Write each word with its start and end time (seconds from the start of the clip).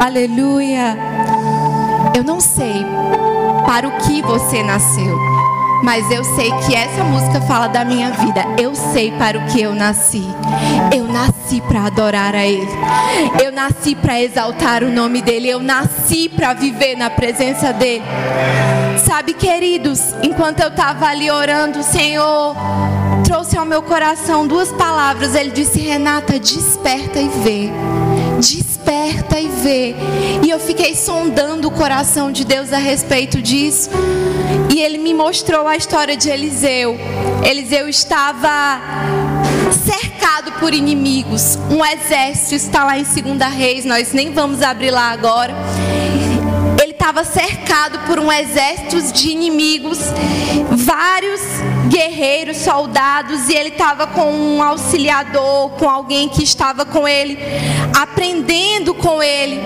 Aleluia. 0.00 0.96
Eu 2.16 2.24
não 2.24 2.40
sei 2.40 2.86
para 3.66 3.86
o 3.86 3.98
que 3.98 4.22
você 4.22 4.62
nasceu, 4.62 5.18
mas 5.84 6.10
eu 6.10 6.24
sei 6.24 6.50
que 6.66 6.74
essa 6.74 7.04
música 7.04 7.38
fala 7.42 7.66
da 7.66 7.84
minha 7.84 8.10
vida. 8.12 8.42
Eu 8.58 8.74
sei 8.74 9.12
para 9.12 9.36
o 9.36 9.44
que 9.48 9.60
eu 9.60 9.74
nasci. 9.74 10.24
Eu 10.90 11.04
nasci 11.04 11.60
para 11.60 11.84
adorar 11.84 12.34
a 12.34 12.46
Ele. 12.46 12.66
Eu 13.44 13.52
nasci 13.52 13.94
para 13.94 14.18
exaltar 14.18 14.82
o 14.82 14.90
nome 14.90 15.20
dEle. 15.20 15.50
Eu 15.50 15.60
nasci 15.60 16.30
para 16.30 16.54
viver 16.54 16.96
na 16.96 17.10
presença 17.10 17.70
dEle. 17.70 18.02
Sabe, 19.04 19.34
queridos, 19.34 20.14
enquanto 20.22 20.60
eu 20.60 20.68
estava 20.68 21.08
ali 21.08 21.30
orando, 21.30 21.80
o 21.80 21.84
Senhor 21.84 22.56
trouxe 23.22 23.54
ao 23.54 23.66
meu 23.66 23.82
coração 23.82 24.46
duas 24.46 24.72
palavras. 24.72 25.34
Ele 25.34 25.50
disse: 25.50 25.78
Renata, 25.78 26.38
desperta 26.38 27.20
e 27.20 27.28
vê. 27.28 27.70
E 28.92 29.48
vê. 29.48 29.94
E 30.42 30.50
eu 30.50 30.58
fiquei 30.58 30.96
sondando 30.96 31.68
o 31.68 31.70
coração 31.70 32.32
de 32.32 32.44
Deus 32.44 32.72
a 32.72 32.78
respeito 32.78 33.40
disso. 33.40 33.88
E 34.68 34.80
ele 34.80 34.98
me 34.98 35.14
mostrou 35.14 35.68
a 35.68 35.76
história 35.76 36.16
de 36.16 36.28
Eliseu. 36.28 36.98
Eliseu 37.42 37.88
estava 37.88 38.80
cercado 39.84 40.52
por 40.58 40.74
inimigos. 40.74 41.56
Um 41.70 41.84
exército 41.84 42.56
está 42.56 42.84
lá 42.84 42.98
em 42.98 43.04
Segunda 43.04 43.46
Reis, 43.46 43.84
nós 43.84 44.12
nem 44.12 44.32
vamos 44.32 44.60
abrir 44.60 44.90
lá 44.90 45.10
agora. 45.10 45.54
Ele 46.82 46.90
estava 46.92 47.22
cercado 47.24 48.00
por 48.06 48.18
um 48.18 48.30
exército 48.30 49.00
de 49.12 49.30
inimigos, 49.30 49.98
vários 50.72 51.40
guerreiros, 51.90 52.58
soldados, 52.58 53.48
e 53.48 53.54
ele 53.54 53.70
estava 53.70 54.06
com 54.06 54.32
um 54.32 54.62
auxiliador, 54.62 55.70
com 55.70 55.90
alguém 55.90 56.28
que 56.28 56.42
estava 56.42 56.86
com 56.86 57.06
ele, 57.06 57.36
aprendendo 58.00 58.94
com 58.94 59.20
ele. 59.20 59.60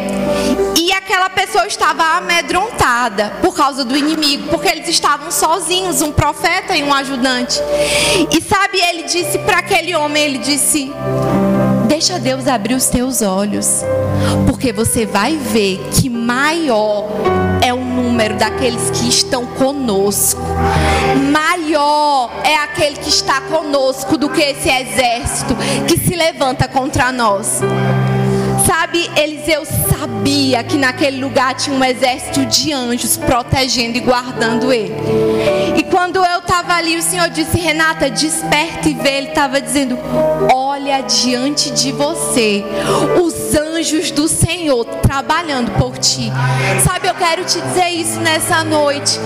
E 0.80 0.90
aquela 0.92 1.28
pessoa 1.28 1.66
estava 1.66 2.02
amedrontada 2.16 3.34
por 3.42 3.54
causa 3.54 3.84
do 3.84 3.96
inimigo, 3.96 4.48
porque 4.48 4.68
eles 4.68 4.88
estavam 4.88 5.30
sozinhos, 5.30 6.00
um 6.00 6.10
profeta 6.10 6.74
e 6.74 6.82
um 6.82 6.92
ajudante. 6.92 7.60
E 8.32 8.40
sabe, 8.40 8.80
ele 8.80 9.02
disse 9.02 9.38
para 9.38 9.58
aquele 9.58 9.94
homem, 9.94 10.22
ele 10.22 10.38
disse: 10.38 10.90
Deixa 11.86 12.18
Deus 12.18 12.46
abrir 12.46 12.74
os 12.74 12.86
teus 12.86 13.20
olhos, 13.20 13.82
porque 14.46 14.72
você 14.72 15.04
vai 15.04 15.36
ver 15.36 15.78
que 15.92 16.08
maior 16.08 17.33
é 17.64 17.72
o 17.72 17.82
número 17.82 18.36
daqueles 18.36 18.90
que 18.90 19.08
estão 19.08 19.46
conosco. 19.46 20.42
Maior 21.32 22.30
é 22.44 22.56
aquele 22.56 22.96
que 22.96 23.08
está 23.08 23.40
conosco 23.40 24.18
do 24.18 24.28
que 24.28 24.42
esse 24.42 24.68
exército 24.68 25.56
que 25.88 25.96
se 25.96 26.14
levanta 26.14 26.68
contra 26.68 27.10
nós. 27.10 27.60
Sabe, 28.66 29.10
Eliseu 29.16 29.64
sabia 29.64 30.62
que 30.62 30.76
naquele 30.76 31.22
lugar 31.22 31.54
tinha 31.54 31.74
um 31.74 31.82
exército 31.82 32.44
de 32.44 32.70
anjos 32.72 33.16
protegendo 33.16 33.96
e 33.96 34.00
guardando 34.00 34.70
ele. 34.70 34.94
E 35.76 35.82
quando 35.84 36.16
eu 36.16 36.40
estava 36.40 36.74
ali, 36.74 36.98
o 36.98 37.02
Senhor 37.02 37.30
disse: 37.30 37.58
Renata, 37.58 38.10
desperta 38.10 38.88
e 38.88 38.94
vê. 38.94 39.16
Ele 39.16 39.28
estava 39.28 39.58
dizendo: 39.58 39.98
Olha 40.52 41.00
diante 41.00 41.70
de 41.70 41.92
você 41.92 42.62
os 43.22 43.54
anjos 43.84 44.10
do 44.10 44.26
Senhor 44.26 44.82
trabalhando 45.02 45.70
por 45.72 45.98
ti. 45.98 46.32
Sabe, 46.82 47.06
eu 47.06 47.14
quero 47.14 47.44
te 47.44 47.60
dizer 47.60 47.90
isso 47.90 48.18
nessa 48.18 48.64
noite. 48.64 49.20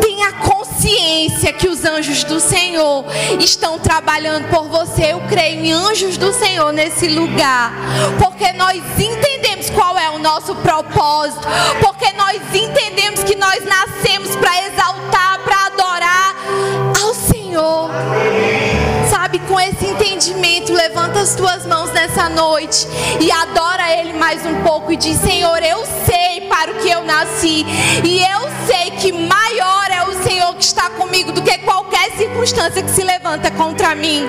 Tenha 0.00 0.32
consciência 0.32 1.52
que 1.52 1.68
os 1.68 1.84
anjos 1.84 2.24
do 2.24 2.40
Senhor 2.40 3.04
estão 3.38 3.78
trabalhando 3.78 4.48
por 4.48 4.68
você. 4.68 5.12
Eu 5.12 5.20
creio 5.28 5.66
em 5.66 5.72
anjos 5.72 6.16
do 6.16 6.32
Senhor 6.32 6.72
nesse 6.72 7.08
lugar, 7.08 7.74
porque 8.18 8.50
nós 8.54 8.82
entendemos 8.98 9.68
qual 9.68 9.98
é 9.98 10.08
o 10.08 10.18
nosso 10.18 10.54
propósito, 10.54 11.46
porque 11.82 12.10
nós 12.12 12.40
entendemos 12.54 13.22
que 13.22 13.36
nós 13.36 13.62
nascemos 13.66 14.34
para 14.36 14.66
exaltar, 14.66 15.40
para 15.44 15.66
adorar 15.66 16.36
ao 17.02 17.12
Senhor. 17.12 17.90
Sabe, 19.30 19.46
com 19.46 19.60
esse 19.60 19.86
entendimento, 19.86 20.72
levanta 20.72 21.20
as 21.20 21.36
tuas 21.36 21.64
mãos 21.64 21.92
nessa 21.92 22.28
noite 22.28 22.84
e 23.20 23.30
adora 23.30 23.96
Ele 23.96 24.12
mais 24.14 24.44
um 24.44 24.60
pouco 24.64 24.90
e 24.90 24.96
diz: 24.96 25.18
Senhor, 25.18 25.62
eu 25.62 25.84
sei 26.04 26.48
para 26.48 26.72
o 26.72 26.74
que 26.80 26.90
eu 26.90 27.04
nasci 27.04 27.64
e 28.04 28.24
eu 28.24 28.48
sei 28.66 28.90
que 28.90 29.12
maior 29.12 29.88
é 29.88 30.02
o 30.02 30.20
Senhor 30.24 30.52
que 30.56 30.64
está 30.64 30.90
comigo 30.90 31.30
do 31.30 31.42
que 31.42 31.58
qualquer 31.58 32.10
circunstância 32.16 32.82
que 32.82 32.90
se 32.90 33.04
levanta 33.04 33.52
contra 33.52 33.94
mim. 33.94 34.26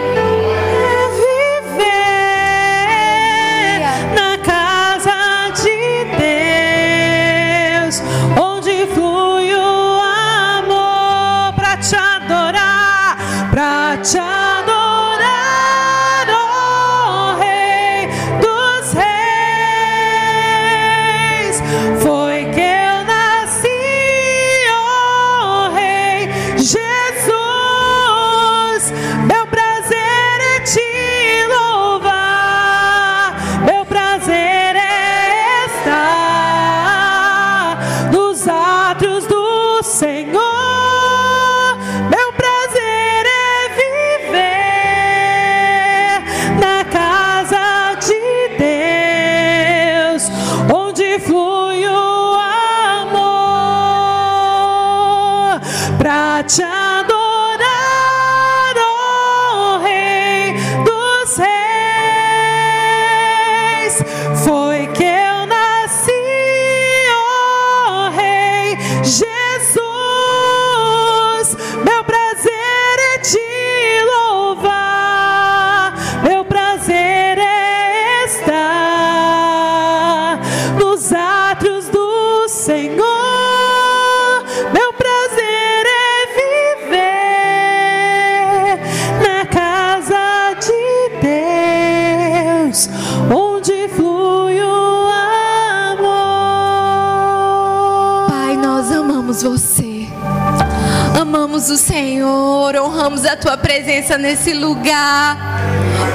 Senhor, 102.02 102.76
honramos 102.78 103.26
a 103.26 103.38
tua 103.38 103.56
presença 103.56 104.18
nesse 104.18 104.54
lugar. 104.54 105.38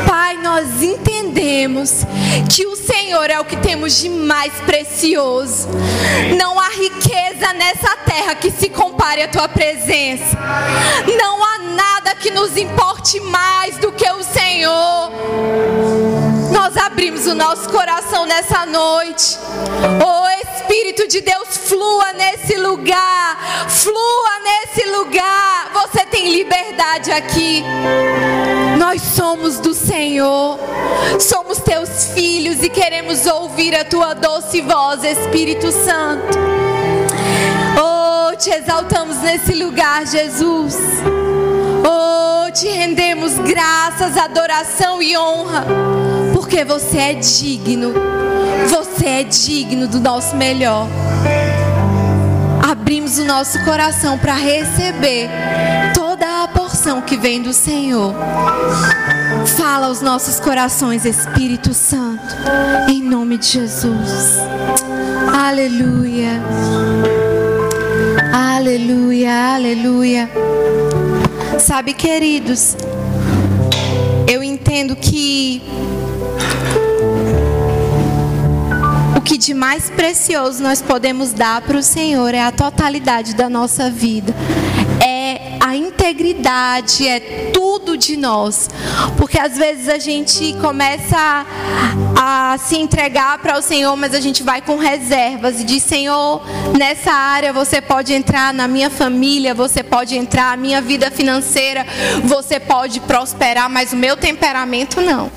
Pai, 0.05 0.37
nós 0.39 0.83
entendemos 0.83 2.05
que 2.53 2.67
o 2.67 2.75
Senhor 2.75 3.31
é 3.31 3.39
o 3.39 3.45
que 3.45 3.57
temos 3.59 3.97
de 3.97 4.09
mais 4.09 4.53
precioso. 4.67 5.69
Não 6.37 6.59
há 6.59 6.71
riqueza 6.71 7.53
nessa 7.53 7.97
terra 7.99 8.35
que 8.35 8.51
se 8.51 8.69
compare 8.69 9.23
à 9.23 9.29
tua 9.29 9.49
presença. 9.49 10.37
Não 11.17 11.45
há 11.45 11.59
nada 11.59 12.17
que 12.17 12.33
nos 12.33 12.57
importe 12.57 13.21
mais 13.21 13.79
do 13.79 13.93
que 13.93 14.11
o 14.11 14.25
Senhor. 14.25 15.13
Nós 16.51 16.77
abrimos 16.77 17.29
o 17.29 17.35
nosso 17.37 17.69
coração 17.69 18.27
nessa 18.27 18.67
noite. 18.67 19.39
Oh 20.05 20.27
Espírito 20.67 21.07
de 21.07 21.21
Deus, 21.21 21.57
flua 21.57 22.13
nesse 22.13 22.36
lugar. 22.55 23.67
Flua 23.69 24.41
nesse 24.45 24.89
lugar. 24.91 25.71
Você 25.73 26.05
tem 26.07 26.31
liberdade 26.31 27.11
aqui. 27.11 27.65
Nós 28.79 29.01
somos 29.03 29.59
do 29.59 29.73
Senhor. 29.73 30.59
Somos 31.19 31.59
teus 31.59 32.13
filhos 32.13 32.63
e 32.63 32.69
queremos 32.69 33.27
ouvir 33.27 33.75
a 33.75 33.85
tua 33.85 34.15
doce 34.15 34.61
voz, 34.61 35.03
Espírito 35.03 35.73
Santo. 35.73 36.39
Oh, 37.81 38.37
te 38.37 38.51
exaltamos 38.51 39.17
nesse 39.23 39.55
lugar, 39.55 40.07
Jesus. 40.07 40.77
Oh, 41.83 42.51
te 42.53 42.69
rendemos 42.69 43.39
graças, 43.39 44.17
adoração 44.17 45.03
e 45.03 45.17
honra 45.17 45.65
porque 46.57 46.65
você 46.65 46.99
é 46.99 47.15
digno. 47.15 47.93
Você 48.71 49.07
é 49.07 49.23
digno 49.25 49.89
do 49.89 49.99
nosso 49.99 50.37
melhor. 50.37 50.87
Abrimos 52.69 53.17
o 53.19 53.25
nosso 53.25 53.65
coração 53.65 54.19
para 54.19 54.35
receber 54.35 55.31
toda 55.95 56.43
a 56.43 56.49
porção 56.49 57.01
que 57.01 57.17
vem 57.17 57.41
do 57.41 57.53
Senhor. 57.53 58.13
Fala 59.57 59.87
aos 59.87 60.01
nossos 60.01 60.41
corações, 60.41 61.05
Espírito 61.05 61.73
Santo, 61.73 62.35
em 62.89 63.01
nome 63.01 63.39
de 63.39 63.47
Jesus. 63.47 64.41
Aleluia. 65.33 66.43
Aleluia, 68.35 69.55
aleluia. 69.55 70.29
Sabe, 71.61 71.95
queridos, 71.95 72.77
eu 74.27 74.43
entendo 74.43 74.97
que 74.97 75.63
que 79.27 79.37
de 79.37 79.53
mais 79.53 79.91
precioso 79.91 80.63
nós 80.63 80.81
podemos 80.81 81.33
dar 81.33 81.61
para 81.61 81.77
o 81.77 81.83
Senhor 81.83 82.33
é 82.33 82.41
a 82.41 82.53
totalidade 82.53 83.35
da 83.35 83.51
nossa 83.51 83.91
vida. 83.91 84.33
É 85.05 85.56
integridade, 85.77 87.07
é 87.07 87.51
tudo 87.53 87.97
de 87.97 88.17
nós. 88.17 88.69
Porque 89.17 89.39
às 89.39 89.57
vezes 89.57 89.89
a 89.89 89.99
gente 89.99 90.55
começa 90.55 91.47
a, 92.17 92.57
se 92.59 92.77
entregar 92.77 93.39
para 93.39 93.59
o 93.59 93.63
Senhor, 93.63 93.97
mas 93.97 94.15
a 94.15 94.21
gente 94.21 94.43
vai 94.43 94.61
com 94.61 94.77
reservas 94.77 95.61
e 95.61 95.65
diz: 95.65 95.83
Senhor, 95.83 96.43
nessa 96.77 97.13
área 97.13 97.53
você 97.53 97.81
pode 97.81 98.13
entrar 98.13 98.53
na 98.53 98.67
minha 98.67 98.91
família, 98.91 99.55
você 99.55 99.83
pode 99.83 100.17
entrar 100.17 100.57
na 100.57 100.57
minha 100.57 100.81
vida 100.81 101.11
financeira, 101.11 101.87
você 102.25 102.59
pode 102.59 103.01
prosperar, 103.01 103.69
mas 103.69 103.93
o 103.93 103.97
meu 103.97 104.17
temperamento 104.17 105.01
não. 105.01 105.31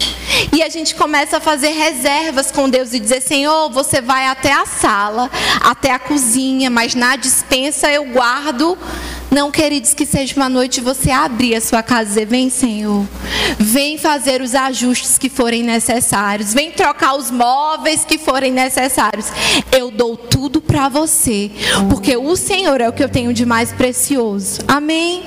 E 0.53 0.63
a 0.63 0.69
gente 0.69 0.95
começa 0.95 1.37
a 1.37 1.39
fazer 1.39 1.69
reservas 1.69 2.51
com 2.51 2.69
Deus 2.69 2.93
e 2.93 2.99
dizer: 2.99 3.21
Senhor, 3.21 3.69
você 3.69 4.01
vai 4.01 4.27
até 4.27 4.51
a 4.51 4.65
sala, 4.65 5.29
até 5.61 5.91
a 5.91 5.99
cozinha, 5.99 6.69
mas 6.69 6.95
na 6.95 7.15
dispensa 7.15 7.91
eu 7.91 8.05
guardo 8.05 8.77
não, 9.31 9.51
queridos, 9.51 9.93
que 9.93 10.05
seja 10.05 10.35
uma 10.35 10.49
noite 10.49 10.81
você 10.81 11.11
abrir 11.11 11.55
a 11.55 11.61
sua 11.61 11.83
casa 11.83 12.03
e 12.03 12.07
dizer: 12.07 12.25
Vem, 12.25 12.49
Senhor, 12.49 13.05
vem 13.59 13.97
fazer 13.97 14.41
os 14.41 14.55
ajustes 14.55 15.17
que 15.17 15.29
forem 15.29 15.61
necessários, 15.61 16.53
vem 16.53 16.71
trocar 16.71 17.15
os 17.15 17.29
móveis 17.29 18.03
que 18.03 18.17
forem 18.17 18.51
necessários. 18.51 19.27
Eu 19.71 19.91
dou 19.91 20.17
tudo 20.17 20.59
para 20.59 20.89
você, 20.89 21.51
porque 21.89 22.17
o 22.17 22.35
Senhor 22.35 22.81
é 22.81 22.89
o 22.89 22.93
que 22.93 23.03
eu 23.03 23.09
tenho 23.09 23.31
de 23.31 23.45
mais 23.45 23.71
precioso. 23.71 24.61
Amém? 24.67 25.23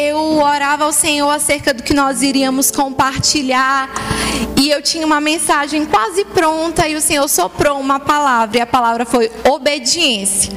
Eu 0.00 0.38
orava 0.38 0.84
ao 0.84 0.92
Senhor 0.92 1.28
acerca 1.30 1.74
do 1.74 1.82
que 1.82 1.92
nós 1.92 2.22
iríamos 2.22 2.70
compartilhar, 2.70 3.90
e 4.56 4.70
eu 4.70 4.80
tinha 4.80 5.04
uma 5.04 5.20
mensagem 5.20 5.84
quase 5.84 6.24
pronta, 6.26 6.86
e 6.86 6.94
o 6.94 7.00
Senhor 7.00 7.28
soprou 7.28 7.80
uma 7.80 7.98
palavra, 7.98 8.58
e 8.58 8.60
a 8.60 8.66
palavra 8.66 9.04
foi 9.04 9.30
obediência. 9.44 10.52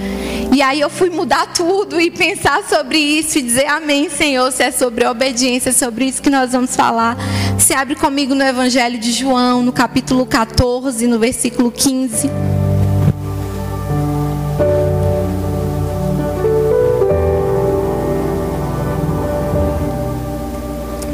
E 0.53 0.62
aí 0.62 0.81
eu 0.81 0.89
fui 0.89 1.09
mudar 1.09 1.48
tudo 1.53 2.00
e 2.00 2.12
pensar 2.12 2.62
sobre 2.68 2.98
isso 2.98 3.39
e 3.39 3.42
dizer 3.42 3.68
amém, 3.68 4.09
Senhor, 4.09 4.51
se 4.51 4.62
é 4.62 4.69
sobre 4.69 5.06
obediência, 5.06 5.69
é 5.69 5.74
sobre 5.74 6.03
isso 6.06 6.21
que 6.21 6.30
nós 6.30 6.51
vamos 6.51 6.75
falar. 6.75 7.15
Se 7.57 7.74
abre 7.74 7.95
comigo 7.95 8.36
no 8.36 8.44
Evangelho 8.44 9.00
de 9.00 9.13
João, 9.13 9.63
no 9.63 9.71
capítulo 9.71 10.25
14, 10.25 11.07
no 11.07 11.18
versículo 11.18 11.71
15. 11.71 12.30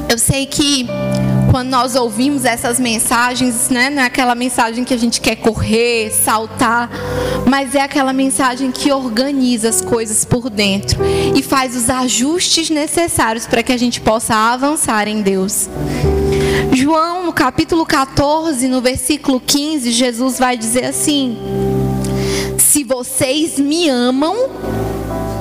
Eu 0.10 0.18
sei 0.18 0.48
que 0.48 0.88
quando 1.58 1.70
nós 1.70 1.96
ouvimos 1.96 2.46
essas 2.46 2.80
mensagens, 2.80 3.68
né, 3.70 3.90
não 3.90 4.04
é 4.04 4.06
aquela 4.06 4.36
mensagem 4.36 4.84
que 4.84 4.94
a 4.94 4.98
gente 4.98 5.20
quer 5.20 5.38
correr, 5.38 6.12
saltar, 6.12 6.88
mas 7.48 7.74
é 7.74 7.82
aquela 7.82 8.14
mensagem 8.14 8.70
que 8.70 8.92
organiza 8.92 9.68
as 9.68 9.82
coisas 9.82 10.24
por 10.24 10.52
dentro 10.52 11.00
e 11.36 11.42
faz 11.42 11.76
os 11.76 11.90
ajustes 11.90 12.70
necessários 12.70 13.48
para 13.48 13.64
que 13.64 13.74
a 13.74 13.78
gente 13.78 14.00
possa 14.00 14.36
avançar 14.36 15.08
em 15.08 15.24
Deus. 15.24 15.68
João, 16.74 17.26
no 17.26 17.34
capítulo 17.34 17.88
14, 17.88 18.68
no 18.68 18.80
versículo 18.80 19.40
15, 19.40 19.90
Jesus 19.90 20.38
vai 20.38 20.56
dizer 20.56 20.86
assim: 20.86 21.40
Se 22.60 22.84
vocês 22.84 23.58
me 23.58 23.90
amam, 23.90 24.36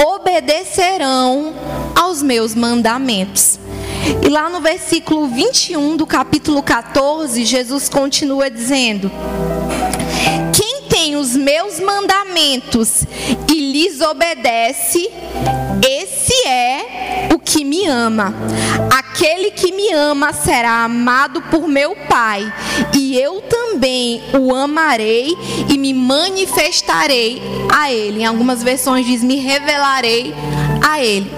obedecerão 0.03 1.53
aos 1.95 2.23
meus 2.23 2.55
mandamentos. 2.55 3.66
E 4.25 4.29
lá 4.29 4.49
no 4.49 4.61
versículo 4.61 5.29
21 5.29 5.97
do 5.97 6.06
capítulo 6.06 6.62
14, 6.62 7.44
Jesus 7.44 7.88
continua 7.88 8.50
dizendo: 8.50 9.11
Quem 10.53 10.82
tem 10.88 11.17
os 11.17 11.37
meus 11.37 11.81
mandamentos 11.81 13.05
e 13.50 13.73
lhes 13.73 14.00
obedece, 14.00 15.11
esse 15.88 16.47
é 16.47 17.29
o 17.35 17.38
que 17.38 17.64
me 17.64 17.87
ama. 17.87 18.35
Aquele 18.91 19.50
que 19.50 19.73
me 19.73 19.93
ama 19.93 20.32
será 20.32 20.85
amado 20.85 21.43
por 21.43 21.67
meu 21.67 21.97
Pai, 22.08 22.53
e 22.94 23.19
eu 23.19 23.41
também 23.43 24.23
o 24.38 24.55
amarei 24.55 25.37
e 25.69 25.79
me 25.79 25.93
manifestarei 25.93 27.43
a 27.75 27.93
ele. 27.93 28.23
Em 28.23 28.26
algumas 28.26 28.62
versões 28.62 29.06
diz: 29.06 29.23
me 29.23 29.37
revelarei 29.37 30.35
a 30.87 31.03
ele. 31.03 31.31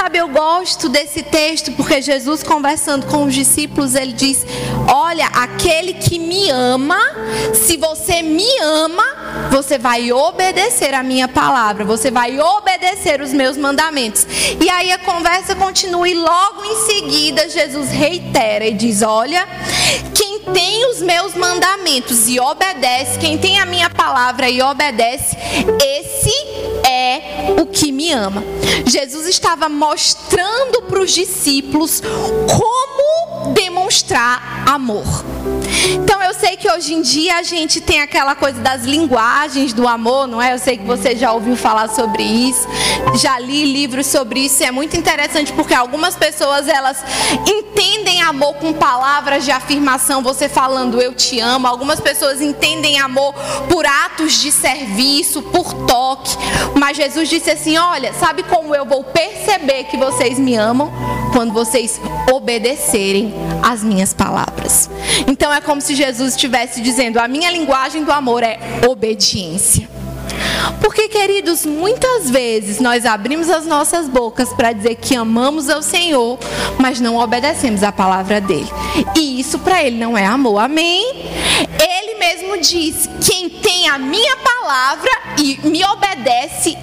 Sabe, 0.00 0.16
eu 0.16 0.28
gosto 0.28 0.88
desse 0.88 1.22
texto 1.22 1.72
porque 1.72 2.00
Jesus 2.00 2.42
conversando 2.42 3.04
com 3.04 3.24
os 3.24 3.34
discípulos, 3.34 3.94
ele 3.94 4.14
diz: 4.14 4.46
"Olha, 4.88 5.26
aquele 5.26 5.92
que 5.92 6.18
me 6.18 6.48
ama, 6.48 6.98
se 7.52 7.76
você 7.76 8.22
me 8.22 8.48
ama, 8.62 9.04
você 9.50 9.76
vai 9.76 10.10
obedecer 10.10 10.94
a 10.94 11.02
minha 11.02 11.28
palavra, 11.28 11.84
você 11.84 12.10
vai 12.10 12.40
obedecer 12.40 13.20
os 13.20 13.30
meus 13.30 13.58
mandamentos". 13.58 14.26
E 14.58 14.70
aí 14.70 14.90
a 14.90 14.96
conversa 14.96 15.54
continua 15.54 16.08
e 16.08 16.14
logo 16.14 16.64
em 16.64 16.76
seguida 16.86 17.50
Jesus 17.50 17.90
reitera 17.90 18.64
e 18.66 18.72
diz: 18.72 19.02
"Olha, 19.02 19.46
quem 20.14 20.29
tem 20.52 20.90
os 20.90 21.00
meus 21.02 21.34
mandamentos 21.34 22.28
e 22.28 22.38
obedece, 22.40 23.18
quem 23.18 23.38
tem 23.38 23.58
a 23.58 23.66
minha 23.66 23.90
palavra 23.90 24.48
e 24.48 24.60
obedece, 24.62 25.36
esse 25.82 26.32
é 26.86 27.54
o 27.60 27.66
que 27.66 27.92
me 27.92 28.12
ama. 28.12 28.42
Jesus 28.86 29.26
estava 29.26 29.68
mostrando 29.68 30.82
para 30.82 31.00
os 31.00 31.12
discípulos 31.12 32.00
como 32.00 33.52
demonstrar 33.52 34.64
amor. 34.66 35.04
Então 35.94 36.22
eu 36.22 36.34
sei 36.34 36.56
que 36.56 36.70
hoje 36.70 36.94
em 36.94 37.02
dia 37.02 37.36
a 37.36 37.42
gente 37.42 37.80
tem 37.80 38.00
aquela 38.00 38.34
coisa 38.34 38.60
das 38.60 38.84
linguagens 38.84 39.72
do 39.72 39.86
amor, 39.86 40.26
não 40.26 40.40
é? 40.40 40.54
Eu 40.54 40.58
sei 40.58 40.76
que 40.76 40.84
você 40.84 41.16
já 41.16 41.32
ouviu 41.32 41.56
falar 41.56 41.88
sobre 41.88 42.22
isso, 42.22 42.66
já 43.16 43.38
li 43.38 43.64
livros 43.64 44.06
sobre 44.06 44.40
isso, 44.40 44.62
e 44.62 44.66
é 44.66 44.70
muito 44.70 44.96
interessante 44.96 45.52
porque 45.52 45.74
algumas 45.74 46.16
pessoas 46.16 46.68
elas 46.68 47.02
entendem 47.46 48.22
amor 48.22 48.54
com 48.54 48.72
palavras 48.72 49.44
de 49.44 49.50
afirmação, 49.50 50.22
você 50.22 50.48
falando 50.48 51.00
eu 51.00 51.14
te 51.14 51.40
amo. 51.40 51.66
Algumas 51.66 52.00
pessoas 52.00 52.40
entendem 52.40 52.98
amor 52.98 53.34
por 53.68 53.84
atos 53.86 54.40
de 54.40 54.52
serviço, 54.52 55.42
por 55.42 55.72
toque. 55.86 56.36
Mas 56.74 56.96
Jesus 56.96 57.28
disse 57.28 57.50
assim: 57.50 57.76
"Olha, 57.76 58.12
sabe 58.14 58.42
como 58.44 58.74
eu 58.74 58.84
vou 58.84 59.04
perceber 59.04 59.84
que 59.84 59.96
vocês 59.96 60.38
me 60.38 60.54
amam 60.54 60.92
quando 61.32 61.52
vocês 61.52 62.00
obedecerem 62.32 63.34
às 63.62 63.82
minhas 63.82 64.12
palavras". 64.12 64.90
Então 65.26 65.52
é 65.52 65.59
como 65.60 65.80
se 65.80 65.94
Jesus 65.94 66.34
estivesse 66.34 66.80
dizendo: 66.80 67.18
a 67.18 67.28
minha 67.28 67.50
linguagem 67.50 68.04
do 68.04 68.12
amor 68.12 68.42
é 68.42 68.58
obediência. 68.88 69.88
Porque, 70.80 71.08
queridos, 71.08 71.66
muitas 71.66 72.30
vezes 72.30 72.80
nós 72.80 73.04
abrimos 73.04 73.50
as 73.50 73.66
nossas 73.66 74.08
bocas 74.08 74.52
para 74.52 74.72
dizer 74.72 74.96
que 74.96 75.14
amamos 75.14 75.68
ao 75.68 75.82
Senhor, 75.82 76.38
mas 76.78 77.00
não 77.00 77.16
obedecemos 77.16 77.82
a 77.82 77.92
palavra 77.92 78.40
dele. 78.40 78.68
E 79.16 79.40
isso 79.40 79.58
para 79.58 79.82
ele 79.82 79.98
não 79.98 80.16
é 80.16 80.24
amor. 80.24 80.58
Amém? 80.58 81.24
Ele 81.78 82.14
mesmo 82.18 82.58
diz: 82.58 83.08
quem 83.24 83.50
tem 83.50 83.88
a 83.88 83.98
minha 83.98 84.36
palavra 84.36 85.10
e 85.38 85.58
me 85.64 85.84
obedece, 85.84 86.76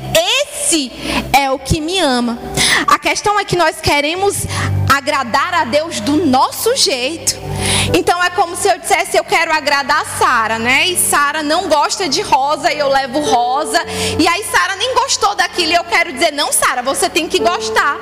esse 0.43 0.91
é 1.33 1.49
o 1.51 1.59
que 1.59 1.79
me 1.79 1.99
ama. 1.99 2.37
A 2.87 2.99
questão 2.99 3.39
é 3.39 3.45
que 3.45 3.55
nós 3.55 3.79
queremos 3.81 4.45
agradar 4.89 5.53
a 5.53 5.63
Deus 5.65 5.99
do 5.99 6.25
nosso 6.25 6.75
jeito. 6.75 7.35
Então 7.93 8.21
é 8.23 8.29
como 8.29 8.55
se 8.55 8.67
eu 8.67 8.77
dissesse 8.77 9.17
eu 9.17 9.23
quero 9.23 9.51
agradar 9.51 10.01
a 10.01 10.05
Sara, 10.05 10.59
né? 10.59 10.87
E 10.87 10.97
Sara 10.97 11.41
não 11.41 11.67
gosta 11.67 12.07
de 12.07 12.21
rosa 12.21 12.71
e 12.71 12.79
eu 12.79 12.89
levo 12.89 13.19
rosa. 13.19 13.79
E 14.19 14.27
aí 14.27 14.43
Sara 14.43 14.75
nem 14.75 14.93
gostou 14.95 15.35
daquilo 15.35 15.71
e 15.71 15.75
eu 15.75 15.83
quero 15.83 16.11
dizer 16.11 16.31
não, 16.31 16.51
Sara, 16.51 16.81
você 16.81 17.09
tem 17.09 17.27
que 17.27 17.39
gostar. 17.39 17.97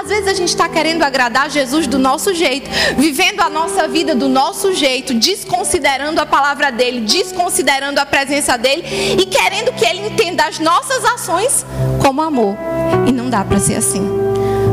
Às 0.00 0.08
vezes 0.08 0.28
a 0.28 0.34
gente 0.34 0.48
está 0.48 0.68
querendo 0.68 1.02
agradar 1.02 1.50
Jesus 1.50 1.86
do 1.86 1.98
nosso 1.98 2.34
jeito, 2.34 2.70
vivendo 2.96 3.40
a 3.40 3.48
nossa 3.48 3.86
vida 3.88 4.14
do 4.14 4.28
nosso 4.28 4.74
jeito, 4.74 5.14
desconsiderando 5.14 6.20
a 6.20 6.26
palavra 6.26 6.70
dele, 6.70 7.00
desconsiderando 7.00 8.00
a 8.00 8.06
presença 8.06 8.56
dele 8.58 8.82
e 9.20 9.26
querendo 9.26 9.72
que 9.72 9.84
ele 9.84 10.08
entenda 10.08 10.44
as 10.44 10.58
nossas 10.58 11.04
ações 11.04 11.64
como 12.02 12.20
amor. 12.20 12.56
E 13.06 13.12
não 13.12 13.30
dá 13.30 13.44
para 13.44 13.58
ser 13.58 13.76
assim. 13.76 14.19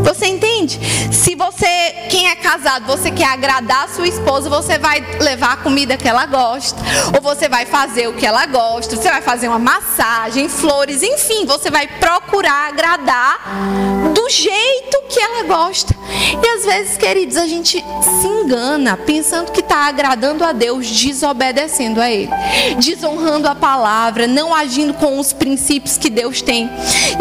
Você 0.07 0.25
entende? 0.27 0.79
Se 1.11 1.35
você, 1.35 1.65
quem 2.09 2.29
é 2.29 2.35
casado, 2.35 2.85
você 2.85 3.11
quer 3.11 3.27
agradar 3.27 3.83
a 3.83 3.87
sua 3.89 4.07
esposa, 4.07 4.49
você 4.49 4.77
vai 4.77 5.01
levar 5.19 5.51
a 5.51 5.57
comida 5.57 5.97
que 5.97 6.07
ela 6.07 6.25
gosta, 6.25 6.81
ou 7.13 7.21
você 7.21 7.49
vai 7.49 7.65
fazer 7.65 8.07
o 8.07 8.13
que 8.13 8.25
ela 8.25 8.45
gosta, 8.45 8.95
você 8.95 9.09
vai 9.09 9.21
fazer 9.21 9.49
uma 9.49 9.59
massagem, 9.59 10.47
flores, 10.47 11.03
enfim, 11.03 11.45
você 11.45 11.69
vai 11.69 11.87
procurar 11.87 12.69
agradar 12.69 13.37
do 14.13 14.29
jeito 14.29 14.97
que 15.09 15.19
ela 15.19 15.43
gosta. 15.43 15.93
E 16.41 16.47
às 16.57 16.65
vezes, 16.65 16.97
queridos, 16.97 17.35
a 17.35 17.45
gente 17.45 17.83
se 18.21 18.27
engana 18.27 18.95
pensando 18.95 19.51
que 19.51 19.59
está 19.59 19.87
agradando 19.87 20.43
a 20.43 20.53
Deus, 20.53 20.87
desobedecendo 20.87 21.99
a 21.99 22.09
Ele, 22.09 22.29
desonrando 22.79 23.47
a 23.47 23.55
palavra, 23.55 24.25
não 24.25 24.55
agindo 24.55 24.93
com 24.93 25.19
os 25.19 25.33
princípios 25.33 25.97
que 25.97 26.09
Deus 26.09 26.41
tem. 26.41 26.69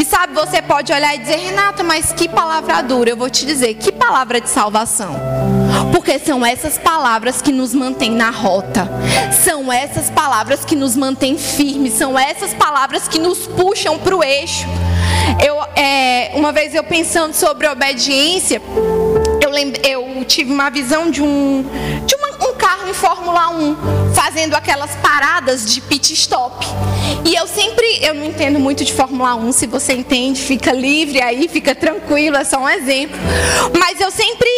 E 0.00 0.05
sabe, 0.05 0.35
você 0.35 0.62
pode 0.62 0.93
olhar 0.93 1.14
e 1.14 1.19
dizer, 1.19 1.37
Renata, 1.37 1.83
mas 1.83 2.12
que 2.12 2.28
palavra 2.28 2.75
dura. 2.83 3.11
Eu 3.11 3.16
vou 3.16 3.30
te 3.30 3.45
dizer, 3.47 3.75
que 3.75 3.92
palavra 3.92 4.40
de 4.40 4.49
salvação. 4.49 5.14
Porque 5.92 6.18
são 6.18 6.45
essas 6.45 6.78
palavras 6.78 7.42
que 7.42 7.52
nos 7.52 7.75
mantêm 7.75 8.11
na 8.11 8.30
rota. 8.30 8.88
São 9.45 9.73
essas 9.73 10.11
palavras 10.11 10.64
que 10.64 10.76
nos 10.76 10.97
mantêm 10.97 11.37
firmes. 11.38 11.95
São 11.95 12.18
essas 12.18 12.54
palavras 12.54 13.09
que 13.09 13.18
nos 13.18 13.47
puxam 13.47 13.99
para 13.99 14.16
o 14.16 14.23
eixo. 14.23 14.66
Eu, 15.45 15.56
é, 15.75 16.33
uma 16.35 16.52
vez 16.52 16.75
eu 16.75 16.85
pensando 16.85 17.35
sobre 17.35 17.66
obediência, 17.66 18.62
eu, 19.42 19.50
lembre, 19.50 19.80
eu 19.85 20.25
tive 20.25 20.52
uma 20.52 20.71
visão 20.71 21.11
de 21.11 21.23
um, 21.23 21.64
de 22.06 22.14
uma, 22.14 22.36
um 22.40 22.55
carro 22.55 22.88
em 22.88 22.95
Fórmula 22.95 23.50
1 23.50 24.14
fazendo 24.14 24.55
aquelas 24.55 24.95
paradas 24.97 25.66
de 25.66 25.81
pit 25.81 26.12
stop. 26.14 26.66
E 27.25 27.35
eu 27.35 27.47
sempre, 27.47 27.87
eu 28.02 28.14
não 28.14 28.25
entendo 28.25 28.59
muito 28.59 28.85
de 28.85 28.93
Fórmula 28.93 29.35
1, 29.35 29.52
se 29.52 29.66
você 29.66 29.93
entende, 29.93 30.40
fica 30.43 30.73
livre 30.73 31.21
aí, 31.21 31.49
fica 31.49 31.75
tranquilo, 31.75 32.37
é 32.37 32.45
só 32.45 32.59
um 32.59 32.69
exemplo. 32.69 33.16
Mas 33.78 34.00
eu 34.00 34.11
sempre 34.11 34.49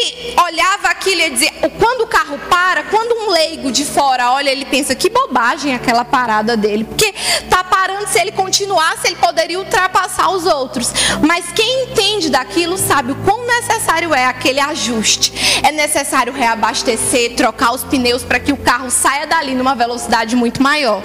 olhava 0.47 0.89
aquilo 0.89 1.21
e 1.21 1.31
dizia, 1.31 1.53
quando 1.79 2.03
o 2.03 2.07
carro 2.07 2.39
para, 2.49 2.85
quando 2.85 3.13
um 3.13 3.31
leigo 3.31 3.73
de 3.73 3.85
fora 3.85 4.33
olha, 4.33 4.51
ele 4.51 4.65
pensa 4.65 4.95
que 4.95 5.11
bobagem 5.11 5.75
aquela 5.75 6.05
parada 6.05 6.57
dele, 6.57 6.85
porque 6.85 7.13
tá 7.49 7.65
parando, 7.65 8.09
se 8.09 8.21
ele 8.21 8.33
continuasse, 8.33 9.07
ele 9.07 9.17
poderia 9.17 9.59
ultrapassar 9.59 10.31
os 10.31 10.47
outros. 10.47 10.93
Mas 11.27 11.47
quem 11.53 11.85
entende 11.85 12.31
daquilo 12.31 12.79
sabe 12.79 13.13
o 13.13 13.17
quão 13.17 13.47
necessário 13.47 14.15
é 14.15 14.27
aquele 14.27 14.61
ajuste. 14.61 15.33
É 15.63 15.73
necessário 15.73 16.33
reabastecer, 16.33 17.35
trocar 17.35 17.68
os 17.73 17.85
pneus 17.85 18.23
para 18.23 18.41
que 18.41 18.53
o 18.53 18.57
carro 18.57 18.91
saia 18.91 19.27
dali 19.27 19.55
numa 19.55 19.75
velocidade 19.75 20.35
muito 20.37 20.63
maior. 20.63 21.03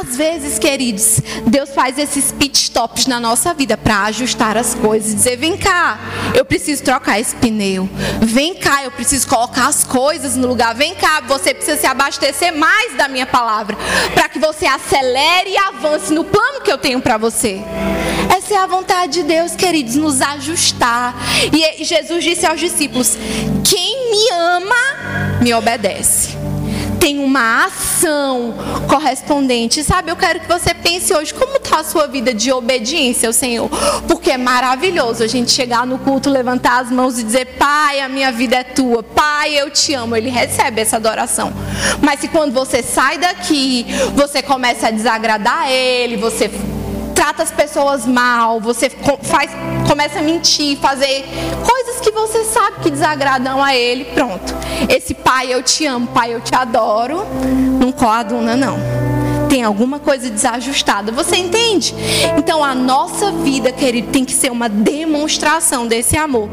Às 0.00 0.16
vezes, 0.16 0.58
queridos, 0.58 1.20
Deus 1.46 1.70
faz 1.70 1.98
esses 1.98 2.32
pit 2.32 2.56
stops 2.56 3.06
na 3.06 3.20
nossa 3.20 3.52
vida 3.54 3.76
para 3.76 4.04
ajustar 4.04 4.56
as 4.56 4.74
coisas, 4.74 5.14
dizer: 5.14 5.36
vem 5.36 5.56
cá, 5.56 5.98
eu 6.34 6.44
preciso 6.44 6.82
trocar 6.82 7.20
esse 7.20 7.34
pneu. 7.36 7.88
Vem 8.20 8.54
cá, 8.54 8.84
eu 8.84 8.90
preciso 8.90 9.26
colocar 9.26 9.68
as 9.68 9.84
coisas 9.84 10.36
no 10.36 10.48
lugar. 10.48 10.74
Vem 10.74 10.94
cá, 10.94 11.20
você 11.20 11.52
precisa 11.54 11.76
se 11.78 11.86
abastecer 11.86 12.54
mais 12.56 12.96
da 12.96 13.08
minha 13.08 13.26
palavra, 13.26 13.76
para 14.14 14.28
que 14.28 14.38
você 14.38 14.66
acelere 14.66 15.50
e 15.50 15.58
avance 15.58 16.12
no 16.12 16.24
plano 16.24 16.60
que 16.60 16.70
eu 16.70 16.78
tenho 16.78 17.00
para 17.00 17.16
você. 17.18 17.60
Essa 18.36 18.54
é 18.54 18.56
a 18.58 18.66
vontade 18.66 19.12
de 19.14 19.22
Deus, 19.24 19.56
queridos, 19.56 19.96
nos 19.96 20.20
ajustar. 20.20 21.14
E 21.52 21.84
Jesus 21.84 22.22
disse 22.22 22.46
aos 22.46 22.60
discípulos: 22.60 23.16
Quem 23.64 23.89
me 24.10 24.30
ama, 24.30 25.40
me 25.40 25.54
obedece 25.54 26.40
tem 27.00 27.18
uma 27.18 27.64
ação 27.64 28.54
correspondente. 28.86 29.82
Sabe, 29.82 30.10
eu 30.10 30.16
quero 30.16 30.38
que 30.40 30.46
você 30.46 30.74
pense 30.74 31.12
hoje 31.14 31.32
como 31.32 31.56
está 31.56 31.80
a 31.80 31.84
sua 31.84 32.06
vida 32.06 32.34
de 32.34 32.52
obediência 32.52 33.26
ao 33.26 33.32
Senhor. 33.32 33.70
Porque 34.06 34.30
é 34.30 34.36
maravilhoso 34.36 35.24
a 35.24 35.26
gente 35.26 35.50
chegar 35.50 35.86
no 35.86 35.98
culto, 35.98 36.28
levantar 36.28 36.82
as 36.82 36.90
mãos 36.90 37.18
e 37.18 37.24
dizer: 37.24 37.56
Pai, 37.58 38.00
a 38.00 38.08
minha 38.08 38.30
vida 38.30 38.56
é 38.56 38.64
tua. 38.64 39.02
Pai, 39.02 39.58
eu 39.58 39.70
te 39.70 39.94
amo. 39.94 40.14
Ele 40.14 40.28
recebe 40.28 40.82
essa 40.82 40.96
adoração. 40.96 41.52
Mas 42.02 42.20
se 42.20 42.28
quando 42.28 42.52
você 42.52 42.82
sai 42.82 43.16
daqui, 43.16 43.86
você 44.14 44.42
começa 44.42 44.88
a 44.88 44.90
desagradar 44.90 45.62
a 45.62 45.72
Ele, 45.72 46.18
você 46.18 46.50
trata 47.14 47.42
as 47.42 47.50
pessoas 47.50 48.06
mal, 48.06 48.60
você 48.60 48.90
faz, 49.22 49.50
começa 49.88 50.18
a 50.18 50.22
mentir, 50.22 50.78
fazer 50.78 51.24
coisas 51.64 52.00
que 52.00 52.10
você 52.10 52.44
sabe 52.44 52.80
que 52.82 52.90
desagradam 52.90 53.62
a 53.62 53.74
ele, 53.74 54.04
pronto. 54.06 54.54
Esse 54.88 55.14
pai 55.14 55.52
eu 55.52 55.62
te 55.62 55.86
amo, 55.86 56.06
pai 56.08 56.34
eu 56.34 56.40
te 56.40 56.54
adoro, 56.54 57.26
não 57.78 57.92
coaduna 57.92 58.56
não. 58.56 58.78
Tem 59.48 59.64
alguma 59.64 59.98
coisa 59.98 60.30
desajustada, 60.30 61.10
você 61.10 61.36
entende? 61.36 61.92
Então 62.38 62.62
a 62.62 62.72
nossa 62.72 63.32
vida, 63.32 63.72
querido, 63.72 64.12
tem 64.12 64.24
que 64.24 64.32
ser 64.32 64.50
uma 64.50 64.68
demonstração 64.68 65.88
desse 65.88 66.16
amor. 66.16 66.48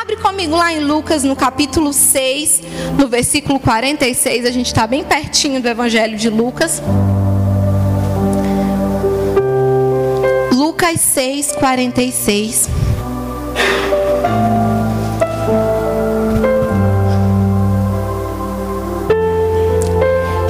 Abre 0.00 0.16
comigo 0.16 0.54
lá 0.54 0.70
em 0.70 0.80
Lucas, 0.80 1.24
no 1.24 1.34
capítulo 1.34 1.94
6, 1.94 2.60
no 2.98 3.08
versículo 3.08 3.58
46, 3.58 4.44
a 4.44 4.50
gente 4.50 4.66
está 4.66 4.86
bem 4.86 5.02
pertinho 5.02 5.62
do 5.62 5.68
Evangelho 5.68 6.16
de 6.16 6.28
Lucas. 6.28 6.82
Lucas 10.82 11.00
6, 11.00 11.52
46. 11.52 12.68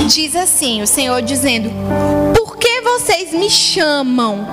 Diz 0.08 0.34
assim: 0.34 0.80
o 0.80 0.86
Senhor 0.86 1.20
dizendo: 1.20 1.70
Por 2.34 2.56
que 2.56 2.80
vocês 2.80 3.34
me 3.34 3.50
chamam 3.50 4.46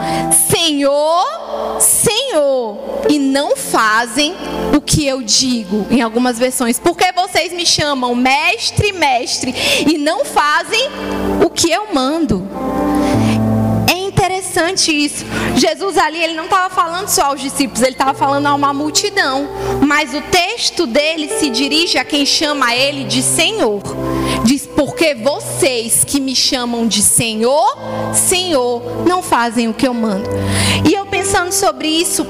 Senhor, 0.51 1.79
Senhor, 1.79 2.77
e 3.07 3.17
não 3.17 3.55
fazem 3.55 4.35
o 4.75 4.81
que 4.81 5.07
eu 5.07 5.21
digo? 5.21 5.87
Em 5.89 6.01
algumas 6.01 6.37
versões, 6.37 6.77
por 6.77 6.97
que 6.97 7.09
vocês 7.13 7.53
me 7.53 7.65
chamam 7.65 8.13
Mestre, 8.13 8.91
Mestre, 8.91 9.55
e 9.87 9.97
não 9.97 10.25
fazem 10.25 10.89
o 11.41 11.49
que 11.49 11.71
eu 11.71 11.93
mando? 11.93 12.48
Interessante 14.49 14.91
isso. 14.91 15.25
Jesus 15.55 15.97
ali, 15.97 16.21
ele 16.21 16.33
não 16.33 16.45
estava 16.45 16.73
falando 16.73 17.07
só 17.07 17.25
aos 17.25 17.41
discípulos, 17.41 17.81
ele 17.81 17.91
estava 17.91 18.13
falando 18.13 18.47
a 18.47 18.53
uma 18.53 18.73
multidão. 18.73 19.47
Mas 19.85 20.13
o 20.13 20.21
texto 20.21 20.87
dele 20.87 21.29
se 21.39 21.49
dirige 21.49 21.97
a 21.97 22.03
quem 22.03 22.25
chama 22.25 22.75
ele 22.75 23.03
de 23.03 23.21
Senhor. 23.21 23.81
Diz: 24.43 24.65
Porque 24.65 25.13
vocês 25.13 26.03
que 26.03 26.19
me 26.19 26.35
chamam 26.35 26.87
de 26.87 27.01
Senhor, 27.01 27.77
Senhor, 28.13 29.05
não 29.07 29.21
fazem 29.21 29.67
o 29.67 29.73
que 29.73 29.87
eu 29.87 29.93
mando. 29.93 30.29
E 30.89 30.93
eu 30.93 31.05
pensando 31.29 31.51
sobre 31.51 31.87
isso, 31.87 32.25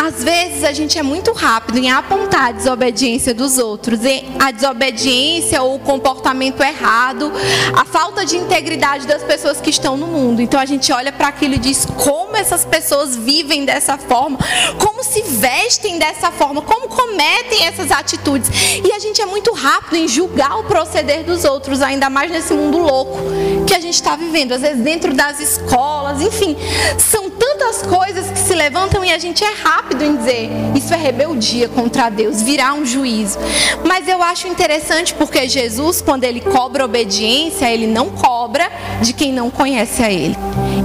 às 0.00 0.22
vezes 0.22 0.62
a 0.62 0.72
gente 0.72 0.96
é 0.96 1.02
muito 1.02 1.32
rápido 1.32 1.78
em 1.78 1.90
apontar 1.90 2.50
a 2.50 2.52
desobediência 2.52 3.34
dos 3.34 3.58
outros, 3.58 3.98
a 4.38 4.52
desobediência 4.52 5.60
ou 5.64 5.74
o 5.74 5.78
comportamento 5.80 6.62
errado, 6.62 7.32
a 7.74 7.84
falta 7.84 8.24
de 8.24 8.36
integridade 8.36 9.04
das 9.04 9.24
pessoas 9.24 9.60
que 9.60 9.68
estão 9.68 9.96
no 9.96 10.06
mundo. 10.06 10.40
Então 10.40 10.60
a 10.60 10.64
gente 10.64 10.92
olha 10.92 11.10
para 11.10 11.26
aquilo 11.26 11.54
e 11.54 11.58
diz 11.58 11.84
como 11.96 12.36
essas 12.36 12.64
pessoas 12.64 13.16
vivem 13.16 13.64
dessa 13.64 13.98
forma, 13.98 14.38
como 14.78 15.02
se 15.02 15.22
vestem 15.22 15.98
dessa 15.98 16.30
forma, 16.30 16.62
como 16.62 16.86
cometem 16.88 17.66
essas 17.66 17.90
atitudes. 17.90 18.48
E 18.84 18.92
a 18.92 19.00
gente 19.00 19.20
é 19.20 19.26
muito 19.26 19.52
rápido 19.54 19.96
em 19.96 20.06
julgar 20.06 20.56
o 20.60 20.62
proceder 20.62 21.24
dos 21.24 21.44
outros, 21.44 21.82
ainda 21.82 22.08
mais 22.08 22.30
nesse 22.30 22.54
mundo 22.54 22.78
louco 22.78 23.18
que 23.66 23.74
a 23.74 23.80
gente 23.80 23.94
está 23.94 24.14
vivendo, 24.14 24.52
às 24.52 24.60
vezes 24.60 24.84
dentro 24.84 25.12
das 25.12 25.40
escolas, 25.40 26.22
enfim, 26.22 26.56
são 26.96 27.28
tantas 27.66 27.82
coisas 27.82 28.30
que 28.30 28.38
se 28.38 28.54
levantam 28.54 29.04
e 29.04 29.12
a 29.12 29.18
gente 29.18 29.42
é 29.42 29.52
rápido 29.52 30.04
em 30.04 30.16
dizer 30.16 30.50
isso 30.76 30.94
é 30.94 30.96
rebeldia 30.96 31.68
contra 31.68 32.08
Deus, 32.08 32.40
virar 32.40 32.74
um 32.74 32.86
juízo. 32.86 33.38
Mas 33.84 34.06
eu 34.06 34.22
acho 34.22 34.46
interessante 34.46 35.12
porque 35.14 35.48
Jesus, 35.48 36.00
quando 36.00 36.22
ele 36.22 36.40
cobra 36.40 36.84
obediência, 36.84 37.70
ele 37.72 37.86
não 37.86 38.10
cobra 38.10 38.70
de 39.02 39.12
quem 39.12 39.32
não 39.32 39.50
conhece 39.50 40.02
a 40.02 40.12
Ele, 40.12 40.36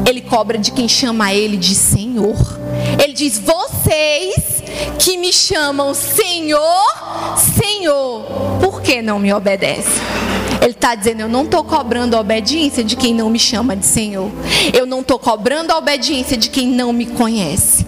ele 0.09 0.21
cobra 0.21 0.57
de 0.57 0.71
quem 0.71 0.87
chama 0.87 1.33
Ele 1.33 1.57
de 1.57 1.75
Senhor. 1.75 2.59
Ele 3.01 3.13
diz: 3.13 3.37
Vocês 3.37 4.63
que 4.97 5.17
me 5.17 5.31
chamam 5.31 5.93
Senhor, 5.93 7.37
Senhor, 7.61 8.23
por 8.59 8.81
que 8.81 9.01
não 9.01 9.19
me 9.19 9.31
obedecem? 9.31 10.40
Ele 10.61 10.71
está 10.71 10.93
dizendo: 10.93 11.21
Eu 11.21 11.27
não 11.27 11.43
estou 11.43 11.63
cobrando 11.63 12.15
a 12.15 12.19
obediência 12.19 12.83
de 12.83 12.95
quem 12.95 13.13
não 13.13 13.29
me 13.29 13.39
chama 13.39 13.75
de 13.75 13.85
Senhor. 13.85 14.29
Eu 14.71 14.85
não 14.85 15.01
estou 15.01 15.17
cobrando 15.17 15.71
a 15.71 15.77
obediência 15.77 16.37
de 16.37 16.49
quem 16.49 16.67
não 16.67 16.93
me 16.93 17.07
conhece. 17.07 17.85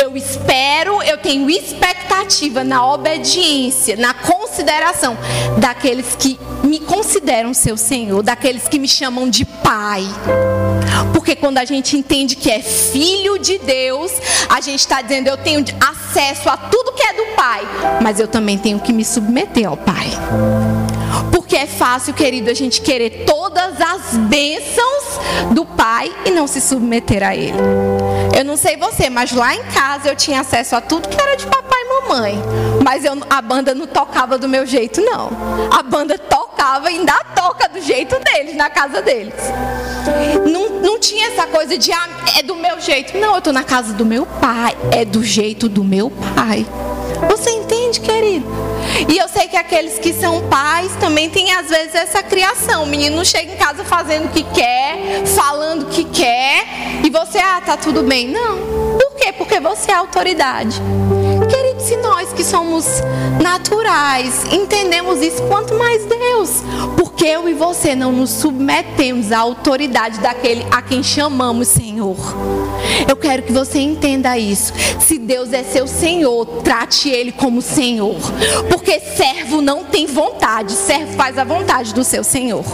Eu 0.00 0.16
espero, 0.16 1.02
eu 1.02 1.18
tenho 1.18 1.48
expectativa 1.48 2.62
na 2.62 2.86
obediência, 2.92 3.96
na 3.96 4.12
consideração 4.12 5.16
daqueles 5.58 6.14
que 6.14 6.38
me 6.62 6.80
consideram 6.80 7.54
seu 7.54 7.76
Senhor, 7.76 8.22
daqueles 8.22 8.68
que 8.68 8.78
me 8.78 8.88
chamam 8.88 9.28
de 9.28 9.44
Pai. 9.44 10.04
Porque 11.14 11.34
quando 11.34 11.58
a 11.58 11.64
gente 11.64 11.96
entende 11.96 12.36
que 12.36 12.50
é 12.50 12.60
filho 12.60 13.38
de 13.38 13.58
Deus, 13.58 14.12
a 14.48 14.60
gente 14.60 14.80
está 14.80 15.00
dizendo: 15.00 15.28
eu 15.28 15.36
tenho 15.38 15.64
acesso 15.80 16.48
a 16.50 16.56
tudo 16.56 16.92
que 16.92 17.02
é 17.02 17.14
do 17.14 17.34
Pai, 17.34 17.62
mas 18.02 18.20
eu 18.20 18.28
também 18.28 18.58
tenho 18.58 18.78
que 18.80 18.92
me 18.92 19.04
submeter 19.04 19.66
ao 19.66 19.76
Pai. 19.76 20.10
Porque 21.52 21.64
é 21.64 21.66
fácil, 21.66 22.14
querido, 22.14 22.48
a 22.48 22.54
gente 22.54 22.80
querer 22.80 23.26
todas 23.26 23.78
as 23.78 24.16
bênçãos 24.16 25.20
do 25.50 25.66
Pai 25.66 26.10
e 26.24 26.30
não 26.30 26.46
se 26.46 26.62
submeter 26.62 27.22
a 27.22 27.36
Ele. 27.36 27.58
Eu 28.34 28.42
não 28.42 28.56
sei 28.56 28.78
você, 28.78 29.10
mas 29.10 29.32
lá 29.32 29.54
em 29.54 29.62
casa 29.64 30.08
eu 30.08 30.16
tinha 30.16 30.40
acesso 30.40 30.74
a 30.74 30.80
tudo 30.80 31.10
que 31.10 31.20
era 31.20 31.36
de 31.36 31.44
papai 31.46 31.78
e 31.78 32.08
mamãe. 32.08 32.42
Mas 32.82 33.04
eu, 33.04 33.12
a 33.28 33.42
banda 33.42 33.74
não 33.74 33.86
tocava 33.86 34.38
do 34.38 34.48
meu 34.48 34.64
jeito, 34.64 35.02
não. 35.02 35.28
A 35.70 35.82
banda 35.82 36.16
tocava 36.16 36.90
e 36.90 36.96
ainda 36.96 37.22
toca 37.36 37.68
do 37.68 37.82
jeito 37.82 38.18
deles, 38.18 38.56
na 38.56 38.70
casa 38.70 39.02
deles. 39.02 39.34
Não, 40.50 40.80
não 40.80 40.98
tinha 40.98 41.28
essa 41.28 41.46
coisa 41.46 41.76
de 41.76 41.92
ah, 41.92 42.08
é 42.38 42.42
do 42.42 42.56
meu 42.56 42.80
jeito. 42.80 43.18
Não, 43.18 43.32
eu 43.32 43.38
estou 43.38 43.52
na 43.52 43.62
casa 43.62 43.92
do 43.92 44.06
meu 44.06 44.24
pai. 44.24 44.74
É 44.90 45.04
do 45.04 45.22
jeito 45.22 45.68
do 45.68 45.84
meu 45.84 46.10
pai. 46.34 46.66
Você 47.28 47.50
entende, 47.50 48.00
querido? 48.00 48.46
E 49.08 49.16
eu 49.16 49.28
sei 49.28 49.48
que 49.48 49.56
aqueles 49.56 49.98
que 49.98 50.12
são 50.12 50.48
pais 50.48 50.94
também 50.96 51.28
têm 51.30 51.52
às 51.52 51.68
vezes 51.68 51.94
essa 51.94 52.22
criação. 52.22 52.84
O 52.84 52.86
menino 52.86 53.16
não 53.16 53.24
chega 53.24 53.52
em 53.52 53.56
casa 53.56 53.84
fazendo 53.84 54.26
o 54.26 54.28
que 54.28 54.42
quer, 54.44 55.24
falando 55.26 55.82
o 55.82 55.86
que 55.86 56.04
quer, 56.04 56.64
e 57.04 57.10
você, 57.10 57.38
ah, 57.38 57.60
tá 57.64 57.76
tudo 57.76 58.02
bem. 58.02 58.28
Não. 58.28 58.58
Por 58.98 59.14
quê? 59.16 59.32
Porque 59.32 59.60
você 59.60 59.90
é 59.90 59.94
autoridade. 59.94 60.80
Querido, 61.48 61.71
se 61.92 61.96
nós 61.98 62.32
que 62.32 62.42
somos 62.42 62.86
naturais 63.42 64.46
entendemos 64.50 65.20
isso, 65.20 65.42
quanto 65.42 65.74
mais 65.74 66.02
Deus. 66.06 66.62
Porque 66.96 67.26
eu 67.26 67.46
e 67.50 67.52
você 67.52 67.94
não 67.94 68.10
nos 68.10 68.30
submetemos 68.30 69.30
à 69.30 69.40
autoridade 69.40 70.18
daquele 70.20 70.64
a 70.70 70.80
quem 70.80 71.02
chamamos 71.02 71.68
Senhor. 71.68 72.16
Eu 73.06 73.14
quero 73.16 73.42
que 73.42 73.52
você 73.52 73.78
entenda 73.78 74.38
isso. 74.38 74.72
Se 75.00 75.18
Deus 75.18 75.52
é 75.52 75.62
seu 75.62 75.86
Senhor, 75.86 76.46
trate 76.62 77.10
Ele 77.10 77.30
como 77.30 77.60
Senhor. 77.60 78.16
Porque 78.70 78.98
servo 78.98 79.60
não 79.60 79.84
tem 79.84 80.06
vontade, 80.06 80.72
servo 80.72 81.12
faz 81.12 81.36
a 81.36 81.44
vontade 81.44 81.92
do 81.92 82.04
seu 82.04 82.24
Senhor. 82.24 82.64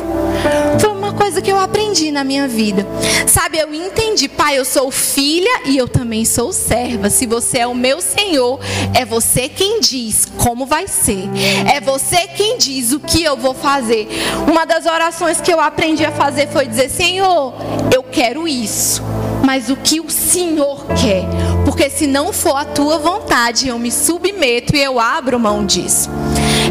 Foi 0.79 0.91
uma 0.91 1.13
coisa 1.13 1.43
que 1.43 1.51
eu 1.51 1.59
aprendi 1.59 2.11
na 2.11 2.23
minha 2.23 2.47
vida. 2.47 2.87
Sabe, 3.27 3.59
eu 3.59 3.75
entendi, 3.75 4.29
pai, 4.29 4.59
eu 4.59 4.65
sou 4.65 4.91
filha 4.91 5.63
e 5.65 5.77
eu 5.77 5.89
também 5.89 6.25
sou 6.25 6.53
serva. 6.53 7.11
Se 7.11 7.27
você 7.27 7.59
é 7.59 7.67
o 7.67 7.75
meu 7.75 8.01
Senhor, 8.01 8.61
é 8.95 9.05
você 9.09 9.49
quem 9.49 9.81
diz 9.81 10.27
como 10.37 10.67
vai 10.67 10.87
ser. 10.87 11.29
É 11.73 11.81
você 11.81 12.29
quem 12.29 12.59
diz 12.59 12.93
o 12.93 13.01
que 13.01 13.23
eu 13.23 13.37
vou 13.37 13.55
fazer. 13.55 14.09
Uma 14.51 14.65
das 14.65 14.87
orações 14.87 15.41
que 15.41 15.53
eu 15.53 15.61
aprendi 15.61 16.05
a 16.05 16.13
fazer 16.13 16.49
foi 16.49 16.67
dizer: 16.67 16.91
Senhor, 16.91 17.55
eu 17.95 18.03
quero 18.03 18.47
isso 18.47 19.03
mas 19.49 19.71
o 19.71 19.77
que 19.77 19.99
o 19.99 20.11
Senhor 20.11 20.85
quer. 20.89 21.25
Porque 21.65 21.89
se 21.89 22.07
não 22.07 22.35
for 22.35 22.55
a 22.55 22.67
tua 22.67 22.99
vontade, 22.99 23.67
eu 23.67 23.79
me 23.79 23.91
submeto 23.91 24.77
e 24.77 24.83
eu 24.83 25.01
abro 25.01 25.41
mão 25.41 25.65
disso. 25.65 26.11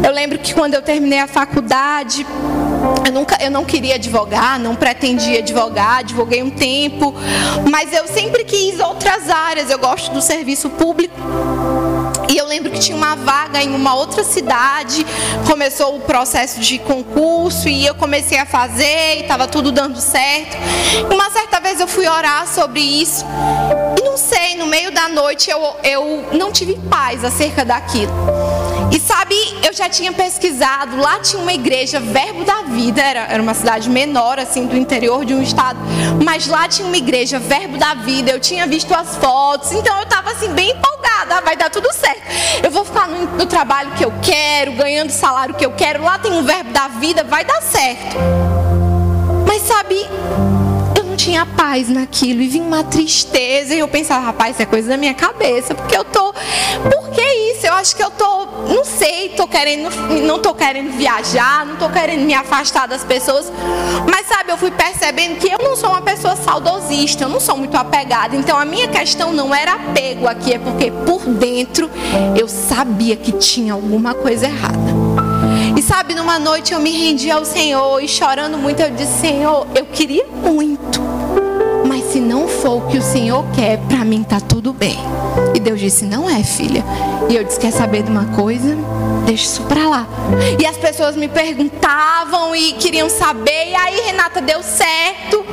Eu 0.06 0.12
lembro 0.12 0.38
que 0.38 0.54
quando 0.54 0.74
eu 0.74 0.82
terminei 0.82 1.18
a 1.18 1.26
faculdade, 1.26 2.24
eu, 3.04 3.12
nunca, 3.12 3.36
eu 3.42 3.50
não 3.50 3.64
queria 3.64 3.96
advogar, 3.96 4.60
não 4.60 4.76
pretendia 4.76 5.40
advogar, 5.40 5.98
advoguei 5.98 6.40
um 6.40 6.50
tempo, 6.50 7.12
mas 7.68 7.92
eu 7.92 8.06
sempre 8.06 8.44
quis 8.44 8.78
outras 8.78 9.28
áreas. 9.28 9.70
Eu 9.70 9.78
gosto 9.80 10.12
do 10.12 10.22
serviço 10.22 10.70
público. 10.70 11.16
E 12.28 12.36
eu 12.36 12.46
lembro 12.46 12.70
que 12.70 12.78
tinha 12.78 12.96
uma 12.96 13.16
vaga 13.16 13.62
em 13.62 13.74
uma 13.74 13.94
outra 13.94 14.22
cidade, 14.22 15.04
começou 15.46 15.96
o 15.96 16.00
processo 16.00 16.60
de 16.60 16.78
concurso 16.78 17.68
e 17.68 17.86
eu 17.86 17.94
comecei 17.94 18.38
a 18.38 18.44
fazer 18.44 19.16
e 19.18 19.20
estava 19.22 19.46
tudo 19.46 19.72
dando 19.72 20.00
certo. 20.00 20.56
Uma 21.12 21.30
certa 21.30 21.58
vez 21.58 21.80
eu 21.80 21.88
fui 21.88 22.06
orar 22.06 22.46
sobre 22.46 22.80
isso 22.80 23.24
e 23.98 24.04
não 24.04 24.16
sei, 24.16 24.56
no 24.56 24.66
meio 24.66 24.90
da 24.90 25.08
noite 25.08 25.50
eu, 25.50 25.76
eu 25.82 26.28
não 26.32 26.52
tive 26.52 26.74
paz 26.90 27.24
acerca 27.24 27.64
daquilo. 27.64 28.12
E 28.90 28.98
sabe, 28.98 29.34
eu 29.62 29.72
já 29.72 29.88
tinha 29.88 30.12
pesquisado, 30.12 30.96
lá 30.96 31.18
tinha 31.20 31.40
uma 31.40 31.52
igreja, 31.52 32.00
Verbo 32.00 32.44
da 32.44 32.62
Vida, 32.62 33.02
era, 33.02 33.20
era 33.28 33.42
uma 33.42 33.52
cidade 33.52 33.88
menor, 33.90 34.38
assim, 34.38 34.66
do 34.66 34.76
interior 34.76 35.24
de 35.26 35.34
um 35.34 35.42
estado, 35.42 35.78
mas 36.24 36.46
lá 36.46 36.66
tinha 36.66 36.86
uma 36.88 36.96
igreja, 36.96 37.38
Verbo 37.38 37.76
da 37.76 37.94
Vida, 37.94 38.30
eu 38.30 38.40
tinha 38.40 38.66
visto 38.66 38.94
as 38.94 39.16
fotos, 39.16 39.72
então 39.72 39.94
eu 39.98 40.04
estava 40.04 40.30
assim, 40.30 40.48
bem 40.52 40.70
empolgada, 40.70 41.07
ah, 41.28 41.40
vai 41.40 41.56
dar 41.56 41.70
tudo 41.70 41.92
certo. 41.92 42.22
Eu 42.62 42.70
vou 42.70 42.84
ficar 42.84 43.08
no, 43.08 43.26
no 43.36 43.46
trabalho 43.46 43.90
que 43.92 44.04
eu 44.04 44.12
quero, 44.22 44.72
ganhando 44.72 45.10
o 45.10 45.12
salário 45.12 45.54
que 45.54 45.64
eu 45.64 45.72
quero, 45.72 46.02
lá 46.02 46.18
tem 46.18 46.32
um 46.32 46.42
Verbo 46.42 46.70
da 46.70 46.88
Vida, 46.88 47.24
vai 47.24 47.44
dar 47.44 47.62
certo. 47.62 48.16
Mas 49.46 49.62
sabe, 49.62 50.06
tinha 51.18 51.44
paz 51.44 51.88
naquilo 51.88 52.40
e 52.40 52.46
vinha 52.46 52.64
uma 52.64 52.84
tristeza 52.84 53.74
e 53.74 53.80
eu 53.80 53.88
pensava, 53.88 54.24
rapaz, 54.24 54.52
isso 54.52 54.62
é 54.62 54.66
coisa 54.66 54.88
da 54.88 54.96
minha 54.96 55.14
cabeça, 55.14 55.74
porque 55.74 55.96
eu 55.96 56.04
tô, 56.04 56.32
por 56.32 57.10
que 57.10 57.20
isso? 57.20 57.47
Eu 57.68 57.74
acho 57.74 57.94
que 57.94 58.02
eu 58.02 58.10
tô, 58.10 58.46
não 58.66 58.82
sei, 58.82 59.28
tô 59.28 59.46
querendo, 59.46 59.90
não 60.26 60.38
tô 60.38 60.54
querendo 60.54 60.90
viajar, 60.96 61.66
não 61.66 61.76
tô 61.76 61.90
querendo 61.90 62.24
me 62.24 62.32
afastar 62.32 62.88
das 62.88 63.04
pessoas, 63.04 63.52
mas 64.10 64.26
sabe, 64.26 64.50
eu 64.50 64.56
fui 64.56 64.70
percebendo 64.70 65.36
que 65.36 65.48
eu 65.52 65.58
não 65.62 65.76
sou 65.76 65.90
uma 65.90 66.00
pessoa 66.00 66.34
saudosista, 66.34 67.24
eu 67.24 67.28
não 67.28 67.38
sou 67.38 67.58
muito 67.58 67.76
apegada, 67.76 68.34
então 68.34 68.56
a 68.56 68.64
minha 68.64 68.88
questão 68.88 69.34
não 69.34 69.54
era 69.54 69.74
apego 69.74 70.26
aqui, 70.26 70.54
é 70.54 70.58
porque 70.58 70.90
por 70.90 71.20
dentro 71.26 71.90
eu 72.34 72.48
sabia 72.48 73.14
que 73.16 73.32
tinha 73.32 73.74
alguma 73.74 74.14
coisa 74.14 74.46
errada. 74.46 74.88
E 75.76 75.82
sabe, 75.82 76.14
numa 76.14 76.38
noite 76.38 76.72
eu 76.72 76.80
me 76.80 76.90
rendi 76.90 77.30
ao 77.30 77.44
Senhor 77.44 78.02
e 78.02 78.08
chorando 78.08 78.56
muito 78.56 78.80
eu 78.80 78.90
disse: 78.90 79.20
Senhor, 79.20 79.66
eu 79.74 79.84
queria 79.84 80.24
muito 80.24 81.17
não 82.28 82.46
for 82.46 82.76
o 82.76 82.88
que 82.88 82.98
o 82.98 83.02
Senhor 83.02 83.42
quer, 83.54 83.78
para 83.88 84.04
mim 84.04 84.22
tá 84.22 84.38
tudo 84.38 84.74
bem. 84.74 84.98
E 85.54 85.58
Deus 85.58 85.80
disse: 85.80 86.04
Não 86.04 86.28
é, 86.28 86.42
filha. 86.42 86.84
E 87.30 87.34
eu 87.34 87.42
disse: 87.42 87.58
Quer 87.58 87.72
saber 87.72 88.02
de 88.02 88.10
uma 88.10 88.26
coisa? 88.36 88.76
Deixa 89.24 89.44
isso 89.44 89.62
para 89.62 89.88
lá. 89.88 90.06
E 90.60 90.66
as 90.66 90.76
pessoas 90.76 91.16
me 91.16 91.26
perguntavam 91.26 92.54
e 92.54 92.74
queriam 92.74 93.08
saber. 93.08 93.70
E 93.70 93.74
aí, 93.74 94.00
Renata, 94.02 94.42
deu 94.42 94.62
certo. 94.62 95.44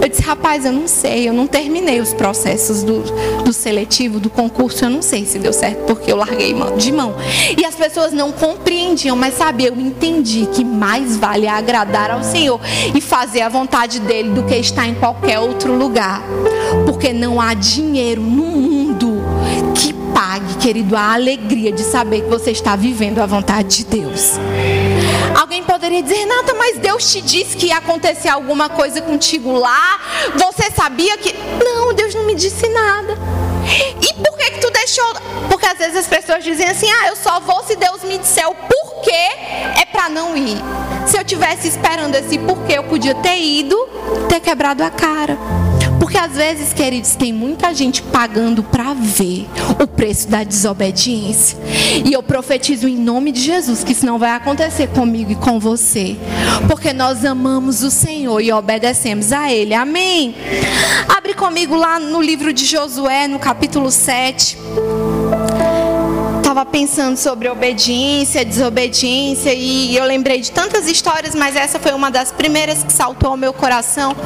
Eu 0.00 0.08
disse, 0.08 0.22
rapaz, 0.22 0.64
eu 0.64 0.72
não 0.72 0.88
sei, 0.88 1.28
eu 1.28 1.32
não 1.32 1.46
terminei 1.46 2.00
os 2.00 2.14
processos 2.14 2.82
do, 2.82 3.02
do 3.44 3.52
seletivo, 3.52 4.18
do 4.18 4.30
concurso, 4.30 4.84
eu 4.84 4.90
não 4.90 5.02
sei 5.02 5.26
se 5.26 5.38
deu 5.38 5.52
certo, 5.52 5.84
porque 5.86 6.10
eu 6.10 6.16
larguei 6.16 6.54
de 6.78 6.90
mão. 6.90 7.14
E 7.56 7.64
as 7.64 7.74
pessoas 7.74 8.12
não 8.12 8.32
compreendiam, 8.32 9.14
mas 9.14 9.34
sabe, 9.34 9.66
eu 9.66 9.74
entendi 9.74 10.46
que 10.46 10.64
mais 10.64 11.16
vale 11.16 11.46
agradar 11.46 12.10
ao 12.10 12.22
Senhor 12.22 12.60
e 12.94 13.00
fazer 13.00 13.42
a 13.42 13.48
vontade 13.48 14.00
dele 14.00 14.30
do 14.30 14.42
que 14.44 14.56
estar 14.56 14.88
em 14.88 14.94
qualquer 14.94 15.38
outro 15.38 15.76
lugar. 15.76 16.22
Porque 16.86 17.12
não 17.12 17.40
há 17.40 17.52
dinheiro 17.52 18.22
no 18.22 18.44
mundo 18.44 19.22
que 19.74 19.92
pague, 20.14 20.54
querido, 20.56 20.96
a 20.96 21.12
alegria 21.12 21.72
de 21.72 21.82
saber 21.82 22.22
que 22.22 22.28
você 22.28 22.50
está 22.50 22.74
vivendo 22.74 23.18
a 23.18 23.26
vontade 23.26 23.78
de 23.78 23.84
Deus. 23.84 24.38
Alguém 25.38 25.62
poderia 25.62 26.02
dizer, 26.02 26.16
Renata, 26.16 26.54
mas 26.54 26.78
Deus 26.78 27.10
te 27.10 27.20
disse 27.20 27.56
que 27.56 27.66
ia 27.66 27.78
acontecer 27.78 28.28
alguma 28.28 28.68
coisa 28.68 29.00
contigo 29.00 29.52
lá. 29.52 30.00
Você 30.34 30.70
sabia 30.70 31.16
que. 31.18 31.34
Não, 31.62 31.92
Deus 31.92 32.14
não 32.14 32.24
me 32.24 32.34
disse 32.34 32.68
nada. 32.68 33.16
E 34.00 34.14
por 34.14 34.36
que, 34.36 34.50
que 34.50 34.60
tu 34.60 34.70
deixou? 34.70 35.14
Porque 35.48 35.66
às 35.66 35.78
vezes 35.78 35.96
as 35.96 36.06
pessoas 36.06 36.42
dizem 36.42 36.66
assim: 36.68 36.90
ah, 36.90 37.08
eu 37.08 37.16
só 37.16 37.40
vou 37.40 37.62
se 37.64 37.76
Deus 37.76 38.02
me 38.02 38.18
disser 38.18 38.48
o 38.48 38.54
porquê, 38.54 39.10
é 39.80 39.84
para 39.90 40.08
não 40.08 40.36
ir. 40.36 40.58
Se 41.06 41.18
eu 41.18 41.24
tivesse 41.24 41.68
esperando 41.68 42.14
esse 42.14 42.38
porquê, 42.38 42.74
eu 42.74 42.84
podia 42.84 43.14
ter 43.16 43.38
ido, 43.38 43.76
ter 44.28 44.40
quebrado 44.40 44.82
a 44.82 44.90
cara. 44.90 45.36
Porque 46.10 46.18
às 46.18 46.32
vezes, 46.32 46.72
queridos, 46.72 47.14
tem 47.14 47.32
muita 47.32 47.72
gente 47.72 48.02
pagando 48.02 48.64
para 48.64 48.92
ver 48.94 49.46
o 49.80 49.86
preço 49.86 50.26
da 50.26 50.42
desobediência. 50.42 51.56
E 52.04 52.12
eu 52.12 52.20
profetizo 52.20 52.88
em 52.88 52.96
nome 52.96 53.30
de 53.30 53.40
Jesus 53.40 53.84
que 53.84 53.92
isso 53.92 54.04
não 54.04 54.18
vai 54.18 54.32
acontecer 54.32 54.88
comigo 54.88 55.30
e 55.30 55.36
com 55.36 55.60
você. 55.60 56.16
Porque 56.66 56.92
nós 56.92 57.24
amamos 57.24 57.84
o 57.84 57.92
Senhor 57.92 58.40
e 58.40 58.50
obedecemos 58.50 59.32
a 59.32 59.52
Ele. 59.52 59.72
Amém. 59.72 60.34
Abre 61.16 61.32
comigo 61.32 61.76
lá 61.76 62.00
no 62.00 62.20
livro 62.20 62.52
de 62.52 62.66
Josué, 62.66 63.28
no 63.28 63.38
capítulo 63.38 63.88
7 63.88 64.58
estava 66.38 66.66
pensando 66.66 67.16
sobre 67.16 67.48
obediência, 67.48 68.44
desobediência 68.44 69.54
e 69.54 69.96
eu 69.96 70.04
lembrei 70.04 70.40
de 70.40 70.50
tantas 70.50 70.88
histórias, 70.88 71.32
mas 71.32 71.54
essa 71.54 71.78
foi 71.78 71.92
uma 71.92 72.10
das 72.10 72.32
primeiras 72.32 72.82
que 72.82 72.92
saltou 72.92 73.30
ao 73.30 73.36
meu 73.36 73.52
coração. 73.52 74.16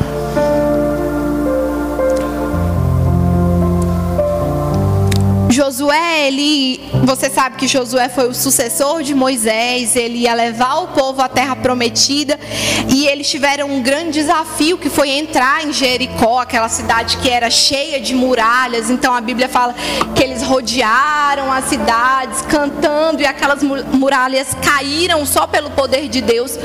Josué, 5.54 6.26
ele, 6.26 6.80
você 7.04 7.30
sabe 7.30 7.54
que 7.54 7.68
Josué 7.68 8.08
foi 8.08 8.28
o 8.28 8.34
sucessor 8.34 9.04
de 9.04 9.14
Moisés, 9.14 9.94
ele 9.94 10.18
ia 10.18 10.34
levar 10.34 10.78
o 10.78 10.88
povo 10.88 11.22
à 11.22 11.28
terra 11.28 11.54
prometida, 11.54 12.40
e 12.88 13.06
eles 13.06 13.30
tiveram 13.30 13.70
um 13.70 13.80
grande 13.80 14.18
desafio 14.18 14.76
que 14.76 14.90
foi 14.90 15.10
entrar 15.10 15.64
em 15.64 15.72
Jericó, 15.72 16.40
aquela 16.40 16.68
cidade 16.68 17.18
que 17.18 17.30
era 17.30 17.48
cheia 17.50 18.00
de 18.00 18.16
muralhas. 18.16 18.90
Então 18.90 19.14
a 19.14 19.20
Bíblia 19.20 19.48
fala 19.48 19.76
que 20.14 20.24
eles 20.24 20.42
rodearam 20.42 21.52
as 21.52 21.66
cidades 21.66 22.42
cantando 22.42 23.22
e 23.22 23.26
aquelas 23.26 23.62
muralhas 23.62 24.48
caíram 24.60 25.24
só 25.24 25.46
pelo 25.46 25.70
poder 25.70 26.08
de 26.08 26.20
Deus. 26.20 26.58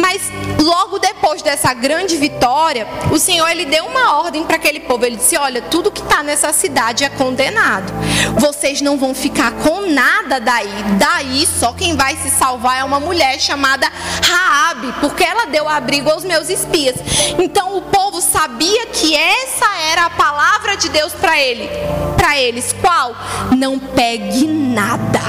Mas 0.00 0.22
logo 0.58 0.98
depois 0.98 1.42
dessa 1.42 1.74
grande 1.74 2.16
vitória, 2.16 2.86
o 3.10 3.18
Senhor 3.18 3.48
ele 3.50 3.66
deu 3.66 3.84
uma 3.84 4.20
ordem 4.20 4.44
para 4.44 4.56
aquele 4.56 4.80
povo. 4.80 5.04
Ele 5.04 5.16
disse: 5.16 5.36
"Olha, 5.36 5.60
tudo 5.60 5.90
que 5.90 6.00
está 6.00 6.22
nessa 6.22 6.52
cidade 6.52 7.04
é 7.04 7.10
condenado. 7.10 7.92
Vocês 8.38 8.80
não 8.80 8.96
vão 8.96 9.14
ficar 9.14 9.52
com 9.52 9.90
nada 9.90 10.40
daí. 10.40 10.70
Daí 10.98 11.46
só 11.46 11.72
quem 11.72 11.96
vai 11.96 12.16
se 12.16 12.30
salvar 12.30 12.78
é 12.78 12.84
uma 12.84 13.00
mulher 13.00 13.38
chamada 13.40 13.90
Raabe, 14.22 14.92
porque 15.00 15.24
ela 15.24 15.46
deu 15.46 15.68
abrigo 15.68 16.10
aos 16.10 16.24
meus 16.24 16.48
espias. 16.48 16.96
Então 17.38 17.76
o 17.76 17.82
povo 17.82 18.20
sabia 18.20 18.86
que 18.86 19.14
essa 19.14 19.66
era 19.90 20.06
a 20.06 20.10
palavra 20.10 20.76
de 20.76 20.88
Deus 20.88 21.12
para 21.12 21.38
ele, 21.40 21.68
para 22.16 22.38
eles. 22.38 22.72
Qual? 22.72 23.14
Não 23.56 23.78
pegue 23.78 24.46
nada. 24.46 25.20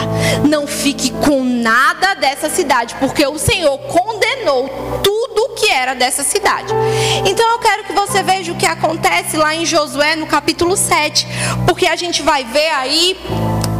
Não 0.47 0.67
fique 0.67 1.12
com 1.12 1.43
nada 1.43 2.13
dessa 2.15 2.49
cidade, 2.49 2.95
porque 2.99 3.25
o 3.25 3.38
Senhor 3.38 3.77
condenou 3.79 4.69
tudo 5.03 5.33
que 5.53 5.69
era 5.69 5.93
dessa 5.93 6.23
cidade. 6.23 6.73
Então 7.25 7.49
eu 7.51 7.59
quero 7.59 7.83
que 7.83 7.93
você 7.93 8.23
veja 8.23 8.51
o 8.51 8.55
que 8.55 8.65
acontece 8.65 9.37
lá 9.37 9.55
em 9.55 9.65
Josué 9.65 10.15
no 10.15 10.25
capítulo 10.25 10.75
7, 10.75 11.27
porque 11.67 11.87
a 11.87 11.95
gente 11.95 12.21
vai 12.21 12.43
ver 12.43 12.69
aí 12.69 13.17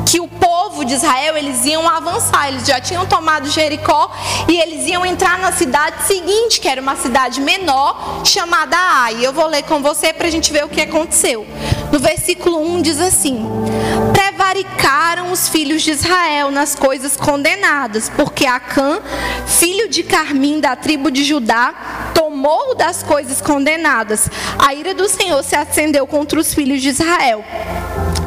que 0.06 0.20
o 0.20 0.28
povo 0.28 0.86
de 0.86 0.94
Israel 0.94 1.36
eles 1.36 1.66
iam 1.66 1.90
avançar, 1.90 2.48
eles 2.48 2.68
já 2.68 2.80
tinham 2.80 3.06
tomado 3.06 3.50
Jericó 3.50 4.12
e 4.48 4.60
eles 4.60 4.86
iam 4.88 5.04
entrar 5.04 5.40
na 5.40 5.52
cidade 5.52 6.04
seguinte, 6.04 6.60
que 6.60 6.68
era 6.68 6.80
uma 6.80 6.96
cidade 6.96 7.42
menor, 7.42 8.22
chamada 8.24 8.78
Ai. 8.78 9.26
Eu 9.26 9.34
vou 9.34 9.48
ler 9.48 9.64
com 9.64 9.82
você 9.82 10.14
para 10.14 10.28
a 10.28 10.30
gente 10.30 10.54
ver 10.54 10.66
o 10.66 10.70
que 10.70 10.82
aconteceu. 10.82 11.48
No 11.92 12.00
versículo 12.00 12.60
1 12.76 12.82
diz 12.84 13.00
assim: 13.00 13.44
Prevaricaram 14.34 15.32
os 15.32 15.48
filhos 15.48 15.84
de 15.84 15.92
Israel 15.92 16.50
nas 16.50 16.74
coisas 16.74 17.16
condenadas, 17.16 18.10
porque 18.10 18.48
Acã, 18.48 19.00
filho 19.46 19.88
de 19.88 20.02
Carmim 20.02 20.60
da 20.60 20.76
tribo 20.76 21.12
de 21.12 21.24
Judá, 21.24 22.12
tomou 22.16 22.74
das 22.74 23.04
coisas 23.04 23.40
condenadas. 23.42 24.28
A 24.58 24.74
ira 24.74 24.96
do 24.96 25.08
Senhor 25.08 25.44
se 25.44 25.56
acendeu 25.56 26.08
contra 26.08 26.40
os 26.40 26.52
filhos 26.52 26.82
de 26.82 26.90
Israel. 26.90 27.46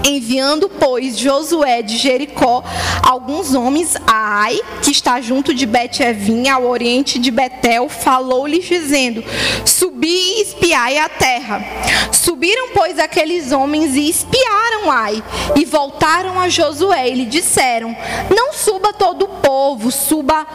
Enviando, 0.07 0.69
pois, 0.69 1.19
Josué 1.19 1.83
de 1.83 1.97
Jericó 1.97 2.63
alguns 3.03 3.55
homens 3.55 3.97
a 4.07 4.27
Ai, 4.43 4.61
que 4.83 4.91
está 4.91 5.21
junto 5.21 5.53
de 5.55 5.67
Bet-Evim, 5.67 6.49
ao 6.49 6.65
oriente 6.65 7.19
de 7.19 7.31
Betel, 7.31 7.89
falou-lhes 7.89 8.65
dizendo: 8.65 9.25
Subi 9.65 10.07
e 10.07 10.43
espiai 10.43 10.99
a 10.99 11.09
terra. 11.09 11.65
Subiram, 12.13 12.69
pois, 12.75 12.99
aqueles 12.99 13.53
homens 13.53 13.97
e 13.97 14.09
espiaram 14.09 14.91
Ai, 14.91 15.23
e 15.57 15.65
voltaram 15.65 16.39
a 16.39 16.49
Josué 16.49 17.09
e 17.09 17.15
lhe 17.15 17.27
disseram: 17.27 17.97
Não 18.35 18.53
suba 18.53 18.93
todo 18.93 19.25
o 19.25 19.29
povo, 19.29 19.91
suba 19.91 20.47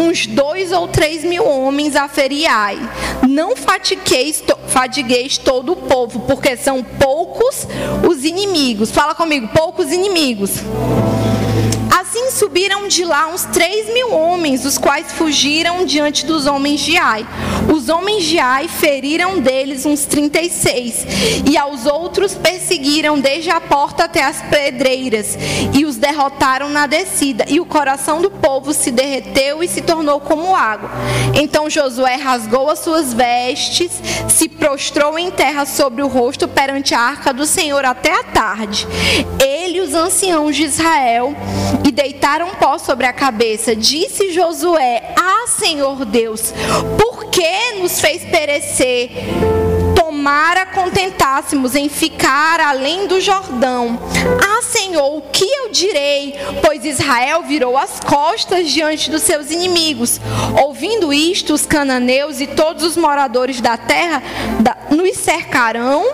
uns 0.00 0.26
dois 0.26 0.72
ou 0.72 0.86
três 0.86 1.24
mil 1.24 1.46
homens 1.46 1.96
a 1.96 2.08
ferir 2.08 2.46
Ai. 2.48 2.78
Não 3.28 3.54
fatigueis, 3.56 4.42
fatigueis 4.68 5.38
todo 5.38 5.72
o 5.72 5.76
povo, 5.76 6.20
porque 6.20 6.56
são 6.56 6.82
poucos 6.82 7.66
os 8.08 8.24
inimigos. 8.24 8.90
Fala 9.00 9.14
comigo, 9.14 9.48
poucos 9.48 9.90
inimigos. 9.92 10.56
Assim 11.90 12.30
subiram 12.32 12.86
de 12.86 13.02
lá 13.02 13.28
uns 13.28 13.44
três 13.44 13.90
mil 13.94 14.12
homens, 14.12 14.66
os 14.66 14.76
quais 14.76 15.10
fugiram 15.12 15.86
diante 15.86 16.26
dos 16.26 16.44
homens 16.44 16.80
de 16.80 16.98
Ai. 16.98 17.26
Os 17.74 17.88
homens 17.88 18.24
de 18.24 18.38
Ai 18.38 18.68
feriram 18.68 19.40
deles 19.40 19.86
uns 19.86 20.04
trinta 20.04 20.42
e 20.42 20.50
seis, 20.50 21.06
e 21.50 21.56
aos 21.56 21.86
outros 22.00 22.34
perseguiram 22.34 23.20
desde 23.20 23.50
a 23.50 23.60
porta 23.60 24.04
até 24.04 24.24
as 24.24 24.40
pedreiras, 24.42 25.36
e 25.72 25.84
os 25.84 25.96
derrotaram 25.96 26.70
na 26.70 26.86
descida. 26.86 27.44
E 27.48 27.60
o 27.60 27.66
coração 27.66 28.22
do 28.22 28.30
povo 28.30 28.72
se 28.72 28.90
derreteu 28.90 29.62
e 29.62 29.68
se 29.68 29.82
tornou 29.82 30.20
como 30.20 30.56
água. 30.56 30.90
Então 31.34 31.68
Josué 31.68 32.16
rasgou 32.16 32.70
as 32.70 32.78
suas 32.78 33.12
vestes, 33.12 33.92
se 34.28 34.48
prostrou 34.48 35.18
em 35.18 35.30
terra 35.30 35.66
sobre 35.66 36.02
o 36.02 36.08
rosto 36.08 36.48
perante 36.48 36.94
a 36.94 37.00
arca 37.00 37.32
do 37.32 37.46
Senhor 37.46 37.84
até 37.84 38.12
a 38.18 38.24
tarde. 38.24 38.86
Ele 39.38 39.78
e 39.78 39.80
os 39.80 39.94
anciãos 39.94 40.56
de 40.56 40.64
Israel 40.64 41.34
e 41.86 41.92
deitaram 41.92 42.50
pó 42.54 42.78
sobre 42.78 43.06
a 43.06 43.12
cabeça. 43.12 43.76
Disse 43.76 44.32
Josué: 44.32 45.14
Ah, 45.18 45.46
Senhor 45.46 46.04
Deus, 46.04 46.52
por 46.98 47.26
que 47.26 47.80
nos 47.80 48.00
fez 48.00 48.24
perecer? 48.24 49.59
Tomara 50.20 50.66
contentássemos 50.66 51.74
em 51.74 51.88
ficar 51.88 52.60
além 52.60 53.06
do 53.06 53.22
Jordão. 53.22 53.98
Ah, 54.46 54.60
Senhor, 54.60 55.16
o 55.16 55.22
que 55.22 55.46
eu 55.46 55.70
direi? 55.70 56.34
Pois 56.62 56.84
Israel 56.84 57.42
virou 57.44 57.74
as 57.78 58.00
costas 58.00 58.68
diante 58.68 59.10
dos 59.10 59.22
seus 59.22 59.50
inimigos. 59.50 60.20
Ouvindo 60.62 61.10
isto, 61.10 61.54
os 61.54 61.64
cananeus 61.64 62.38
e 62.38 62.46
todos 62.46 62.84
os 62.84 62.98
moradores 62.98 63.62
da 63.62 63.78
terra 63.78 64.22
nos 64.90 65.16
cercarão 65.16 66.04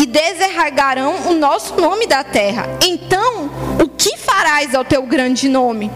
e 0.00 0.04
desarraigarão 0.04 1.28
o 1.28 1.34
nosso 1.34 1.80
nome 1.80 2.08
da 2.08 2.24
terra. 2.24 2.68
Então, 2.84 3.48
o 3.80 3.88
que 3.88 4.11
farás 4.42 4.74
ao 4.74 4.84
teu 4.84 5.04
grande 5.04 5.48
nome? 5.48 5.88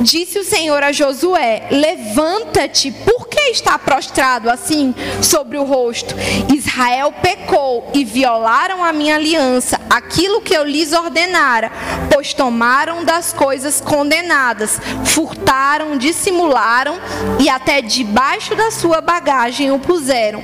Disse 0.00 0.36
o 0.40 0.44
Senhor 0.44 0.82
a 0.82 0.90
Josué: 0.90 1.68
Levanta-te, 1.70 2.90
por 2.90 3.28
que 3.28 3.38
está 3.52 3.78
prostrado 3.78 4.50
assim 4.50 4.92
sobre 5.22 5.56
o 5.56 5.62
rosto? 5.62 6.12
Israel 6.52 7.14
pecou 7.22 7.88
e 7.94 8.04
violaram 8.04 8.82
a 8.82 8.92
minha 8.92 9.14
aliança, 9.14 9.77
aquilo 9.88 10.40
que 10.40 10.54
eu 10.54 10.64
lhes 10.64 10.92
ordenara, 10.92 11.70
pois 12.12 12.34
tomaram 12.34 13.04
das 13.04 13.32
coisas 13.32 13.80
condenadas, 13.80 14.80
furtaram, 15.04 15.96
dissimularam 15.96 16.98
e 17.38 17.48
até 17.48 17.80
debaixo 17.80 18.54
da 18.54 18.70
sua 18.70 19.00
bagagem 19.00 19.70
o 19.70 19.78
puseram. 19.78 20.42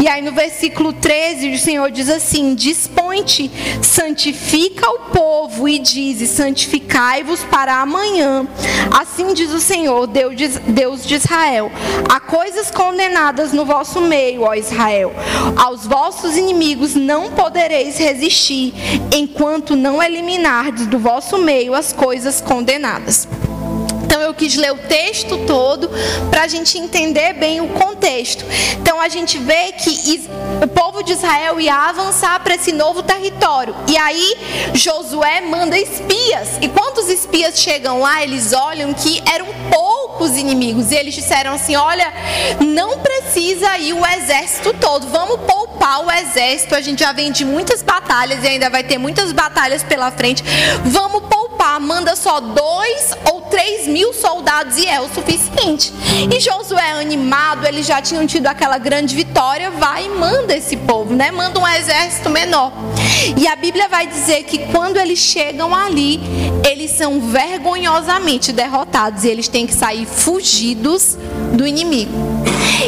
E 0.00 0.08
aí 0.08 0.22
no 0.22 0.32
versículo 0.32 0.92
13 0.92 1.50
o 1.50 1.58
Senhor 1.58 1.90
diz 1.90 2.08
assim: 2.08 2.54
Dispõe-te, 2.54 3.50
santifica 3.82 4.88
o 4.90 4.98
povo 5.10 5.68
e 5.68 5.78
dize: 5.78 6.26
Santificai-vos 6.26 7.42
para 7.44 7.80
amanhã. 7.80 8.46
Assim 8.98 9.34
diz 9.34 9.52
o 9.52 9.60
Senhor, 9.60 10.06
Deus 10.06 11.06
de 11.06 11.14
Israel: 11.14 11.70
há 12.08 12.20
coisas 12.20 12.70
condenadas 12.70 13.52
no 13.52 13.64
vosso 13.64 14.00
meio, 14.00 14.42
ó 14.42 14.54
Israel. 14.54 15.12
Aos 15.56 15.86
vossos 15.86 16.36
inimigos 16.36 16.94
não 16.94 17.30
podereis 17.30 17.98
resistir, 17.98 18.74
enquanto 19.14 19.76
não 19.76 20.02
eliminardes 20.02 20.86
do 20.86 20.98
vosso 20.98 21.38
meio 21.38 21.74
as 21.74 21.92
coisas 21.92 22.40
condenadas. 22.40 23.28
Então 24.04 24.20
eu 24.20 24.32
quis 24.32 24.54
ler 24.54 24.72
o 24.72 24.78
texto 24.78 25.36
todo 25.46 25.90
para 26.30 26.42
a 26.42 26.48
gente 26.48 26.78
entender 26.78 27.34
bem 27.34 27.60
o 27.60 27.68
contexto. 27.68 28.44
Então 28.80 29.00
a 29.00 29.08
gente 29.08 29.36
vê 29.36 29.72
que 29.72 30.28
o 30.62 30.68
povo 30.68 31.02
de 31.02 31.12
Israel 31.12 31.60
ia 31.60 31.74
avançar 31.74 32.38
para 32.40 32.54
esse 32.54 32.72
novo 32.72 33.02
território. 33.02 33.74
E 33.88 33.96
aí 33.96 34.36
Josué 34.74 35.40
manda 35.40 35.76
espias. 35.76 36.56
E 36.62 36.68
quando 36.68 36.98
os 36.98 37.08
espias 37.08 37.58
chegam 37.58 38.00
lá, 38.00 38.22
eles 38.22 38.52
olham 38.52 38.94
que 38.94 39.20
eram 39.32 39.46
poucos 40.16 40.36
inimigos. 40.36 40.90
E 40.90 40.96
eles 40.96 41.14
disseram 41.14 41.52
assim: 41.52 41.76
olha, 41.76 42.12
não 42.60 42.98
precisa 42.98 43.78
ir 43.78 43.92
o 43.92 44.04
exército 44.06 44.74
todo, 44.74 45.06
vamos 45.08 45.40
poupar 45.46 46.04
o 46.04 46.10
exército. 46.10 46.74
A 46.74 46.80
gente 46.80 47.00
já 47.00 47.12
vem 47.12 47.30
de 47.30 47.44
muitas 47.44 47.82
batalhas 47.82 48.42
e 48.42 48.48
ainda 48.48 48.70
vai 48.70 48.82
ter 48.82 48.98
muitas 48.98 49.32
batalhas 49.32 49.82
pela 49.82 50.10
frente. 50.10 50.42
Vamos 50.84 51.22
poupar, 51.28 51.78
manda 51.80 52.16
só 52.16 52.40
dois 52.40 53.12
ou 53.30 53.42
três 53.42 53.86
mil 53.86 54.12
soldados 54.12 54.76
e 54.78 54.86
é 54.86 55.00
o 55.00 55.08
suficiente. 55.08 55.92
E 56.34 56.40
Josué, 56.40 56.92
animado, 56.92 57.66
eles 57.66 57.86
já 57.86 58.00
tinham 58.00 58.26
tido 58.26 58.46
aquela 58.46 58.78
grande 58.78 59.14
vitória, 59.14 59.70
vai 59.70 60.06
e 60.06 60.08
manda 60.08 60.56
esse 60.56 60.76
povo, 60.76 61.14
né? 61.14 61.30
Manda 61.30 61.60
um 61.60 61.68
exército 61.68 62.30
menor. 62.30 62.72
E 63.36 63.46
a 63.46 63.56
Bíblia 63.56 63.88
vai 63.88 64.06
dizer 64.06 64.44
que 64.44 64.58
quando 64.70 64.96
eles 64.96 65.18
chegam 65.18 65.74
ali, 65.74 66.20
eles 66.64 66.90
são 66.92 67.20
vergonhosamente 67.20 68.52
derrotados 68.52 69.24
e 69.24 69.28
eles 69.28 69.48
têm 69.48 69.66
que 69.66 69.74
sair 69.74 70.05
fugidos 70.06 71.16
do 71.52 71.66
inimigo. 71.66 72.12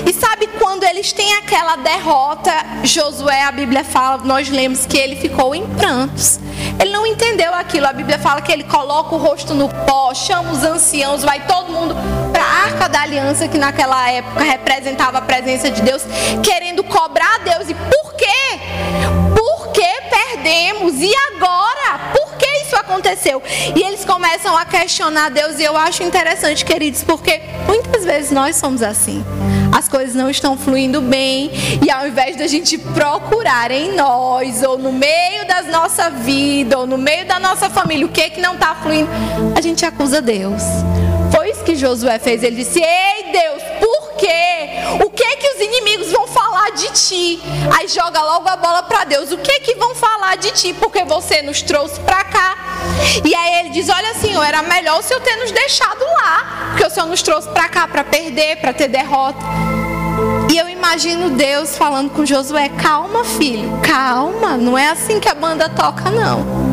E 0.07 0.13
sabe 0.13 0.47
quando 0.59 0.85
eles 0.85 1.13
têm 1.13 1.35
aquela 1.35 1.77
derrota, 1.77 2.53
Josué, 2.85 3.43
a 3.43 3.53
Bíblia 3.53 3.83
fala, 3.85 4.23
nós 4.25 4.49
lemos 4.49 4.87
que 4.87 4.97
ele 4.97 5.17
ficou 5.17 5.55
em 5.55 5.67
prantos. 5.67 6.39
Ele 6.79 6.91
não 6.91 7.07
entendeu 7.07 7.53
aquilo. 7.55 7.87
A 7.87 7.93
Bíblia 7.93 8.19
fala 8.19 8.41
que 8.41 8.53
ele 8.53 8.65
coloca 8.65 9.15
o 9.15 9.19
rosto 9.19 9.55
no 9.55 9.69
pó, 9.69 10.15
chama 10.15 10.53
os 10.53 10.63
anciãos, 10.63 11.25
vai 11.25 11.47
todo 11.47 11.73
mundo 11.73 11.97
para 12.33 12.43
a 12.43 12.63
arca 12.65 12.89
da 12.89 13.01
aliança, 13.03 13.49
que 13.49 13.59
naquela 13.59 14.11
época 14.11 14.45
representava 14.45 15.19
a 15.19 15.23
presença 15.23 15.71
de 15.71 15.83
Deus, 15.83 16.03
querendo 16.43 16.85
cobrar 16.85 17.37
a 17.37 17.39
Deus. 17.39 17.69
E 17.69 17.75
por 17.75 18.15
quê? 18.15 19.28
Por 19.39 19.69
que 19.69 19.89
perdemos? 20.11 21.01
E 21.01 21.13
agora? 21.33 22.11
Por 22.13 22.37
que 22.37 22.47
isso 22.65 22.75
aconteceu? 22.75 23.41
E 23.77 23.81
eles 23.81 24.05
começam 24.05 24.57
a 24.57 24.65
questionar 24.65 25.31
Deus, 25.31 25.61
e 25.61 25.63
eu 25.63 25.77
acho 25.77 26.03
interessante, 26.03 26.65
queridos, 26.65 27.05
porque 27.05 27.41
muitas 27.67 28.05
vezes 28.05 28.33
nós 28.33 28.57
somos 28.57 28.83
assim 28.83 29.25
as 29.79 29.89
coisas 29.89 30.15
não 30.15 30.29
estão 30.29 30.57
fluindo 30.57 31.01
bem, 31.01 31.53
e 31.85 31.89
ao 31.89 32.09
invés 32.09 32.37
da 32.37 32.49
gente 32.49 32.77
procurar 32.77 33.71
em 33.71 33.95
nós, 33.95 34.63
ou 34.65 34.77
no 34.77 34.91
meio 34.93 35.47
da 35.47 35.63
nossa 35.63 36.11
vida, 36.11 36.77
ou 36.79 36.85
no 36.87 36.99
meio 36.99 37.25
da 37.27 37.39
nossa 37.39 37.71
família, 37.71 38.05
o 38.05 38.09
que 38.09 38.23
é 38.23 38.31
que 38.31 38.41
não 38.41 38.55
está 38.55 38.75
fluindo, 38.75 39.09
a 39.55 39.61
gente 39.61 39.87
acusa 39.87 40.21
Deus. 40.21 40.63
Foi 41.33 41.51
isso 41.51 41.63
que 41.63 41.77
Josué 41.77 42.19
fez. 42.19 42.43
Ele 42.43 42.57
disse: 42.57 42.81
Ei 42.81 43.31
Deus, 43.31 43.63
por 43.79 44.17
quê? 44.17 45.05
O 45.05 45.11
que 45.11 45.23
de 46.79 46.89
ti? 46.93 47.41
Aí 47.77 47.89
joga 47.89 48.23
logo 48.23 48.49
a 48.49 48.57
bola 48.57 48.83
para 48.83 49.05
Deus. 49.05 49.33
O 49.33 49.39
que 49.39 49.61
que 49.61 49.75
vão 49.75 49.95
falar 49.95 50.37
de 50.37 50.51
ti? 50.53 50.73
Porque 50.73 51.05
você 51.05 51.43
nos 51.43 51.63
trouxe 51.63 51.99
para 52.01 52.25
cá 52.25 52.29
cá. 52.39 52.57
E 53.25 53.35
aí 53.35 53.61
ele 53.61 53.71
diz: 53.71 53.89
Olha, 53.89 54.15
Senhor, 54.15 54.43
era 54.43 54.63
melhor 54.63 55.01
o 55.01 55.03
Senhor 55.03 55.21
ter 55.21 55.37
nos 55.37 55.51
deixado 55.51 56.05
lá, 56.05 56.69
porque 56.71 56.87
o 56.87 56.91
Senhor 56.91 57.07
nos 57.07 57.23
trouxe 57.23 57.49
para 57.49 57.69
cá 57.69 57.89
para 57.89 58.05
perder, 58.05 58.57
para 58.57 58.73
ter 58.73 58.89
derrota. 58.89 59.39
E 60.51 60.57
eu 60.57 60.69
imagino 60.69 61.31
Deus 61.31 61.77
falando 61.77 62.11
com 62.11 62.25
Josué: 62.25 62.69
Calma, 62.69 63.25
filho, 63.25 63.81
calma, 63.83 64.57
não 64.57 64.79
é 64.79 64.89
assim 64.91 65.19
que 65.19 65.29
a 65.29 65.35
banda 65.35 65.69
toca, 65.69 66.11
não. 66.11 66.69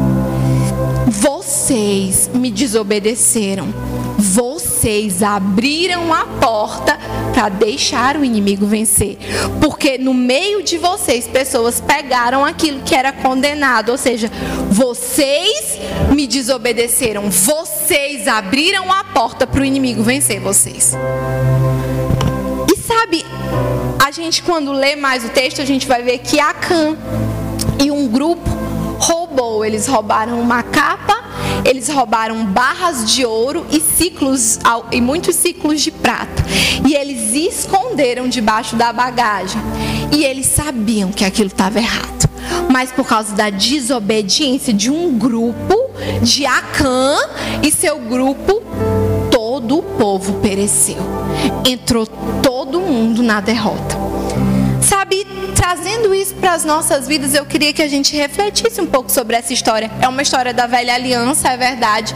Vocês 1.07 2.29
me 2.33 2.51
desobedeceram 2.51 3.73
vocês 4.17 4.54
abriram 5.23 6.13
a 6.13 6.25
porta 6.39 6.97
para 7.33 7.49
deixar 7.49 8.15
o 8.17 8.23
inimigo 8.23 8.65
vencer. 8.67 9.17
Porque 9.59 9.97
no 9.97 10.13
meio 10.13 10.63
de 10.63 10.77
vocês, 10.77 11.27
pessoas 11.27 11.81
pegaram 11.81 12.45
aquilo 12.45 12.81
que 12.81 12.93
era 12.93 13.11
condenado. 13.11 13.89
Ou 13.89 13.97
seja, 13.97 14.31
vocês 14.69 15.79
me 16.13 16.27
desobedeceram. 16.27 17.29
Vocês 17.31 18.27
abriram 18.27 18.91
a 18.91 19.03
porta 19.03 19.47
para 19.47 19.61
o 19.61 19.65
inimigo 19.65 20.03
vencer 20.03 20.39
vocês. 20.39 20.93
E 22.71 22.77
sabe, 22.77 23.25
a 24.05 24.11
gente 24.11 24.43
quando 24.43 24.71
lê 24.71 24.95
mais 24.95 25.25
o 25.25 25.29
texto, 25.29 25.61
a 25.61 25.65
gente 25.65 25.87
vai 25.87 26.03
ver 26.03 26.19
que 26.19 26.39
Acã 26.39 26.95
e 27.83 27.89
um 27.89 28.07
grupo 28.07 28.49
roubou. 28.99 29.65
Eles 29.65 29.87
roubaram 29.87 30.39
uma 30.39 30.61
capa 30.61 31.24
eles 31.65 31.89
roubaram 31.89 32.45
barras 32.45 33.12
de 33.12 33.25
ouro 33.25 33.65
e 33.71 33.82
ciclos 33.82 34.60
e 34.91 35.01
muitos 35.01 35.36
ciclos 35.36 35.82
de 35.82 35.89
prata. 35.89 36.45
E 36.88 36.93
eles 36.93 37.34
esconderam 37.34 38.30
debaixo 38.30 38.75
da 38.75 38.93
bagagem. 38.93 39.60
E 40.15 40.23
eles 40.23 40.45
sabiam 40.45 41.12
que 41.12 41.25
aquilo 41.25 41.47
estava 41.47 41.80
errado. 41.80 42.30
Mas 42.71 42.91
por 42.91 43.08
causa 43.08 43.34
da 43.34 43.49
desobediência 43.49 44.71
de 44.71 44.91
um 44.91 45.17
grupo 45.17 45.75
de 46.21 46.45
Acã 46.45 47.17
e 47.63 47.71
seu 47.71 47.99
grupo, 47.99 48.62
todo 49.32 49.80
o 49.80 49.84
povo 49.84 50.34
pereceu. 50.41 50.97
Entrou 51.65 52.06
todo 52.06 52.80
mundo 52.80 53.23
na 53.23 53.41
derrota. 53.41 54.04
Sabe, 55.05 55.27
trazendo 55.55 56.15
isso 56.15 56.33
para 56.35 56.53
as 56.53 56.65
nossas 56.65 57.07
vidas, 57.07 57.35
eu 57.35 57.45
queria 57.45 57.71
que 57.71 57.81
a 57.81 57.87
gente 57.87 58.15
refletisse 58.15 58.81
um 58.81 58.87
pouco 58.87 59.11
sobre 59.11 59.35
essa 59.35 59.53
história. 59.53 59.91
É 60.01 60.07
uma 60.07 60.23
história 60.23 60.51
da 60.51 60.65
velha 60.65 60.95
aliança, 60.95 61.49
é 61.49 61.57
verdade. 61.57 62.15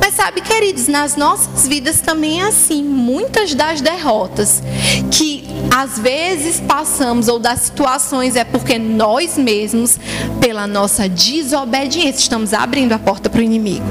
Mas 0.00 0.14
sabe, 0.14 0.40
queridos, 0.40 0.86
nas 0.86 1.16
nossas 1.16 1.66
vidas 1.66 2.00
também 2.00 2.40
é 2.40 2.44
assim. 2.44 2.84
Muitas 2.84 3.54
das 3.54 3.80
derrotas 3.80 4.62
que 5.10 5.48
às 5.74 5.98
vezes 5.98 6.60
passamos 6.60 7.26
ou 7.26 7.40
das 7.40 7.62
situações 7.62 8.36
é 8.36 8.44
porque 8.44 8.78
nós 8.78 9.36
mesmos, 9.36 9.98
pela 10.40 10.66
nossa 10.66 11.08
desobediência, 11.08 12.20
estamos 12.20 12.54
abrindo 12.54 12.92
a 12.92 13.00
porta 13.00 13.28
para 13.28 13.40
o 13.40 13.42
inimigo. 13.42 13.84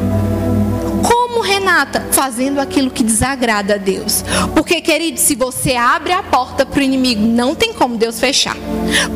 Renata? 1.48 2.06
Fazendo 2.12 2.60
aquilo 2.60 2.92
que 2.92 3.04
desagrada 3.04 3.76
a 3.76 3.78
Deus. 3.78 4.24
Porque, 4.54 4.82
querido, 4.82 5.20
se 5.20 5.34
você 5.34 5.76
abre 5.76 6.12
a 6.12 6.22
porta 6.22 6.66
para 6.66 6.80
o 6.80 6.84
inimigo, 6.84 7.26
não 7.26 7.56
tem 7.56 7.74
como 7.74 7.98
Deus 7.98 8.20
fechar. 8.20 8.56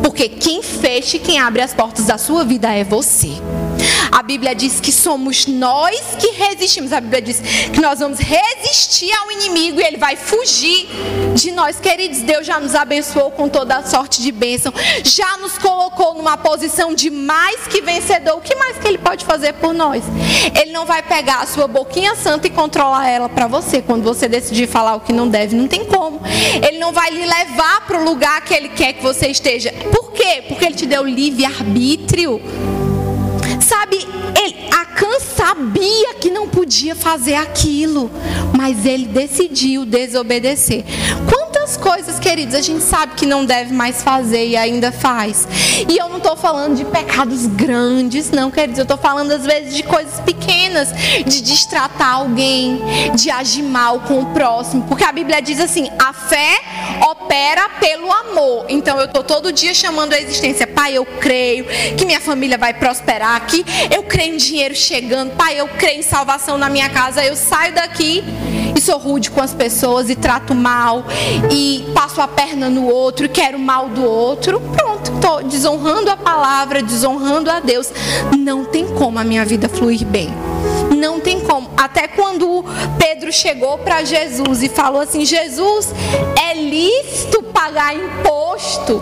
Porque 0.02 0.30
quem 0.30 0.64
fecha 0.64 1.18
e 1.18 1.20
quem 1.20 1.40
abre 1.40 1.62
as 1.62 1.74
portas 1.74 2.06
da 2.06 2.18
sua 2.18 2.44
vida 2.46 2.72
é 2.74 2.84
você. 2.84 3.34
Bíblia 4.32 4.56
diz 4.56 4.80
que 4.80 4.94
somos 4.94 5.46
nós 5.46 6.00
que 6.18 6.32
resistimos. 6.32 6.94
A 6.94 7.02
Bíblia 7.02 7.22
diz 7.22 7.42
que 7.74 7.82
nós 7.82 8.00
vamos 8.00 8.18
resistir 8.18 9.12
ao 9.14 9.30
inimigo 9.30 9.82
e 9.82 9.84
ele 9.84 9.98
vai 9.98 10.16
fugir 10.16 10.88
de 11.36 11.52
nós. 11.52 11.82
Queridos, 11.82 12.20
Deus 12.20 12.48
já 12.48 12.58
nos 12.58 12.74
abençoou 12.74 13.32
com 13.32 13.50
toda 13.50 13.76
a 13.76 13.84
sorte 13.84 14.22
de 14.22 14.32
bênção. 14.32 14.74
Já 15.04 15.36
nos 15.36 15.58
colocou 15.58 16.14
numa 16.14 16.38
posição 16.38 16.94
de 16.94 17.10
mais 17.10 17.68
que 17.68 17.82
vencedor. 17.82 18.38
O 18.38 18.42
que 18.42 18.56
mais 18.56 18.78
que 18.78 18.88
ele 18.88 19.00
pode 19.00 19.26
fazer 19.26 19.52
por 19.56 19.74
nós? 19.74 20.02
Ele 20.58 20.72
não 20.72 20.86
vai 20.86 21.04
pegar 21.04 21.42
a 21.42 21.46
sua 21.46 21.68
boquinha 21.68 22.16
santa 22.16 22.48
e 22.48 22.50
controlar 22.50 23.10
ela 23.10 23.28
para 23.28 23.48
você 23.48 23.82
quando 23.82 24.04
você 24.04 24.30
decidir 24.30 24.66
falar 24.66 24.96
o 24.96 25.02
que 25.02 25.12
não 25.12 25.28
deve. 25.28 25.58
Não 25.58 25.68
tem 25.68 25.84
como. 25.84 26.22
Ele 26.66 26.80
não 26.80 26.94
vai 26.94 27.12
lhe 27.12 27.26
levar 27.26 27.86
para 27.86 28.00
o 28.00 28.06
lugar 28.06 28.40
que 28.46 28.54
ele 28.54 28.70
quer 28.70 28.94
que 28.94 29.04
você 29.04 29.28
esteja. 29.28 29.74
Por 29.92 30.14
quê? 30.14 30.46
Porque 30.48 30.64
ele 30.64 30.76
te 30.76 30.86
deu 30.86 31.04
livre 31.04 31.44
arbítrio. 31.44 32.42
Sabe, 33.72 34.06
ele, 34.38 34.68
Acã 34.82 35.18
sabia 35.22 36.16
que 36.16 36.30
não 36.30 36.50
podia 36.50 36.94
fazer 36.94 37.36
aquilo, 37.36 38.12
mas 38.54 38.86
ele 38.86 39.06
decidiu 39.06 39.86
desobedecer. 39.86 40.84
Quantas 41.30 41.61
coisas, 41.78 42.20
queridos, 42.20 42.56
a 42.56 42.62
gente 42.62 42.84
sabe 42.84 43.16
que 43.16 43.26
não 43.26 43.46
deve 43.46 43.74
mais 43.74 44.02
fazer 44.02 44.48
e 44.48 44.58
ainda 44.58 44.92
faz. 44.92 45.48
E 45.88 45.98
eu 45.98 46.10
não 46.10 46.18
estou 46.18 46.36
falando 46.36 46.76
de 46.76 46.86
pecados 46.86 47.46
grandes, 47.48 48.32
não, 48.32 48.52
queridos. 48.52 48.78
Eu 48.78 48.84
estou 48.84 48.98
falando, 48.98 49.32
às 49.32 49.46
vezes, 49.46 49.76
de 49.76 49.84
coisas 49.84 50.20
pequenas, 50.20 50.90
de 51.26 51.42
destratar 51.42 52.16
alguém, 52.16 52.82
de 53.16 53.30
agir 53.30 53.64
mal 53.64 54.00
com 54.02 54.22
o 54.22 54.26
próximo. 54.28 54.84
Porque 54.84 55.04
a 55.04 55.12
Bíblia 55.12 55.42
diz 55.42 55.60
assim: 55.60 55.90
a 56.00 56.14
fé 56.14 56.60
opera 57.10 57.70
pelo 57.80 58.12
amor. 58.12 58.66
Então 58.70 58.98
eu 59.00 59.06
estou 59.06 59.24
todo 59.24 59.52
dia 59.52 59.74
chamando 59.74 60.14
a 60.14 60.20
existência. 60.20 60.68
Pai, 60.68 60.94
eu 60.94 61.06
creio 61.06 61.66
que 61.98 62.06
minha 62.06 62.20
família 62.20 62.58
vai 62.58 62.74
prosperar 62.74 63.36
aqui. 63.36 63.66
Eu 63.90 64.04
creio 64.04 64.36
em 64.36 64.38
dinheiro 64.38 64.76
chegando. 64.76 65.32
Pai, 65.36 65.60
eu 65.60 65.68
creio 65.68 66.00
em 66.00 66.04
salvação 66.04 66.58
na 66.58 66.70
minha 66.70 66.90
casa. 66.90 67.24
Eu 67.24 67.36
saio 67.36 67.74
daqui 67.74 68.24
e 68.76 68.82
sou 68.82 68.98
rude 68.98 69.30
com 69.30 69.42
as 69.42 69.54
pessoas 69.54 70.10
e 70.10 70.16
trato 70.16 70.56
mal 70.56 71.06
e 71.52 71.61
passo 71.94 72.22
a 72.22 72.28
perna 72.28 72.70
no 72.70 72.88
outro 72.88 73.30
quero 73.30 73.58
mal 73.60 73.90
do 73.90 74.04
outro. 74.04 74.60
Pronto, 74.76 75.12
estou 75.14 75.44
desonrando 75.44 76.10
a 76.10 76.18
palavra, 76.18 76.82
desonrando 76.82 77.50
a 77.50 77.60
Deus. 77.60 77.92
Não 78.38 78.66
tem 78.66 78.88
como 78.88 79.20
a 79.20 79.24
minha 79.24 79.46
vida 79.46 79.70
fluir 79.70 80.06
bem. 80.06 80.30
Não 80.96 81.20
tem 81.20 81.40
como. 81.40 81.70
Até 81.78 82.08
quando 82.08 82.64
Pedro 82.98 83.32
chegou 83.32 83.78
para 83.80 84.04
Jesus 84.04 84.64
e 84.64 84.70
falou 84.70 85.02
assim: 85.02 85.26
Jesus, 85.26 85.94
é 86.42 86.54
lícito 86.54 87.42
pagar 87.44 87.96
imposto. 87.96 89.02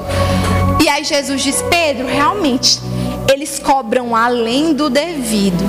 E 0.82 0.88
aí 0.88 1.04
Jesus 1.04 1.42
diz: 1.42 1.62
Pedro, 1.70 2.08
realmente, 2.08 2.80
eles 3.32 3.60
cobram 3.60 4.16
além 4.16 4.74
do 4.74 4.90
devido. 4.90 5.64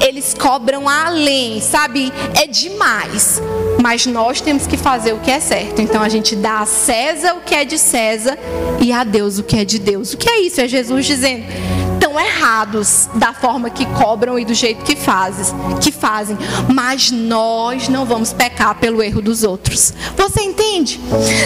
Eles 0.00 0.34
cobram 0.34 0.88
além, 0.88 1.60
sabe? 1.60 2.12
É 2.34 2.46
demais. 2.46 3.40
Mas 3.82 4.06
nós 4.06 4.40
temos 4.40 4.64
que 4.64 4.76
fazer 4.76 5.12
o 5.12 5.18
que 5.18 5.28
é 5.28 5.40
certo. 5.40 5.82
Então 5.82 6.00
a 6.00 6.08
gente 6.08 6.36
dá 6.36 6.60
a 6.60 6.66
César 6.66 7.34
o 7.34 7.40
que 7.40 7.52
é 7.52 7.64
de 7.64 7.76
César 7.76 8.38
e 8.80 8.92
a 8.92 9.02
Deus 9.02 9.40
o 9.40 9.42
que 9.42 9.56
é 9.56 9.64
de 9.64 9.80
Deus. 9.80 10.14
O 10.14 10.16
que 10.16 10.30
é 10.30 10.40
isso? 10.42 10.60
É 10.60 10.68
Jesus 10.68 11.04
dizendo: 11.04 11.44
estão 12.12 12.20
errados 12.20 13.08
da 13.14 13.32
forma 13.32 13.70
que 13.70 13.86
cobram 13.86 14.38
e 14.38 14.44
do 14.44 14.52
jeito 14.52 14.84
que 14.84 14.94
fazes, 14.94 15.54
que 15.80 15.90
fazem, 15.90 16.36
mas 16.72 17.10
nós 17.10 17.88
não 17.88 18.04
vamos 18.04 18.32
pecar 18.32 18.74
pelo 18.74 19.02
erro 19.02 19.22
dos 19.22 19.42
outros. 19.42 19.94
Você 20.16 20.42
entende? 20.42 21.00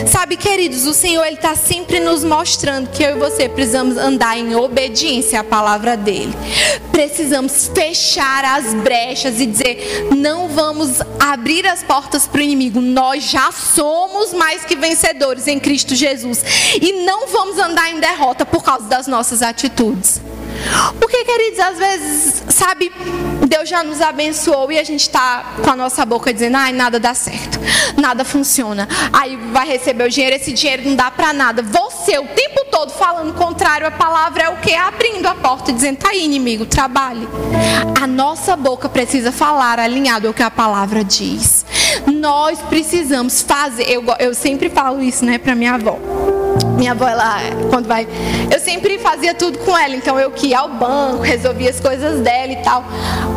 Sabe, 0.08 0.36
queridos, 0.36 0.86
o 0.86 0.92
Senhor 0.92 1.24
ele 1.24 1.36
está 1.36 1.54
sempre 1.54 2.00
nos 2.00 2.24
mostrando 2.24 2.90
que 2.90 3.02
eu 3.02 3.16
e 3.16 3.18
você 3.18 3.48
precisamos 3.48 3.96
andar 3.96 4.36
em 4.36 4.54
obediência 4.56 5.40
à 5.40 5.44
palavra 5.44 5.96
dele. 5.96 6.34
Precisamos 6.90 7.70
fechar 7.74 8.44
as 8.44 8.74
brechas 8.74 9.40
e 9.40 9.46
dizer: 9.46 10.08
não 10.16 10.48
vamos 10.48 11.00
abrir 11.20 11.66
as 11.66 11.82
portas 11.82 12.26
para 12.26 12.40
o 12.40 12.42
inimigo. 12.42 12.80
Nós 12.80 13.24
já 13.24 13.52
somos 13.52 14.32
mais 14.32 14.64
que 14.64 14.74
vencedores 14.74 15.46
em 15.46 15.60
Cristo 15.60 15.94
Jesus 15.94 16.42
e 16.80 17.04
não 17.04 17.28
vamos 17.28 17.58
andar 17.58 17.90
em 17.90 18.00
derrota 18.00 18.44
por 18.44 18.64
causa 18.64 18.88
das 18.88 19.06
nossas 19.06 19.42
atitudes. 19.42 20.20
Porque, 20.98 21.24
queridos, 21.24 21.60
às 21.60 21.78
vezes, 21.78 22.44
sabe, 22.48 22.92
Deus 23.46 23.68
já 23.68 23.82
nos 23.82 24.00
abençoou 24.00 24.70
e 24.72 24.78
a 24.78 24.84
gente 24.84 25.02
está 25.02 25.54
com 25.62 25.70
a 25.70 25.76
nossa 25.76 26.04
boca 26.04 26.32
dizendo, 26.32 26.56
ai, 26.56 26.72
nada 26.72 26.98
dá 26.98 27.14
certo, 27.14 27.58
nada 27.96 28.24
funciona. 28.24 28.88
Aí 29.12 29.36
vai 29.52 29.66
receber 29.66 30.04
o 30.04 30.10
dinheiro, 30.10 30.36
esse 30.36 30.52
dinheiro 30.52 30.82
não 30.84 30.96
dá 30.96 31.10
para 31.10 31.32
nada. 31.32 31.62
Você, 31.62 32.18
o 32.18 32.26
tempo 32.28 32.64
todo 32.70 32.90
falando 32.92 33.32
contrário, 33.34 33.86
a 33.86 33.90
palavra 33.90 34.44
é 34.44 34.48
o 34.48 34.56
que? 34.56 34.74
Abrindo 34.74 35.26
a 35.26 35.34
porta 35.34 35.70
e 35.70 35.74
dizendo, 35.74 35.98
tá 35.98 36.10
aí, 36.10 36.24
inimigo, 36.24 36.66
trabalhe. 36.66 37.28
A 38.00 38.06
nossa 38.06 38.56
boca 38.56 38.88
precisa 38.88 39.32
falar 39.32 39.78
alinhado 39.78 40.28
ao 40.28 40.34
que 40.34 40.42
a 40.42 40.50
palavra 40.50 41.02
diz. 41.04 41.64
Nós 42.06 42.58
precisamos 42.60 43.42
fazer, 43.42 43.84
eu, 43.84 44.04
eu 44.18 44.34
sempre 44.34 44.68
falo 44.68 45.02
isso, 45.02 45.24
né, 45.24 45.38
para 45.38 45.54
minha 45.54 45.74
avó. 45.74 45.98
Minha 46.76 46.92
avó, 46.92 47.08
ela, 47.08 47.38
quando 47.70 47.86
vai. 47.86 48.06
Eu 48.52 48.60
sempre 48.60 48.98
fazia 48.98 49.34
tudo 49.34 49.58
com 49.60 49.76
ela. 49.76 49.96
Então 49.96 50.20
eu 50.20 50.30
que 50.30 50.48
ia 50.48 50.58
ao 50.58 50.68
banco, 50.68 51.22
resolvia 51.22 51.70
as 51.70 51.80
coisas 51.80 52.20
dela 52.20 52.52
e 52.52 52.56
tal. 52.56 52.84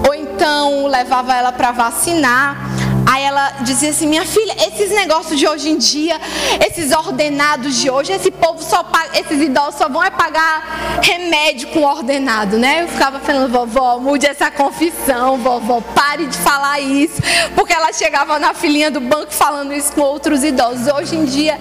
Ou 0.05 0.13
então 0.13 0.87
levava 0.87 1.33
ela 1.33 1.51
para 1.51 1.71
vacinar. 1.71 2.69
Aí 3.09 3.23
ela 3.23 3.53
dizia 3.61 3.89
assim: 3.89 4.07
Minha 4.07 4.25
filha, 4.25 4.53
esses 4.67 4.91
negócios 4.91 5.39
de 5.39 5.47
hoje 5.47 5.69
em 5.69 5.77
dia, 5.77 6.19
esses 6.67 6.91
ordenados 6.91 7.75
de 7.77 7.89
hoje, 7.89 8.11
esse 8.11 8.29
povo 8.29 8.61
só 8.61 8.83
paga, 8.83 9.17
esses 9.19 9.41
idosos 9.41 9.75
só 9.75 9.89
vão 9.89 10.03
é 10.03 10.11
pagar 10.11 10.99
remédio 11.01 11.69
com 11.69 11.83
ordenado, 11.83 12.57
né? 12.57 12.83
Eu 12.83 12.87
ficava 12.87 13.19
falando, 13.19 13.51
vovó, 13.51 13.97
mude 13.99 14.27
essa 14.27 14.51
confissão, 14.51 15.37
vovó, 15.37 15.81
pare 15.95 16.27
de 16.27 16.37
falar 16.37 16.79
isso. 16.81 17.19
Porque 17.55 17.73
ela 17.73 17.91
chegava 17.93 18.37
na 18.37 18.53
filhinha 18.53 18.91
do 18.91 18.99
banco 18.99 19.33
falando 19.33 19.73
isso 19.73 19.91
com 19.93 20.01
outros 20.01 20.43
idosos. 20.43 20.87
Hoje 20.93 21.15
em 21.15 21.25
dia 21.25 21.57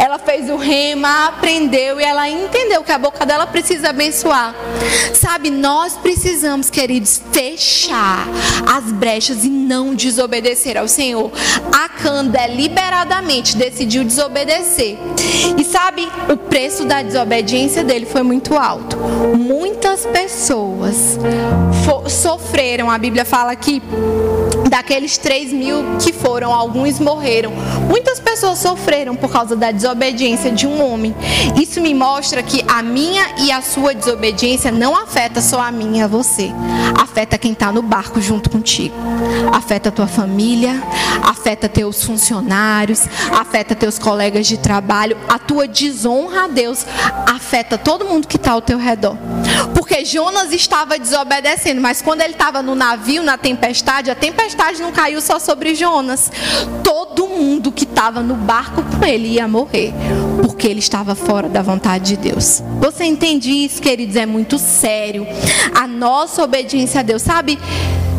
ela 0.00 0.18
fez 0.18 0.48
o 0.48 0.56
rema, 0.56 1.26
aprendeu 1.26 2.00
e 2.00 2.02
ela 2.02 2.26
entendeu 2.26 2.82
que 2.82 2.90
a 2.90 2.96
boca 2.96 3.26
dela 3.26 3.46
precisa 3.46 3.90
abençoar. 3.90 4.54
Sabe, 5.12 5.50
nós 5.50 5.92
precisamos, 5.98 6.70
queridos, 6.70 7.20
fechar 7.30 8.26
as 8.66 8.90
brechas 8.90 9.44
e 9.44 9.50
não 9.50 9.94
desobedecer 9.94 10.78
ao 10.78 10.88
Senhor. 10.88 11.30
Acã 11.84 12.24
deliberadamente 12.24 13.54
decidiu 13.58 14.02
desobedecer. 14.02 14.96
E 15.58 15.62
sabe, 15.64 16.08
o 16.32 16.36
preço 16.36 16.86
da 16.86 17.02
desobediência 17.02 17.84
dele 17.84 18.06
foi 18.06 18.22
muito 18.22 18.56
alto. 18.56 18.96
Muitas 19.36 20.06
pessoas 20.06 21.18
sofreram, 22.08 22.90
a 22.90 22.96
Bíblia 22.96 23.26
fala 23.26 23.54
que 23.54 23.82
daqueles 24.70 25.18
3 25.18 25.52
mil 25.52 25.98
que 25.98 26.12
foram, 26.12 26.54
alguns 26.54 26.98
morreram. 26.98 27.52
Muitas 27.88 28.18
pessoas 28.18 28.58
sofreram 28.58 29.14
por 29.14 29.30
causa 29.30 29.54
da 29.54 29.70
desobediência 29.70 29.89
de 30.54 30.66
um 30.66 30.84
homem. 30.84 31.14
Isso 31.60 31.80
me 31.80 31.94
mostra 31.94 32.42
que 32.42 32.64
a 32.68 32.82
minha 32.82 33.26
e 33.38 33.50
a 33.50 33.60
sua 33.60 33.94
desobediência 33.94 34.70
não 34.70 34.96
afeta 34.96 35.40
só 35.40 35.60
a 35.60 35.70
minha 35.70 36.00
e 36.00 36.04
a 36.04 36.06
você. 36.06 36.50
Afeta 36.98 37.38
quem 37.38 37.52
está 37.52 37.72
no 37.72 37.82
barco 37.82 38.20
junto 38.20 38.50
contigo. 38.50 38.94
Afeta 39.52 39.88
a 39.88 39.92
tua 39.92 40.06
família, 40.06 40.82
afeta 41.22 41.68
teus 41.68 42.04
funcionários, 42.04 43.06
afeta 43.32 43.74
teus 43.74 43.98
colegas 43.98 44.46
de 44.46 44.58
trabalho. 44.58 45.16
A 45.28 45.38
tua 45.38 45.66
desonra 45.66 46.44
a 46.44 46.48
Deus 46.48 46.86
afeta 47.26 47.76
todo 47.76 48.04
mundo 48.04 48.26
que 48.26 48.36
está 48.36 48.52
ao 48.52 48.62
teu 48.62 48.78
redor. 48.78 49.16
Porque 49.74 50.04
Jonas 50.04 50.52
estava 50.52 50.98
desobedecendo, 50.98 51.80
mas 51.80 52.02
quando 52.02 52.20
ele 52.20 52.32
estava 52.32 52.62
no 52.62 52.74
navio, 52.74 53.22
na 53.22 53.36
tempestade, 53.36 54.10
a 54.10 54.14
tempestade 54.14 54.80
não 54.80 54.92
caiu 54.92 55.20
só 55.20 55.38
sobre 55.38 55.74
Jonas. 55.74 56.30
Todo 56.82 57.26
mundo 57.40 57.72
que 57.72 57.84
estava 57.84 58.20
no 58.20 58.34
barco 58.34 58.82
com 58.82 59.04
ele 59.04 59.28
ia 59.28 59.48
morrer, 59.48 59.92
porque 60.42 60.68
ele 60.68 60.80
estava 60.80 61.14
fora 61.14 61.48
da 61.48 61.62
vontade 61.62 62.16
de 62.16 62.16
Deus. 62.16 62.62
Você 62.80 63.04
entende 63.04 63.50
isso, 63.50 63.80
queridos? 63.80 64.16
É 64.16 64.26
muito 64.26 64.58
sério. 64.58 65.26
A 65.74 65.86
nossa 65.86 66.44
obediência 66.44 67.00
a 67.00 67.02
Deus, 67.02 67.22
sabe? 67.22 67.58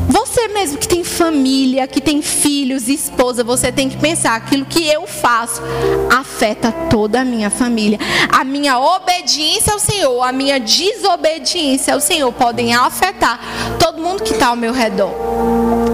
Você 0.10 0.48
mesmo 0.50 0.78
que 0.78 0.88
tem 0.88 1.04
família, 1.04 1.88
que 1.88 2.02
tem 2.02 2.22
filhos, 2.22 2.90
esposa, 2.90 3.44
você 3.44 3.72
tem 3.72 3.88
que 3.88 3.98
pensar: 3.98 4.36
aquilo 4.36 4.66
que 4.66 4.86
eu 4.86 5.08
faço 5.08 5.62
afeta 6.10 6.72
toda 6.90 7.22
a 7.22 7.26
minha 7.26 7.50
família. 7.50 8.00
A 8.30 8.44
minha 8.44 8.78
obediência 8.80 9.72
ao 9.72 9.80
Senhor, 9.80 10.22
a 10.24 10.32
minha 10.32 10.60
desobediência 10.60 11.94
ao 11.94 12.02
Senhor 12.02 12.32
podem 12.34 12.74
afetar 12.74 13.40
todo 13.80 14.02
mundo 14.02 14.24
que 14.24 14.34
está 14.34 14.48
ao 14.48 14.56
meu 14.56 14.74
redor. 14.74 15.12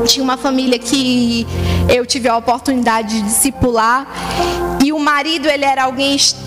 Tinha 0.07 0.23
uma 0.23 0.37
família 0.37 0.79
que 0.79 1.45
eu 1.93 2.05
tive 2.05 2.29
a 2.29 2.37
oportunidade 2.37 3.15
de 3.15 3.21
discipular. 3.23 4.07
E 4.83 4.93
o 4.93 4.99
marido 4.99 5.47
ele 5.47 5.65
era 5.65 5.83
alguém 5.83 6.15
extremamente 6.15 6.46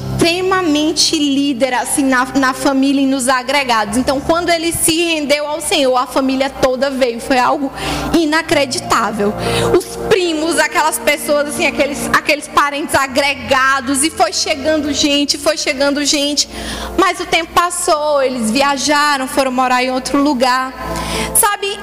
líder 1.61 1.75
assim 1.75 2.05
na, 2.05 2.25
na 2.35 2.55
família 2.55 3.03
e 3.03 3.07
nos 3.07 3.29
agregados. 3.29 3.97
Então, 3.97 4.21
quando 4.21 4.51
ele 4.51 4.73
se 4.73 5.05
rendeu 5.05 5.47
ao 5.47 5.61
Senhor, 5.61 5.97
a 5.97 6.07
família 6.07 6.49
toda 6.49 6.91
veio. 6.91 7.21
Foi 7.21 7.39
algo 7.39 7.73
inacreditável. 8.15 9.33
Os 9.77 9.97
primos, 10.09 10.59
aquelas 10.59 10.99
pessoas 10.99 11.49
assim, 11.49 11.67
aqueles, 11.67 12.07
aqueles 12.13 12.49
parentes 12.49 12.95
agregados 12.95 14.03
e 14.03 14.11
foi 14.11 14.33
chegando 14.33 14.93
gente, 14.93 15.39
foi 15.39 15.57
chegando 15.57 16.05
gente. 16.05 16.49
Mas 16.99 17.21
o 17.21 17.27
tempo 17.27 17.53
passou, 17.53 18.23
eles 18.23 18.51
viajaram, 18.51 19.27
foram 19.27 19.53
morar 19.53 19.83
em 19.83 19.91
outro 19.91 20.23
lugar. 20.23 20.73
Sabe? 21.35 21.79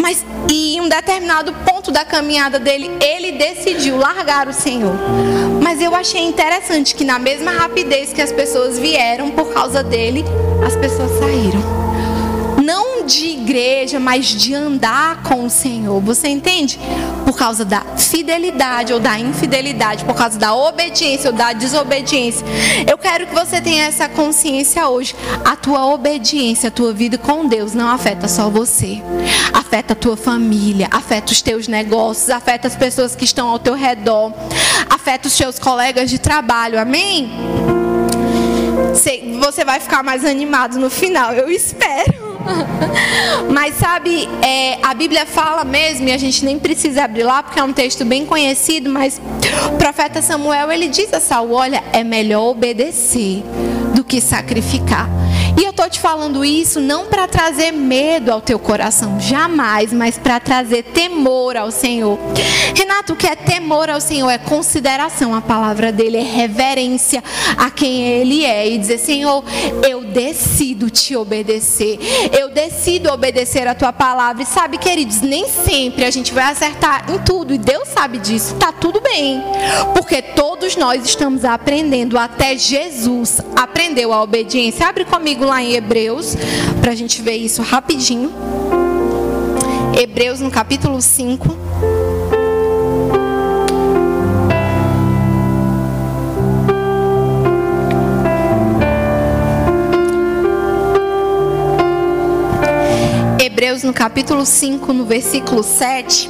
Mas 0.00 0.24
e 0.50 0.76
em 0.76 0.80
um 0.80 0.88
determinado 0.88 1.52
ponto 1.52 1.90
da 1.90 2.04
caminhada 2.04 2.58
dele, 2.58 2.90
ele 3.00 3.32
decidiu 3.32 3.96
largar 3.96 4.48
o 4.48 4.52
Senhor. 4.52 4.94
Mas 5.62 5.82
eu 5.82 5.94
achei 5.94 6.22
interessante 6.22 6.94
que 6.94 7.04
na 7.04 7.18
mesma 7.18 7.52
rapidez 7.78 8.12
que 8.12 8.20
as 8.20 8.32
pessoas 8.32 8.76
vieram 8.76 9.30
por 9.30 9.52
causa 9.52 9.84
dele, 9.84 10.24
as 10.66 10.74
pessoas 10.74 11.12
saíram 11.12 11.60
não 12.68 13.02
de 13.06 13.28
igreja, 13.28 13.98
mas 13.98 14.26
de 14.26 14.54
andar 14.54 15.22
com 15.22 15.46
o 15.46 15.48
Senhor. 15.48 15.98
Você 16.02 16.28
entende? 16.28 16.78
Por 17.24 17.34
causa 17.34 17.64
da 17.64 17.80
fidelidade 17.96 18.92
ou 18.92 19.00
da 19.00 19.18
infidelidade, 19.18 20.04
por 20.04 20.14
causa 20.14 20.38
da 20.38 20.54
obediência 20.54 21.30
ou 21.30 21.36
da 21.36 21.54
desobediência. 21.54 22.46
Eu 22.86 22.98
quero 22.98 23.26
que 23.26 23.34
você 23.34 23.58
tenha 23.62 23.86
essa 23.86 24.06
consciência 24.06 24.86
hoje. 24.86 25.16
A 25.46 25.56
tua 25.56 25.86
obediência, 25.86 26.68
a 26.68 26.70
tua 26.70 26.92
vida 26.92 27.16
com 27.16 27.48
Deus 27.48 27.72
não 27.72 27.88
afeta 27.88 28.28
só 28.28 28.50
você. 28.50 29.00
Afeta 29.50 29.94
a 29.94 29.96
tua 29.96 30.16
família, 30.18 30.88
afeta 30.90 31.32
os 31.32 31.40
teus 31.40 31.68
negócios, 31.68 32.28
afeta 32.28 32.68
as 32.68 32.76
pessoas 32.76 33.16
que 33.16 33.24
estão 33.24 33.48
ao 33.48 33.58
teu 33.58 33.72
redor, 33.72 34.30
afeta 34.90 35.26
os 35.26 35.34
teus 35.34 35.58
colegas 35.58 36.10
de 36.10 36.18
trabalho. 36.18 36.78
Amém? 36.78 37.32
Você 38.92 39.64
vai 39.64 39.80
ficar 39.80 40.02
mais 40.02 40.22
animado 40.22 40.78
no 40.78 40.90
final, 40.90 41.32
eu 41.32 41.50
espero. 41.50 42.17
Mas 43.50 43.74
sabe, 43.76 44.28
é, 44.42 44.78
a 44.82 44.94
Bíblia 44.94 45.26
fala 45.26 45.64
mesmo, 45.64 46.08
e 46.08 46.12
a 46.12 46.18
gente 46.18 46.44
nem 46.44 46.58
precisa 46.58 47.04
abrir 47.04 47.22
lá, 47.22 47.42
porque 47.42 47.58
é 47.58 47.62
um 47.62 47.72
texto 47.72 48.04
bem 48.04 48.24
conhecido, 48.26 48.90
mas 48.90 49.20
o 49.72 49.76
profeta 49.76 50.20
Samuel, 50.20 50.70
ele 50.70 50.88
diz 50.88 51.12
a 51.12 51.20
Saul, 51.20 51.52
olha, 51.52 51.82
é 51.92 52.04
melhor 52.04 52.48
obedecer 52.48 53.42
do 53.94 54.04
que 54.04 54.20
sacrificar. 54.20 55.08
E 55.58 55.64
eu 55.64 55.72
tô 55.72 55.88
te 55.88 55.98
falando 55.98 56.44
isso 56.44 56.80
não 56.80 57.06
para 57.06 57.26
trazer 57.26 57.72
medo 57.72 58.30
ao 58.30 58.40
teu 58.40 58.60
coração, 58.60 59.18
jamais, 59.18 59.92
mas 59.92 60.16
para 60.16 60.38
trazer 60.38 60.84
temor 60.84 61.56
ao 61.56 61.72
Senhor. 61.72 62.16
Renato, 62.76 63.14
o 63.14 63.16
que 63.16 63.26
é 63.26 63.34
temor 63.34 63.90
ao 63.90 64.00
Senhor? 64.00 64.30
É 64.30 64.38
consideração. 64.38 65.34
À 65.34 65.40
palavra 65.40 65.90
dele, 65.90 66.16
é 66.16 66.22
reverência 66.22 67.24
a 67.56 67.70
quem 67.70 68.06
ele 68.06 68.44
é. 68.44 68.68
E 68.68 68.78
dizer: 68.78 68.98
Senhor, 68.98 69.42
eu 69.88 70.04
decido 70.04 70.88
te 70.90 71.16
obedecer, 71.16 71.98
eu 72.38 72.50
decido 72.50 73.10
obedecer 73.10 73.66
a 73.66 73.74
tua 73.74 73.92
palavra. 73.92 74.42
E 74.42 74.46
sabe, 74.46 74.78
queridos, 74.78 75.20
nem 75.20 75.48
sempre 75.48 76.04
a 76.04 76.10
gente 76.10 76.32
vai 76.32 76.44
acertar 76.44 77.10
em 77.10 77.18
tudo, 77.18 77.52
e 77.52 77.58
Deus 77.58 77.88
sabe 77.88 78.18
disso, 78.18 78.54
tá 78.54 78.72
tudo 78.72 79.00
bem, 79.00 79.42
porque 79.94 80.22
todos 80.22 80.76
nós 80.76 81.04
estamos 81.04 81.44
aprendendo, 81.44 82.16
até 82.16 82.56
Jesus 82.56 83.40
aprendeu 83.56 84.12
a 84.12 84.22
obediência. 84.22 84.86
Abre 84.86 85.04
comigo 85.04 85.47
lá 85.48 85.62
em 85.62 85.72
Hebreus, 85.72 86.36
para 86.80 86.92
a 86.92 86.94
gente 86.94 87.22
ver 87.22 87.36
isso 87.36 87.62
rapidinho. 87.62 88.30
Hebreus 89.98 90.40
no 90.40 90.50
capítulo 90.50 91.00
5. 91.00 91.56
Hebreus 103.40 103.82
no 103.82 103.92
capítulo 103.92 104.44
5, 104.44 104.92
no 104.92 105.04
versículo 105.04 105.62
7, 105.62 106.28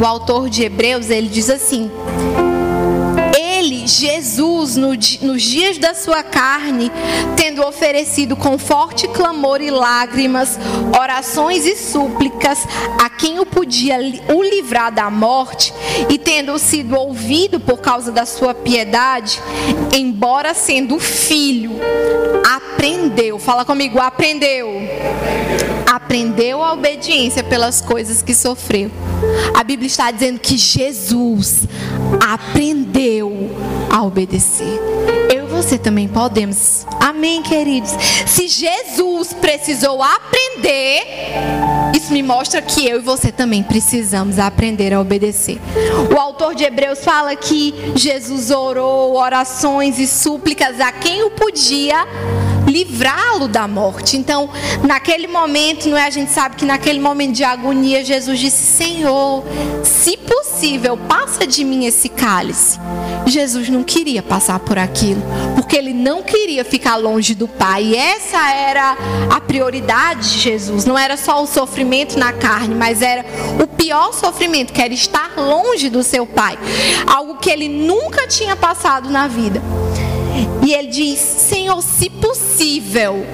o 0.00 0.06
autor 0.06 0.48
de 0.48 0.62
Hebreus, 0.62 1.10
ele 1.10 1.28
diz 1.28 1.50
assim: 1.50 1.90
Jesus, 3.88 4.76
no, 4.76 4.90
nos 5.22 5.42
dias 5.42 5.78
da 5.78 5.94
sua 5.94 6.22
carne, 6.22 6.92
tendo 7.36 7.66
oferecido 7.66 8.36
com 8.36 8.58
forte 8.58 9.08
clamor 9.08 9.60
e 9.60 9.70
lágrimas, 9.70 10.58
orações 10.98 11.64
e 11.64 11.74
súplicas 11.74 12.66
a 13.02 13.08
quem 13.08 13.40
o 13.40 13.46
podia 13.46 13.98
o 14.34 14.42
livrar 14.42 14.92
da 14.92 15.10
morte, 15.10 15.72
e 16.08 16.18
tendo 16.18 16.58
sido 16.58 16.94
ouvido 16.96 17.58
por 17.58 17.78
causa 17.78 18.12
da 18.12 18.26
sua 18.26 18.52
piedade, 18.54 19.40
embora 19.96 20.52
sendo 20.52 20.98
filho, 20.98 21.72
aprendeu. 22.56 23.38
Fala 23.38 23.64
comigo, 23.64 23.98
aprendeu. 23.98 24.68
Aprendeu 25.90 26.62
a 26.62 26.74
obediência 26.74 27.42
pelas 27.42 27.80
coisas 27.80 28.22
que 28.22 28.34
sofreu. 28.34 28.90
A 29.54 29.64
Bíblia 29.64 29.86
está 29.86 30.10
dizendo 30.10 30.38
que 30.38 30.56
Jesus 30.56 31.66
aprendeu 32.20 33.50
a 33.90 34.02
obedecer. 34.02 34.80
Eu 35.34 35.44
e 35.44 35.50
você 35.50 35.78
também 35.78 36.08
podemos. 36.08 36.86
Amém, 37.00 37.42
queridos? 37.42 37.90
Se 38.26 38.48
Jesus 38.48 39.32
precisou 39.32 40.02
aprender, 40.02 41.02
isso 41.94 42.12
me 42.12 42.22
mostra 42.22 42.62
que 42.62 42.86
eu 42.86 42.98
e 42.98 43.02
você 43.02 43.30
também 43.30 43.62
precisamos 43.62 44.38
aprender 44.38 44.92
a 44.94 45.00
obedecer. 45.00 45.58
O 46.14 46.18
autor 46.18 46.54
de 46.54 46.64
Hebreus 46.64 47.00
fala 47.04 47.34
que 47.36 47.74
Jesus 47.94 48.50
orou 48.50 49.16
orações 49.16 49.98
e 49.98 50.06
súplicas 50.06 50.80
a 50.80 50.92
quem 50.92 51.24
o 51.24 51.30
podia 51.30 52.06
livrá-lo 52.68 53.48
da 53.48 53.66
morte. 53.66 54.16
Então, 54.16 54.48
naquele 54.86 55.26
momento, 55.26 55.88
não 55.88 55.96
é? 55.96 56.04
A 56.04 56.10
gente 56.10 56.30
sabe 56.30 56.56
que 56.56 56.64
naquele 56.64 57.00
momento 57.00 57.34
de 57.34 57.44
agonia, 57.44 58.04
Jesus 58.04 58.38
disse: 58.38 58.62
Senhor, 58.64 59.42
se 59.82 60.16
possível, 60.16 60.96
passa 60.96 61.46
de 61.46 61.64
mim 61.64 61.86
esse 61.86 62.07
cálice. 62.28 62.78
Jesus 63.24 63.70
não 63.70 63.82
queria 63.82 64.22
passar 64.22 64.58
por 64.58 64.78
aquilo, 64.78 65.22
porque 65.54 65.74
ele 65.74 65.94
não 65.94 66.22
queria 66.22 66.62
ficar 66.62 66.96
longe 66.96 67.34
do 67.34 67.48
Pai. 67.48 67.84
E 67.84 67.96
essa 67.96 68.50
era 68.52 68.96
a 69.34 69.40
prioridade 69.40 70.32
de 70.32 70.38
Jesus. 70.38 70.84
Não 70.84 70.98
era 70.98 71.16
só 71.16 71.42
o 71.42 71.46
sofrimento 71.46 72.18
na 72.18 72.34
carne, 72.34 72.74
mas 72.74 73.00
era 73.00 73.24
o 73.58 73.66
pior 73.66 74.12
sofrimento, 74.12 74.74
que 74.74 74.82
era 74.82 74.92
estar 74.92 75.36
longe 75.38 75.88
do 75.88 76.02
seu 76.02 76.26
Pai. 76.26 76.58
Algo 77.06 77.38
que 77.38 77.50
ele 77.50 77.66
nunca 77.66 78.26
tinha 78.26 78.54
passado 78.54 79.08
na 79.08 79.26
vida. 79.26 79.62
E 80.66 80.74
ele 80.74 80.88
diz: 80.88 81.18
Senhor, 81.18 81.80
se 81.82 82.10
possível, 82.10 83.24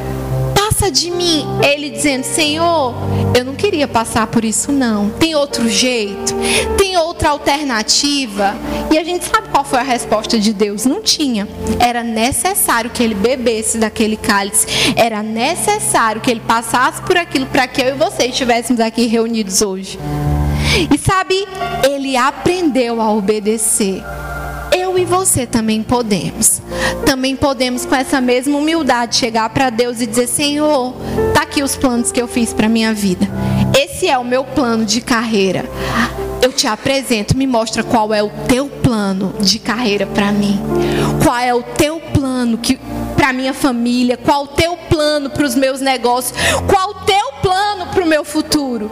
passa 0.75 0.91
de 0.91 1.11
mim. 1.11 1.47
Ele 1.63 1.89
dizendo: 1.89 2.25
Senhor, 2.25 2.95
eu 3.37 3.45
não 3.45 3.55
queria 3.55 3.87
passar 3.87 4.27
por 4.27 4.45
isso, 4.45 4.73
não. 4.73 5.09
Tem 5.11 5.35
outro 5.35 5.69
jeito? 5.69 6.35
Tem 6.77 6.97
outra 6.97 7.31
alternativa? 7.31 8.55
E 8.91 8.99
a 8.99 9.05
gente 9.05 9.25
sabe 9.25 9.49
qual 9.49 9.65
foi 9.65 9.79
a 9.79 9.83
resposta 9.83 10.39
de 10.39 10.53
Deus? 10.53 10.85
Não 10.85 11.01
tinha. 11.01 11.47
Era 11.79 12.03
necessário 12.03 12.91
que 12.91 13.03
ele 13.03 13.15
bebesse 13.15 13.79
daquele 13.79 14.17
cálice. 14.17 14.67
Era 14.97 15.23
necessário 15.23 16.21
que 16.21 16.31
ele 16.31 16.41
passasse 16.41 17.01
por 17.03 17.17
aquilo 17.17 17.47
para 17.47 17.69
que 17.69 17.81
eu 17.81 17.91
e 17.91 17.99
você 17.99 18.27
estivéssemos 18.27 18.81
aqui 18.81 19.07
reunidos 19.07 19.63
hoje. 19.63 19.99
E 20.93 20.99
sabe, 20.99 21.47
ele 21.85 22.17
aprendeu 22.17 23.01
a 23.01 23.13
obedecer 23.13 24.03
e 25.05 25.07
você 25.07 25.47
também 25.47 25.83
podemos. 25.83 26.63
Também 27.05 27.37
podemos, 27.37 27.85
com 27.85 27.95
essa 27.95 28.23
mesma 28.23 28.57
humildade, 28.57 29.17
chegar 29.17 29.51
para 29.51 29.69
Deus 29.69 30.01
e 30.01 30.07
dizer: 30.07 30.27
Senhor, 30.27 30.95
tá 31.35 31.43
aqui 31.43 31.63
os 31.63 31.77
planos 31.77 32.11
que 32.11 32.21
eu 32.21 32.27
fiz 32.27 32.55
para 32.55 32.69
minha 32.69 32.93
vida. 32.95 33.29
Esse 33.79 34.09
é 34.09 34.17
o 34.17 34.25
meu 34.25 34.45
plano 34.45 34.85
de 34.85 35.03
carreira. 35.03 35.69
Eu 36.41 36.53
te 36.53 36.67
apresento, 36.67 37.37
me 37.37 37.47
mostra 37.47 37.83
qual 37.83 38.13
é 38.15 38.23
o 38.23 38.31
teu 38.49 38.67
plano 38.69 39.35
de 39.41 39.59
carreira 39.59 40.07
para 40.07 40.33
mim. 40.33 40.59
Qual 41.23 41.37
é 41.37 41.55
o 41.55 41.63
teu 41.63 42.01
plano 42.01 42.57
que 42.57 42.79
para 43.15 43.33
minha 43.33 43.55
família, 43.55 44.17
qual 44.17 44.45
o 44.45 44.49
teu 44.49 44.77
plano 44.77 45.31
para 45.31 45.45
os 45.45 45.55
meus 45.55 45.81
negócios, 45.81 46.37
qual 46.67 46.91
o 46.91 46.95
plano 47.45 47.87
para 47.89 48.03
o 48.03 48.07
meu 48.07 48.25
futuro. 48.25 48.91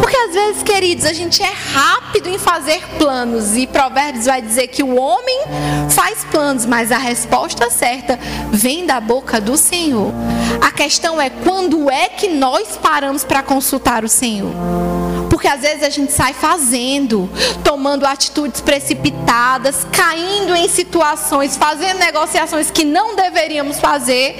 Porque 0.00 0.16
às 0.16 0.32
vezes, 0.32 0.62
queridos, 0.62 1.04
a 1.04 1.12
gente 1.12 1.42
é 1.42 1.52
rápido 1.74 2.28
em 2.28 2.38
fazer 2.38 2.80
planos 2.96 3.56
e 3.56 3.66
Provérbios 3.66 4.26
vai 4.26 4.40
dizer 4.40 4.68
que 4.68 4.84
o 4.84 4.94
homem 4.94 5.40
faz 5.90 6.24
planos, 6.30 6.64
mas 6.64 6.92
a 6.92 6.98
resposta 6.98 7.68
certa 7.70 8.16
vem 8.52 8.86
da 8.86 9.00
boca 9.00 9.40
do 9.40 9.56
Senhor. 9.56 10.12
A 10.60 10.70
questão 10.70 11.20
é 11.20 11.28
quando 11.28 11.90
é 11.90 12.08
que 12.08 12.28
nós 12.28 12.78
paramos 12.80 13.24
para 13.24 13.42
consultar 13.42 14.04
o 14.04 14.08
Senhor? 14.08 14.52
Porque 15.42 15.56
às 15.56 15.60
vezes 15.60 15.82
a 15.82 15.90
gente 15.90 16.12
sai 16.12 16.32
fazendo, 16.32 17.28
tomando 17.64 18.06
atitudes 18.06 18.60
precipitadas, 18.60 19.84
caindo 19.90 20.54
em 20.54 20.68
situações, 20.68 21.56
fazendo 21.56 21.98
negociações 21.98 22.70
que 22.70 22.84
não 22.84 23.16
deveríamos 23.16 23.80
fazer. 23.80 24.36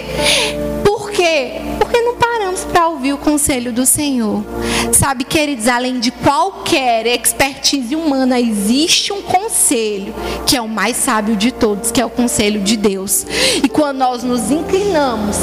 Por 0.84 1.10
quê? 1.10 1.60
Porque 1.80 2.00
não 2.00 2.14
paramos 2.14 2.62
para 2.66 2.86
ouvir 2.86 3.14
o 3.14 3.18
conselho 3.18 3.72
do 3.72 3.84
Senhor. 3.84 4.44
Sabe, 4.92 5.24
queridos, 5.24 5.66
além 5.66 5.98
de 5.98 6.12
qualquer 6.12 7.04
expertise 7.08 7.96
humana, 7.96 8.38
existe 8.38 9.12
um 9.12 9.22
conselho 9.22 10.14
que 10.46 10.56
é 10.56 10.62
o 10.62 10.68
mais 10.68 10.96
sábio 10.96 11.34
de 11.34 11.50
todos, 11.50 11.90
que 11.90 12.00
é 12.00 12.06
o 12.06 12.10
conselho 12.10 12.60
de 12.60 12.76
Deus. 12.76 13.26
E 13.60 13.68
quando 13.68 13.98
nós 13.98 14.22
nos 14.22 14.52
inclinamos 14.52 15.36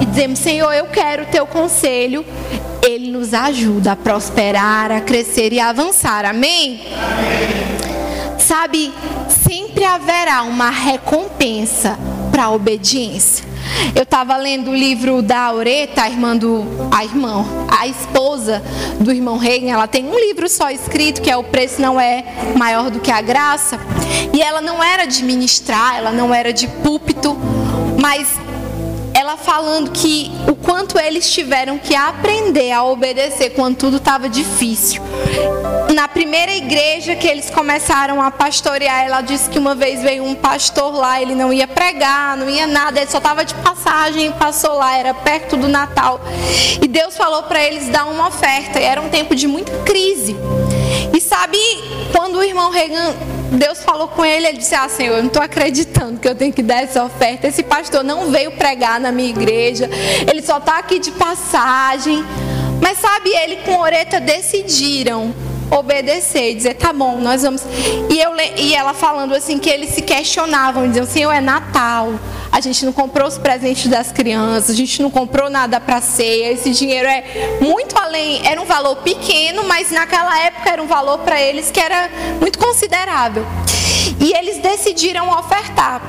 e 0.00 0.04
dizemos, 0.04 0.38
Senhor, 0.38 0.72
eu 0.72 0.86
quero 0.86 1.24
o 1.24 1.26
teu 1.26 1.46
conselho, 1.46 2.24
ele 2.82 3.10
nos 3.10 3.32
ajuda 3.32 3.92
a 3.92 3.96
prosperar, 3.96 4.90
a 4.90 5.00
crescer 5.00 5.52
e 5.52 5.60
a 5.60 5.68
avançar. 5.68 6.24
Amém? 6.24 6.82
Sabe, 8.38 8.92
sempre 9.28 9.84
haverá 9.84 10.42
uma 10.42 10.70
recompensa 10.70 11.98
para 12.30 12.44
a 12.44 12.50
obediência. 12.50 13.52
Eu 13.94 14.02
estava 14.02 14.36
lendo 14.36 14.70
o 14.70 14.74
livro 14.74 15.22
da 15.22 15.38
Aureta, 15.40 16.02
a 16.02 16.10
irmã 16.10 16.36
do. 16.36 16.64
A 16.90 17.04
irmã, 17.04 17.44
a 17.68 17.86
esposa 17.86 18.62
do 19.00 19.12
irmão 19.12 19.38
Reagan. 19.38 19.70
Ela 19.70 19.86
tem 19.86 20.04
um 20.04 20.18
livro 20.18 20.48
só 20.48 20.70
escrito, 20.70 21.22
que 21.22 21.30
é 21.30 21.36
O 21.36 21.44
Preço 21.44 21.80
Não 21.80 22.00
É 22.00 22.24
Maior 22.56 22.90
do 22.90 23.00
que 23.00 23.10
a 23.10 23.20
Graça. 23.20 23.78
E 24.32 24.42
ela 24.42 24.60
não 24.60 24.82
era 24.82 25.06
de 25.06 25.22
ministrar, 25.24 25.96
ela 25.96 26.10
não 26.10 26.34
era 26.34 26.52
de 26.52 26.66
púlpito, 26.66 27.36
mas 28.00 28.28
ela 29.22 29.36
falando 29.36 29.92
que 29.92 30.32
o 30.48 30.56
quanto 30.56 30.98
eles 30.98 31.30
tiveram 31.30 31.78
que 31.78 31.94
aprender 31.94 32.72
a 32.72 32.82
obedecer 32.82 33.50
quando 33.50 33.76
tudo 33.76 33.98
estava 33.98 34.28
difícil. 34.28 35.00
Na 35.94 36.08
primeira 36.08 36.52
igreja 36.52 37.14
que 37.14 37.28
eles 37.28 37.48
começaram 37.48 38.20
a 38.20 38.32
pastorear, 38.32 39.04
ela 39.04 39.20
disse 39.20 39.48
que 39.48 39.60
uma 39.60 39.76
vez 39.76 40.02
veio 40.02 40.24
um 40.24 40.34
pastor 40.34 40.92
lá, 40.92 41.22
ele 41.22 41.36
não 41.36 41.52
ia 41.52 41.68
pregar, 41.68 42.36
não 42.36 42.50
ia 42.50 42.66
nada, 42.66 43.00
ele 43.00 43.08
só 43.08 43.18
estava 43.18 43.44
de 43.44 43.54
passagem, 43.54 44.32
passou 44.32 44.74
lá, 44.74 44.98
era 44.98 45.14
perto 45.14 45.56
do 45.56 45.68
Natal. 45.68 46.20
E 46.82 46.88
Deus 46.88 47.16
falou 47.16 47.44
para 47.44 47.62
eles 47.62 47.88
dar 47.90 48.06
uma 48.06 48.26
oferta, 48.26 48.80
e 48.80 48.82
era 48.82 49.00
um 49.00 49.08
tempo 49.08 49.36
de 49.36 49.46
muita 49.46 49.70
crise. 49.84 50.34
E 51.14 51.20
sabe, 51.20 51.58
quando 52.10 52.38
o 52.38 52.42
irmão 52.42 52.72
Regan 52.72 53.14
Deus 53.52 53.82
falou 53.82 54.08
com 54.08 54.24
ele, 54.24 54.46
ele 54.46 54.58
disse: 54.58 54.74
Ah, 54.74 54.88
Senhor, 54.88 55.16
eu 55.16 55.22
não 55.22 55.28
estou 55.28 55.42
acreditando 55.42 56.18
que 56.18 56.28
eu 56.28 56.34
tenho 56.34 56.52
que 56.52 56.62
dar 56.62 56.82
essa 56.82 57.04
oferta. 57.04 57.46
Esse 57.46 57.62
pastor 57.62 58.02
não 58.02 58.30
veio 58.30 58.52
pregar 58.52 58.98
na 58.98 59.12
minha 59.12 59.28
igreja, 59.28 59.88
ele 60.30 60.42
só 60.42 60.58
está 60.58 60.78
aqui 60.78 60.98
de 60.98 61.10
passagem. 61.12 62.24
Mas 62.80 62.98
sabe, 62.98 63.30
ele 63.30 63.56
com 63.58 63.78
Oreta 63.78 64.18
decidiram 64.18 65.32
obedecer 65.72 66.54
dizer, 66.54 66.74
tá 66.74 66.92
bom, 66.92 67.18
nós 67.18 67.42
vamos. 67.42 67.62
E, 68.10 68.18
eu, 68.20 68.32
e 68.56 68.74
ela 68.74 68.94
falando 68.94 69.34
assim 69.34 69.58
que 69.58 69.68
eles 69.68 69.90
se 69.90 70.02
questionavam, 70.02 70.86
diziam, 70.86 71.06
Senhor, 71.06 71.32
é 71.32 71.40
Natal. 71.40 72.12
A 72.50 72.60
gente 72.60 72.84
não 72.84 72.92
comprou 72.92 73.26
os 73.26 73.38
presentes 73.38 73.86
das 73.86 74.12
crianças, 74.12 74.70
a 74.70 74.74
gente 74.74 75.00
não 75.00 75.10
comprou 75.10 75.48
nada 75.48 75.80
para 75.80 76.00
ceia. 76.02 76.52
Esse 76.52 76.70
dinheiro 76.70 77.08
é 77.08 77.58
muito 77.60 77.98
além, 77.98 78.46
era 78.46 78.60
um 78.60 78.66
valor 78.66 78.96
pequeno, 78.96 79.64
mas 79.64 79.90
naquela 79.90 80.38
época 80.38 80.70
era 80.70 80.82
um 80.82 80.86
valor 80.86 81.18
para 81.20 81.40
eles 81.40 81.70
que 81.70 81.80
era 81.80 82.10
muito 82.40 82.58
considerável. 82.58 83.46
E 84.20 84.32
eles 84.34 84.58
decidiram 84.58 85.30
ofertar. 85.30 86.02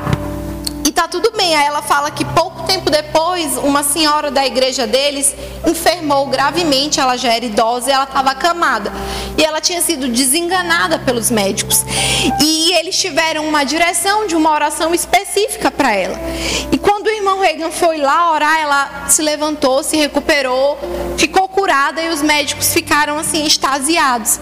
Tá 0.93 1.07
tudo 1.07 1.31
bem. 1.35 1.55
Aí 1.55 1.65
ela 1.65 1.81
fala 1.81 2.11
que 2.11 2.23
pouco 2.23 2.63
tempo 2.63 2.89
depois, 2.89 3.57
uma 3.57 3.83
senhora 3.83 4.29
da 4.29 4.45
igreja 4.45 4.85
deles 4.85 5.35
enfermou 5.65 6.27
gravemente. 6.27 6.99
Ela 6.99 7.17
já 7.17 7.33
era 7.33 7.45
idosa 7.45 7.89
e 7.89 7.93
ela 7.93 8.03
estava 8.03 8.31
acamada. 8.31 8.91
E 9.37 9.43
ela 9.43 9.59
tinha 9.59 9.81
sido 9.81 10.07
desenganada 10.07 10.99
pelos 10.99 11.31
médicos. 11.31 11.83
E 12.39 12.73
eles 12.73 12.97
tiveram 12.97 13.47
uma 13.47 13.63
direção 13.63 14.27
de 14.27 14.35
uma 14.35 14.51
oração 14.51 14.93
específica 14.93 15.71
para 15.71 15.93
ela. 15.93 16.17
E 16.71 16.77
quando 16.77 17.07
o 17.07 17.09
irmão 17.09 17.39
Reagan 17.39 17.71
foi 17.71 17.97
lá 17.97 18.31
orar, 18.31 18.59
ela 18.59 19.05
se 19.09 19.21
levantou, 19.21 19.83
se 19.83 19.97
recuperou, 19.97 20.77
ficou 21.17 21.47
curada 21.47 22.01
e 22.01 22.09
os 22.09 22.21
médicos 22.21 22.71
ficaram 22.71 23.17
assim 23.17 23.45
extasiados. 23.45 24.39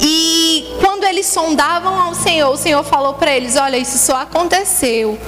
E 0.00 0.76
quando 0.80 1.04
eles 1.04 1.26
sondavam 1.26 1.98
ao 2.00 2.14
Senhor, 2.14 2.50
o 2.50 2.56
Senhor 2.56 2.82
falou 2.82 3.14
para 3.14 3.36
eles: 3.36 3.56
Olha, 3.56 3.76
isso 3.76 3.98
só 3.98 4.16
aconteceu 4.16 5.18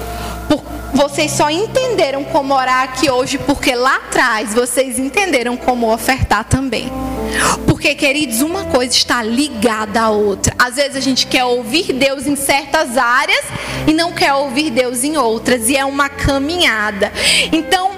vocês 0.95 1.31
só 1.33 1.51
entenderam 1.51 2.25
como 2.25 2.55
orar 2.55 2.83
aqui 2.85 3.11
hoje 3.11 3.39
porque 3.39 3.75
lá 3.75 3.97
atrás 3.97 4.55
vocês 4.55 4.99
entenderam 4.99 5.57
como 5.57 5.93
ofertar 5.93 6.45
também. 6.45 6.91
Porque, 7.67 7.95
queridos, 7.95 8.41
uma 8.41 8.65
coisa 8.65 8.93
está 8.93 9.23
ligada 9.23 10.01
à 10.01 10.11
outra. 10.11 10.55
Às 10.59 10.77
vezes 10.77 10.97
a 10.97 11.01
gente 11.01 11.27
quer 11.27 11.45
ouvir 11.45 11.93
Deus 11.93 12.27
em 12.27 12.35
certas 12.35 12.97
áreas 12.97 13.45
e 13.87 13.93
não 13.93 14.13
quer 14.13 14.33
ouvir 14.33 14.71
Deus 14.71 15.05
em 15.05 15.17
outras, 15.17 15.69
e 15.69 15.77
é 15.77 15.85
uma 15.85 16.09
caminhada. 16.09 17.13
Então, 17.53 17.89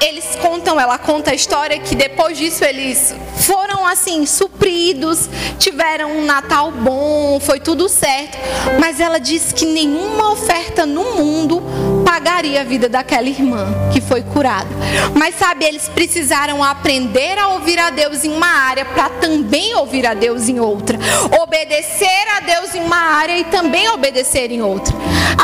eles 0.00 0.36
contam, 0.36 0.78
ela 0.78 0.98
conta 0.98 1.30
a 1.30 1.34
história 1.34 1.78
que 1.78 1.94
depois 1.94 2.36
disso 2.36 2.64
eles 2.64 3.14
foram 3.36 3.86
assim 3.86 4.26
supridos, 4.26 5.28
tiveram 5.58 6.18
um 6.18 6.24
Natal 6.24 6.70
bom, 6.70 7.40
foi 7.40 7.60
tudo 7.60 7.88
certo, 7.88 8.36
mas 8.80 9.00
ela 9.00 9.18
disse 9.18 9.54
que 9.54 9.64
nenhuma 9.64 10.32
oferta 10.32 10.84
no 10.84 11.16
mundo 11.16 11.62
pagaria 12.06 12.60
a 12.60 12.64
vida 12.64 12.88
daquela 12.88 13.28
irmã 13.28 13.66
que 13.92 14.00
foi 14.00 14.22
curada. 14.22 14.68
Mas 15.12 15.34
sabe, 15.34 15.64
eles 15.64 15.88
precisaram 15.88 16.62
aprender 16.62 17.36
a 17.36 17.48
ouvir 17.48 17.80
a 17.80 17.90
Deus 17.90 18.24
em 18.24 18.32
uma 18.32 18.46
área 18.46 18.84
para 18.84 19.08
também 19.08 19.74
ouvir 19.74 20.06
a 20.06 20.14
Deus 20.14 20.48
em 20.48 20.60
outra. 20.60 20.96
Obedecer 21.42 22.28
a 22.36 22.40
Deus 22.40 22.76
em 22.76 22.80
uma 22.80 22.96
área 22.96 23.36
e 23.36 23.44
também 23.44 23.88
obedecer 23.88 24.52
em 24.52 24.62
outra. 24.62 24.94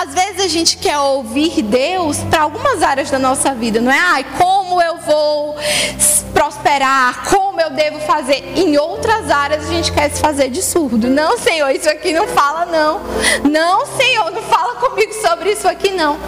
Às 0.00 0.14
vezes 0.14 0.44
a 0.44 0.48
gente 0.48 0.76
quer 0.76 0.98
ouvir 0.98 1.60
Deus 1.62 2.18
para 2.30 2.42
algumas 2.42 2.80
áreas 2.80 3.10
da 3.10 3.18
nossa 3.18 3.52
vida, 3.52 3.80
não 3.80 3.90
é? 3.90 3.98
Ai, 3.98 4.24
como 4.38 4.80
eu 4.80 4.98
vou 4.98 5.56
prosperar, 6.32 7.24
como 7.30 7.60
eu 7.60 7.70
devo 7.70 8.00
fazer. 8.00 8.52
Em 8.56 8.76
outras 8.76 9.30
áreas 9.30 9.68
a 9.68 9.72
gente 9.72 9.92
quer 9.92 10.10
se 10.10 10.20
fazer 10.20 10.50
de 10.50 10.62
surdo. 10.62 11.08
Não, 11.08 11.38
Senhor, 11.38 11.70
isso 11.70 11.88
aqui 11.88 12.12
não 12.12 12.26
fala, 12.28 12.66
não. 12.66 13.00
Não, 13.50 13.86
Senhor, 13.86 14.30
não 14.30 14.42
fala 14.42 14.76
comigo 14.76 15.12
sobre 15.14 15.52
isso 15.52 15.68
aqui, 15.68 15.90
não. 15.90 16.18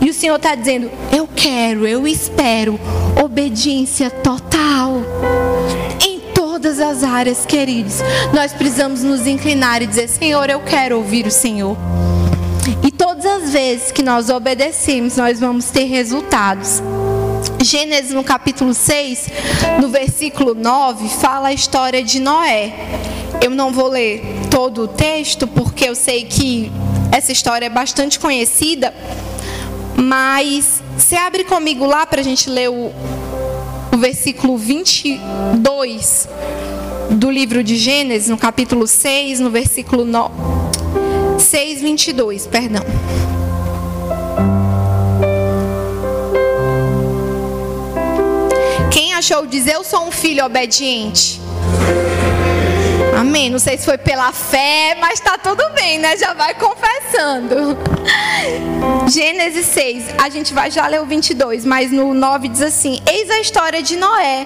E 0.00 0.10
o 0.10 0.14
Senhor 0.14 0.36
está 0.36 0.54
dizendo: 0.54 0.90
Eu 1.10 1.28
quero, 1.34 1.86
eu 1.86 2.06
espero 2.06 2.78
obediência 3.22 4.10
total 4.10 5.02
todas 6.62 6.78
as 6.78 7.02
áreas, 7.02 7.44
queridos, 7.44 7.96
nós 8.32 8.52
precisamos 8.52 9.02
nos 9.02 9.26
inclinar 9.26 9.82
e 9.82 9.86
dizer: 9.86 10.08
Senhor, 10.08 10.48
eu 10.48 10.60
quero 10.60 10.96
ouvir 10.96 11.26
o 11.26 11.30
Senhor. 11.30 11.76
E 12.86 12.90
todas 12.92 13.26
as 13.26 13.50
vezes 13.50 13.90
que 13.90 14.02
nós 14.02 14.30
obedecemos, 14.30 15.16
nós 15.16 15.40
vamos 15.40 15.70
ter 15.70 15.84
resultados. 15.84 16.80
Gênesis 17.62 18.12
no 18.12 18.24
capítulo 18.24 18.74
6, 18.74 19.28
no 19.80 19.88
versículo 19.88 20.54
9, 20.54 21.08
fala 21.08 21.48
a 21.48 21.52
história 21.52 22.02
de 22.02 22.20
Noé. 22.20 22.72
Eu 23.40 23.50
não 23.50 23.72
vou 23.72 23.88
ler 23.88 24.22
todo 24.50 24.82
o 24.82 24.88
texto, 24.88 25.46
porque 25.46 25.88
eu 25.88 25.94
sei 25.94 26.24
que 26.24 26.70
essa 27.10 27.32
história 27.32 27.66
é 27.66 27.70
bastante 27.70 28.18
conhecida, 28.18 28.92
mas 29.96 30.82
você 30.96 31.16
abre 31.16 31.44
comigo 31.44 31.84
lá 31.86 32.06
para 32.06 32.20
a 32.20 32.24
gente 32.24 32.48
ler 32.48 32.70
o, 32.70 32.92
o 33.92 33.96
versículo 33.96 34.56
22 34.56 36.28
do 37.10 37.30
livro 37.30 37.62
de 37.62 37.76
Gênesis, 37.76 38.28
no 38.28 38.38
capítulo 38.38 38.86
6, 38.86 39.40
no 39.40 39.50
versículo 39.50 40.04
9, 40.04 40.34
6, 41.38 41.82
22, 41.82 42.46
perdão. 42.46 42.82
Achou 49.22 49.46
dizer 49.46 49.74
eu 49.74 49.84
sou 49.84 50.08
um 50.08 50.10
filho 50.10 50.44
obediente? 50.44 51.40
Amém. 53.16 53.48
Não 53.50 53.60
sei 53.60 53.78
se 53.78 53.84
foi 53.84 53.96
pela 53.96 54.32
fé, 54.32 54.96
mas 55.00 55.20
tá 55.20 55.38
tudo 55.38 55.62
bem, 55.76 55.96
né? 55.96 56.16
Já 56.16 56.34
vai 56.34 56.56
confessando. 56.56 57.78
Gênesis 59.08 59.66
6, 59.66 60.04
a 60.18 60.28
gente 60.28 60.52
vai 60.52 60.72
já 60.72 60.88
ler 60.88 61.00
o 61.00 61.06
22, 61.06 61.64
mas 61.64 61.92
no 61.92 62.12
9 62.12 62.48
diz 62.48 62.62
assim: 62.62 63.00
Eis 63.08 63.30
a 63.30 63.38
história 63.38 63.80
de 63.80 63.96
Noé. 63.96 64.44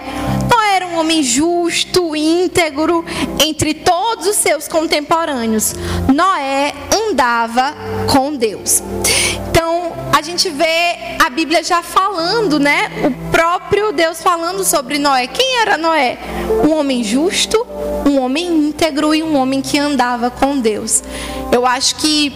Noé 0.51 0.77
era 0.77 0.87
um 0.89 0.99
homem 0.99 1.23
justo, 1.23 2.15
íntegro, 2.15 3.03
entre 3.43 3.73
todos 3.73 4.27
os 4.27 4.37
seus 4.37 4.69
contemporâneos. 4.69 5.75
Noé 6.13 6.75
andava 6.93 7.75
com 8.13 8.37
Deus. 8.37 8.83
A 10.17 10.23
gente 10.23 10.49
vê 10.49 11.19
a 11.23 11.29
Bíblia 11.29 11.63
já 11.63 11.83
falando, 11.83 12.59
né? 12.59 12.91
O 13.05 13.31
próprio 13.31 13.93
Deus 13.93 14.23
falando 14.23 14.65
sobre 14.65 14.99
Noé. 14.99 15.27
Quem 15.27 15.61
era 15.61 15.77
Noé? 15.77 16.17
Um 16.65 16.73
homem 16.73 17.05
justo, 17.05 17.67
um 18.07 18.19
homem 18.19 18.47
íntegro 18.47 19.15
e 19.15 19.23
um 19.23 19.37
homem 19.37 19.61
que 19.61 19.79
andava 19.79 20.31
com 20.31 20.59
Deus. 20.59 21.03
Eu 21.53 21.67
acho 21.67 21.97
que 21.97 22.33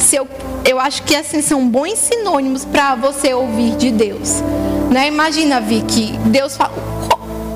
se 0.00 0.16
eu, 0.16 0.26
eu 0.64 0.80
acho 0.80 1.04
que 1.04 1.14
assim 1.14 1.40
são 1.40 1.68
bons 1.68 2.00
sinônimos 2.00 2.64
para 2.64 2.96
você 2.96 3.32
ouvir 3.32 3.76
de 3.76 3.92
Deus. 3.92 4.42
Né? 4.90 5.06
Imagina, 5.06 5.60
Vicky, 5.60 6.18
Deus 6.26 6.56
fala, 6.56 6.74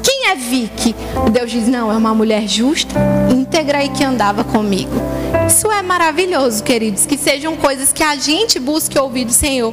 quem 0.04 0.28
é 0.28 0.36
Vicky? 0.36 0.94
Deus 1.32 1.50
diz: 1.50 1.66
Não, 1.66 1.90
é 1.90 1.96
uma 1.96 2.14
mulher 2.14 2.46
justa, 2.46 2.94
íntegra 3.28 3.84
e 3.84 3.88
que 3.88 4.04
andava 4.04 4.44
comigo. 4.44 4.94
Isso 5.48 5.72
é 5.72 5.80
maravilhoso, 5.80 6.62
queridos. 6.62 7.06
Que 7.06 7.16
sejam 7.16 7.56
coisas 7.56 7.90
que 7.90 8.02
a 8.02 8.14
gente 8.16 8.60
busque 8.60 8.98
ouvir 8.98 9.24
do 9.24 9.32
Senhor. 9.32 9.72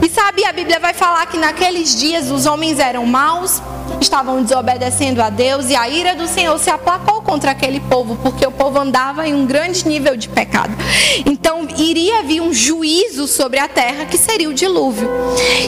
E 0.00 0.08
sabe, 0.08 0.44
a 0.44 0.52
Bíblia 0.52 0.78
vai 0.78 0.94
falar 0.94 1.26
que 1.26 1.36
naqueles 1.36 1.98
dias 1.98 2.30
os 2.30 2.46
homens 2.46 2.78
eram 2.78 3.04
maus, 3.04 3.60
estavam 4.00 4.42
desobedecendo 4.42 5.20
a 5.20 5.28
Deus 5.28 5.70
e 5.70 5.76
a 5.76 5.88
ira 5.88 6.14
do 6.14 6.28
Senhor 6.28 6.56
se 6.58 6.70
aplacou 6.70 7.20
contra 7.22 7.50
aquele 7.50 7.80
povo, 7.80 8.16
porque 8.22 8.46
o 8.46 8.52
povo 8.52 8.78
andava 8.78 9.26
em 9.26 9.34
um 9.34 9.44
grande 9.44 9.86
nível 9.88 10.16
de 10.16 10.28
pecado. 10.28 10.72
Então 11.26 11.66
iria 11.76 12.22
vir 12.22 12.40
um 12.40 12.52
juízo 12.54 13.26
sobre 13.26 13.58
a 13.58 13.66
terra 13.66 14.06
que 14.06 14.16
seria 14.16 14.48
o 14.48 14.54
dilúvio. 14.54 15.08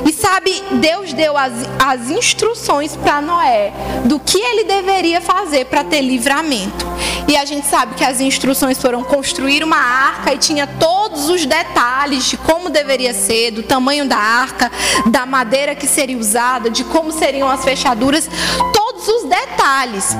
E 0.06 0.12
sabe, 0.12 0.62
Deus 0.80 1.12
deu 1.12 1.36
as, 1.36 1.52
as 1.84 2.08
instruções 2.08 2.94
para 2.94 3.20
Noé 3.20 3.72
do 4.04 4.20
que 4.20 4.38
ele 4.38 4.64
deveria 4.64 5.20
fazer 5.20 5.66
para 5.66 5.82
ter 5.82 6.02
livramento. 6.02 6.86
E 7.28 7.36
a 7.36 7.44
gente 7.44 7.66
sabe 7.66 7.94
que 7.94 8.04
as 8.04 8.20
instruções 8.20 8.78
foram 8.78 9.04
construir 9.40 9.64
uma 9.64 9.78
arca 9.78 10.34
e 10.34 10.38
tinha 10.38 10.66
todos 10.66 11.30
os 11.30 11.46
detalhes 11.46 12.24
de 12.24 12.36
como 12.36 12.68
deveria 12.68 13.14
ser, 13.14 13.50
do 13.50 13.62
tamanho 13.62 14.06
da 14.06 14.18
arca, 14.18 14.70
da 15.06 15.24
madeira 15.24 15.74
que 15.74 15.86
seria 15.86 16.18
usada, 16.18 16.68
de 16.68 16.84
como 16.84 17.10
seriam 17.10 17.48
as 17.48 17.64
fechaduras, 17.64 18.28
todos 18.70 19.08
os 19.08 19.30
detalhes. 19.30 20.14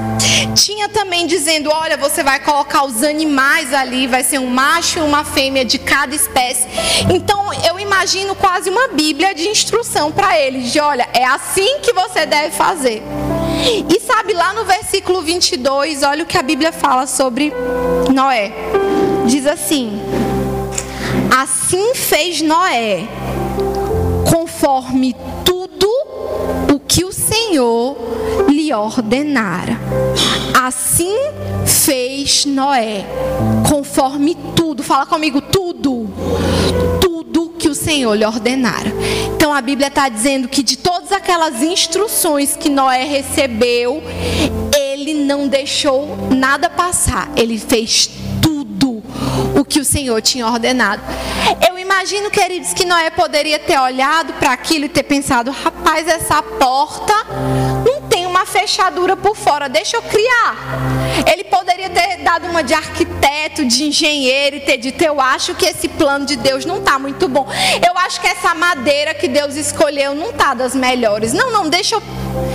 Tinha 0.55 0.89
também 0.89 1.27
dizendo: 1.27 1.71
olha, 1.71 1.99
você 1.99 2.23
vai 2.23 2.41
colocar 2.41 2.85
os 2.85 3.03
animais 3.03 3.75
ali, 3.75 4.07
vai 4.07 4.25
ser 4.25 4.39
um 4.39 4.47
macho 4.47 5.01
e 5.01 5.03
uma 5.03 5.23
fêmea 5.23 5.67
de 5.67 5.79
cada 5.79 6.15
espécie. 6.15 6.67
Então 7.13 7.53
eu 7.69 7.79
imagino 7.79 8.35
quase 8.35 8.71
uma 8.71 8.89
Bíblia 8.89 9.35
de 9.35 9.49
instrução 9.49 10.11
para 10.11 10.41
eles: 10.41 10.73
de 10.73 10.81
olha, 10.81 11.07
é 11.13 11.27
assim 11.27 11.81
que 11.81 11.93
você 11.93 12.25
deve 12.25 12.57
fazer. 12.57 13.03
E 13.63 14.01
sabe, 14.01 14.33
lá 14.33 14.55
no 14.55 14.65
versículo 14.65 15.21
22, 15.21 16.03
olha 16.03 16.25
o 16.25 16.27
que 16.27 16.39
a 16.39 16.43
Bíblia 16.43 16.73
fala 16.73 17.07
sobre 17.07 17.53
Noé. 18.11 18.51
Diz 19.31 19.47
assim: 19.47 19.93
Assim 21.31 21.95
fez 21.95 22.43
Noé, 22.43 23.07
conforme 24.29 25.15
tudo 25.45 25.89
o 26.75 26.81
que 26.81 27.05
o 27.05 27.13
Senhor 27.13 27.97
lhe 28.49 28.75
ordenara. 28.75 29.79
Assim 30.53 31.17
fez 31.65 32.45
Noé, 32.45 33.07
conforme 33.69 34.37
tudo. 34.57 34.83
Fala 34.83 35.07
comigo, 35.07 35.41
tudo. 35.41 36.09
Tudo 37.01 37.51
que 37.57 37.69
o 37.69 37.75
Senhor 37.75 38.17
lhe 38.17 38.27
ordenara. 38.27 38.93
Então 39.37 39.55
a 39.55 39.61
Bíblia 39.61 39.87
está 39.87 40.09
dizendo 40.09 40.49
que 40.49 40.61
de 40.61 40.77
todas 40.77 41.13
aquelas 41.13 41.63
instruções 41.63 42.57
que 42.57 42.69
Noé 42.69 43.05
recebeu, 43.05 44.03
ele 44.77 45.15
não 45.15 45.47
deixou 45.47 46.17
nada 46.35 46.69
passar. 46.69 47.31
Ele 47.37 47.57
fez 47.57 48.11
o 49.61 49.65
que 49.65 49.81
o 49.81 49.85
Senhor 49.85 50.21
tinha 50.23 50.47
ordenado. 50.47 51.03
Eu 51.69 51.79
imagino, 51.79 52.31
queridos, 52.31 52.73
que 52.73 52.85
Noé 52.85 53.11
poderia 53.11 53.59
ter 53.59 53.79
olhado 53.79 54.33
para 54.35 54.53
aquilo 54.53 54.87
e 54.87 54.89
ter 54.89 55.03
pensado: 55.03 55.51
rapaz, 55.51 56.09
essa 56.09 56.43
porta 56.43 57.15
uma 58.41 58.47
fechadura 58.47 59.17
por 59.17 59.37
fora, 59.37 59.69
deixa 59.69 59.99
eu 59.99 60.03
criar. 60.03 60.57
Ele 61.31 61.45
poderia 61.45 61.91
ter 61.91 62.17
dado 62.23 62.47
uma 62.47 62.63
de 62.63 62.73
arquiteto, 62.73 63.67
de 63.67 63.85
engenheiro 63.85 64.57
e 64.57 64.61
ter 64.61 64.79
dito: 64.79 65.03
Eu 65.03 65.21
acho 65.21 65.55
que 65.55 65.67
esse 65.67 65.89
plano 65.89 66.25
de 66.25 66.37
Deus 66.37 66.65
não 66.65 66.79
está 66.79 66.99
muito 66.99 67.29
bom. 67.29 67.47
Eu 67.87 67.99
acho 67.99 68.19
que 68.19 68.27
essa 68.27 68.55
madeira 68.55 69.13
que 69.13 69.29
Deus 69.29 69.57
escolheu 69.57 70.15
não 70.15 70.31
está 70.31 70.55
das 70.55 70.75
melhores. 70.75 71.35
Não, 71.35 71.53
não, 71.53 71.69
deixa 71.69 71.97
eu, 71.97 72.03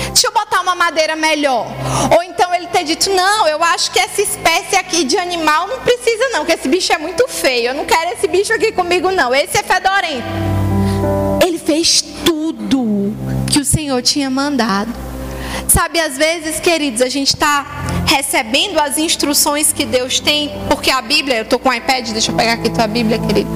deixa 0.08 0.28
eu 0.28 0.32
botar 0.32 0.62
uma 0.62 0.74
madeira 0.74 1.16
melhor. 1.16 1.68
Ou 2.16 2.24
então 2.24 2.52
ele 2.56 2.66
ter 2.68 2.84
dito: 2.84 3.12
Não, 3.12 3.48
eu 3.48 3.64
acho 3.64 3.92
que 3.92 4.00
essa 4.00 4.24
espécie 4.24 4.76
aqui 4.76 5.04
de 5.04 5.20
animal 5.20 5.68
não 5.68 5.82
precisa, 5.82 6.30
não, 6.30 6.46
que 6.46 6.54
esse 6.54 6.68
bicho 6.68 6.92
é 6.94 6.98
muito 6.98 7.28
feio. 7.28 7.68
Eu 7.68 7.76
não 7.76 7.86
quero 7.86 8.12
esse 8.14 8.28
bicho 8.28 8.52
aqui 8.52 8.72
comigo, 8.72 9.12
não. 9.12 9.36
Esse 9.36 9.60
é 9.60 9.64
fedorento. 9.64 10.26
Ele 11.46 11.60
fez 11.60 12.02
tudo 12.02 13.14
que 13.52 13.60
o 13.60 13.66
Senhor 13.66 14.02
tinha 14.02 14.32
mandado. 14.32 15.05
Sabe, 15.68 16.00
às 16.00 16.18
vezes, 16.18 16.60
queridos, 16.60 17.02
a 17.02 17.10
gente 17.10 17.30
está 17.30 17.66
recebendo 18.06 18.80
as 18.80 18.98
instruções 18.98 19.74
que 19.74 19.86
Deus 19.86 20.20
tem, 20.20 20.52
porque 20.70 20.92
a 20.92 21.02
Bíblia, 21.02 21.38
eu 21.38 21.44
estou 21.44 21.60
com 21.60 21.70
o 21.70 21.74
iPad, 21.74 22.10
deixa 22.10 22.32
eu 22.32 22.36
pegar 22.36 22.54
aqui 22.54 22.70
tua 22.70 22.88
Bíblia, 22.88 23.20
querido. 23.20 23.50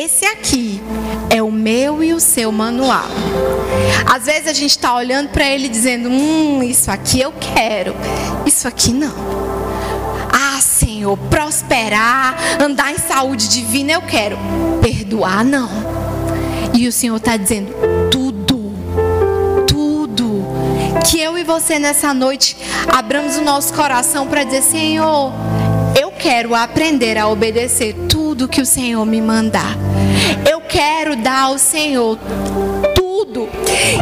Esse 0.00 0.24
aqui 0.26 0.82
é 1.30 1.42
o 1.42 1.50
meu 1.50 2.02
e 2.02 2.12
o 2.12 2.20
seu 2.20 2.50
manual. 2.50 3.06
Às 4.12 4.26
vezes 4.26 4.48
a 4.48 4.52
gente 4.52 4.70
está 4.70 4.94
olhando 4.94 5.28
para 5.30 5.46
ele 5.48 5.68
dizendo: 5.68 6.08
Hum, 6.08 6.62
isso 6.62 6.90
aqui 6.90 7.20
eu 7.20 7.32
quero, 7.32 7.94
isso 8.46 8.66
aqui 8.66 8.92
não. 8.92 9.14
Ah, 10.32 10.60
Senhor, 10.60 11.16
prosperar, 11.30 12.36
andar 12.60 12.92
em 12.92 12.98
saúde 12.98 13.48
divina 13.48 13.92
eu 13.92 14.02
quero, 14.02 14.36
perdoar 14.80 15.44
não. 15.44 15.68
E 16.72 16.88
o 16.88 16.92
Senhor 16.92 17.16
está 17.16 17.36
dizendo: 17.36 17.72
Que 21.10 21.20
eu 21.20 21.38
e 21.38 21.44
você 21.44 21.78
nessa 21.78 22.12
noite 22.12 22.56
abramos 22.88 23.36
o 23.36 23.42
nosso 23.42 23.72
coração 23.74 24.26
para 24.26 24.44
dizer: 24.44 24.62
Senhor, 24.62 25.32
eu 26.00 26.10
quero 26.10 26.54
aprender 26.54 27.16
a 27.18 27.28
obedecer 27.28 27.94
tudo 28.08 28.48
que 28.48 28.60
o 28.60 28.66
Senhor 28.66 29.04
me 29.04 29.20
mandar. 29.20 29.76
Eu 30.50 30.60
quero 30.60 31.16
dar 31.16 31.44
ao 31.44 31.58
Senhor 31.58 32.18
tudo. 32.94 33.48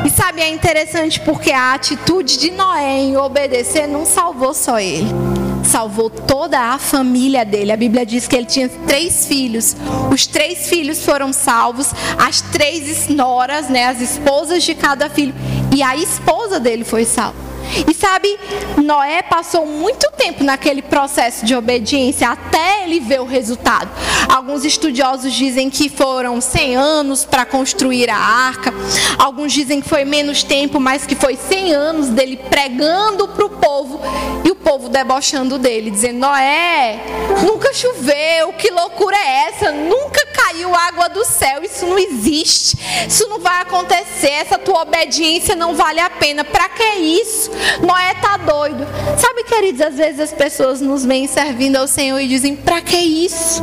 E 0.05 0.11
sabe, 0.11 0.41
é 0.41 0.49
interessante 0.49 1.21
porque 1.21 1.51
a 1.51 1.75
atitude 1.75 2.39
de 2.39 2.51
Noé 2.51 2.99
em 3.01 3.17
obedecer 3.17 3.87
não 3.87 4.07
salvou 4.07 4.55
só 4.55 4.79
ele. 4.79 5.32
Salvou 5.65 6.11
toda 6.11 6.59
a 6.59 6.79
família 6.79 7.45
dele. 7.45 7.73
A 7.73 7.77
Bíblia 7.77 8.05
diz 8.05 8.27
que 8.27 8.37
ele 8.37 8.47
tinha 8.47 8.69
três 8.87 9.27
filhos. 9.27 9.77
Os 10.13 10.27
três 10.27 10.69
filhos 10.69 11.05
foram 11.05 11.33
salvos, 11.33 11.93
as 12.19 12.41
três 12.41 13.09
noras, 13.09 13.69
né, 13.69 13.87
as 13.87 14.01
esposas 14.01 14.63
de 14.63 14.75
cada 14.75 15.09
filho, 15.09 15.35
e 15.75 15.83
a 15.83 15.97
esposa 15.97 16.59
dele 16.59 16.85
foi 16.85 17.05
salva. 17.05 17.52
E 17.89 17.95
sabe, 17.95 18.39
Noé 18.83 19.23
passou 19.23 19.67
muito 19.67 20.11
tempo 20.13 20.45
naquele 20.45 20.83
processo 20.83 21.45
de 21.45 21.55
obediência 21.55 22.29
até 22.29 22.85
ele 22.85 23.01
ver 23.01 23.21
o 23.21 23.25
resultado. 23.25 23.91
Alguns 24.29 24.65
estudiosos 24.65 25.33
dizem 25.33 25.71
que 25.71 25.89
foram 25.89 26.41
100 26.41 26.77
anos 26.77 27.25
para 27.25 27.45
construir 27.45 28.11
a 28.11 28.17
arca. 28.17 28.73
Alguns 29.19 29.53
dizem 29.53 29.81
que 29.81 29.89
foi 29.89 30.05
menos 30.05 30.43
tempo, 30.43 30.79
mas 30.79 31.07
que 31.07 31.15
foi 31.15 31.37
100 31.37 31.73
anos 31.73 32.09
dele 32.09 32.37
pregando 32.37 33.29
para 33.29 33.45
o 33.45 33.51
povo 33.51 34.01
e 34.45 34.51
o 34.51 34.55
povo 34.55 34.89
debochando 34.89 35.59
dele, 35.59 35.91
dizendo: 35.91 36.19
Noé, 36.19 37.01
nunca 37.45 37.73
choveu, 37.73 38.53
que 38.55 38.71
loucura 38.71 39.17
é 39.17 39.49
essa? 39.49 39.73
Nunca 39.73 40.25
caiu 40.27 40.75
água 40.75 41.09
do 41.09 41.25
céu, 41.25 41.63
isso 41.63 41.87
não 41.87 41.99
existe, 41.99 42.77
isso 43.09 43.29
não 43.29 43.39
vai 43.39 43.61
acontecer, 43.63 44.31
essa 44.31 44.59
tua 44.59 44.83
obediência 44.83 45.55
não 45.55 45.75
vale 45.75 46.01
a 46.01 46.11
pena. 46.11 46.45
Para 46.45 46.69
que 46.69 46.85
isso? 46.97 47.51
Noé 47.81 48.15
tá 48.15 48.37
doido. 48.37 48.87
Sabe, 49.19 49.45
queridos, 49.45 49.81
às 49.81 49.95
vezes 49.95 50.21
as 50.21 50.33
pessoas 50.33 50.81
nos 50.81 51.05
vêm 51.05 51.27
servindo 51.27 51.77
ao 51.77 51.87
Senhor 51.87 52.19
e 52.21 52.29
dizem: 52.29 52.57
Para 52.57 52.81
que 52.81 52.97
isso? 52.97 53.63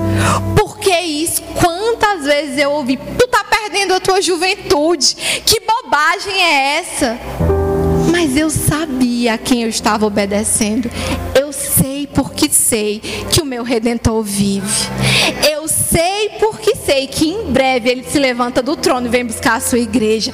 Por 0.55 0.77
que 0.79 0.97
isso? 0.99 1.41
Quantas 1.61 2.25
vezes 2.25 2.57
eu 2.57 2.71
ouvi: 2.71 2.97
Tu 2.97 3.27
tá 3.27 3.43
perdendo 3.43 3.93
a 3.93 3.99
tua 3.99 4.21
juventude. 4.21 5.15
Que 5.45 5.59
bobagem 5.59 6.33
é 6.33 6.77
essa? 6.79 7.19
Mas 8.11 8.35
eu 8.35 8.49
sabia 8.49 9.35
a 9.35 9.37
quem 9.37 9.63
eu 9.63 9.69
estava 9.69 10.05
obedecendo. 10.05 10.89
Eu 11.33 11.53
sei 11.53 12.07
porque 12.13 12.49
sei 12.49 12.99
que 13.31 13.41
o 13.41 13.45
meu 13.45 13.63
redentor 13.63 14.21
vive. 14.21 14.67
Eu 15.49 15.67
sei 15.67 16.29
porque 16.39 16.58
sei 16.89 17.05
que 17.05 17.29
em 17.29 17.51
breve 17.51 17.87
ele 17.87 18.03
se 18.03 18.17
levanta 18.17 18.63
do 18.63 18.75
trono 18.75 19.05
e 19.05 19.09
vem 19.09 19.23
buscar 19.23 19.57
a 19.57 19.59
sua 19.59 19.77
igreja. 19.77 20.31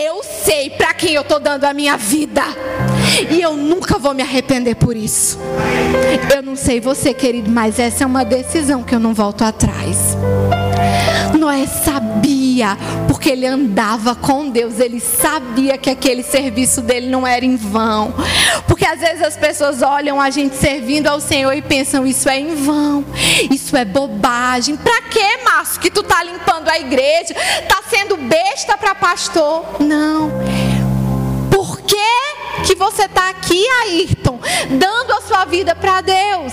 Eu 0.00 0.22
sei 0.22 0.70
para 0.70 0.94
quem 0.94 1.12
eu 1.12 1.20
estou 1.20 1.38
dando 1.38 1.64
a 1.64 1.74
minha 1.74 1.98
vida. 1.98 2.42
E 3.30 3.42
eu 3.42 3.54
nunca 3.54 3.98
vou 3.98 4.14
me 4.14 4.22
arrepender 4.22 4.74
por 4.76 4.96
isso. 4.96 5.38
Eu 6.34 6.42
não 6.42 6.56
sei 6.56 6.80
você, 6.80 7.12
querido, 7.12 7.50
mas 7.50 7.78
essa 7.78 8.04
é 8.04 8.06
uma 8.06 8.24
decisão 8.24 8.82
que 8.82 8.94
eu 8.94 8.98
não 8.98 9.12
volto 9.12 9.42
atrás. 9.42 10.16
Noé 11.38 11.66
porque 13.06 13.30
ele 13.30 13.46
andava 13.46 14.14
com 14.14 14.48
Deus, 14.48 14.80
ele 14.80 15.00
sabia 15.00 15.76
que 15.76 15.90
aquele 15.90 16.22
serviço 16.22 16.80
dele 16.80 17.08
não 17.08 17.26
era 17.26 17.44
em 17.44 17.56
vão. 17.56 18.14
Porque 18.66 18.84
às 18.84 19.00
vezes 19.00 19.22
as 19.22 19.36
pessoas 19.36 19.82
olham 19.82 20.20
a 20.20 20.30
gente 20.30 20.56
servindo 20.56 21.06
ao 21.06 21.20
Senhor 21.20 21.52
e 21.52 21.62
pensam: 21.62 22.06
isso 22.06 22.28
é 22.28 22.38
em 22.38 22.54
vão, 22.54 23.04
isso 23.50 23.76
é 23.76 23.84
bobagem. 23.84 24.76
Pra 24.76 25.02
que, 25.02 25.44
Márcio, 25.44 25.80
que 25.80 25.90
tu 25.90 26.02
tá 26.02 26.22
limpando 26.22 26.68
a 26.68 26.78
igreja? 26.78 27.34
Tá 27.68 27.82
sendo 27.88 28.16
besta 28.16 28.76
para 28.76 28.94
pastor? 28.94 29.64
Não. 29.80 30.30
Por 31.50 31.80
que, 31.80 32.66
que 32.66 32.74
você 32.74 33.04
está 33.04 33.30
aqui, 33.30 33.64
Ayrton, 33.82 34.38
dando 34.70 35.12
a 35.12 35.20
sua 35.22 35.44
vida 35.44 35.74
para 35.74 36.00
Deus? 36.00 36.52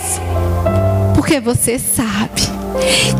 Porque 1.16 1.40
você 1.40 1.78
sabe 1.80 2.55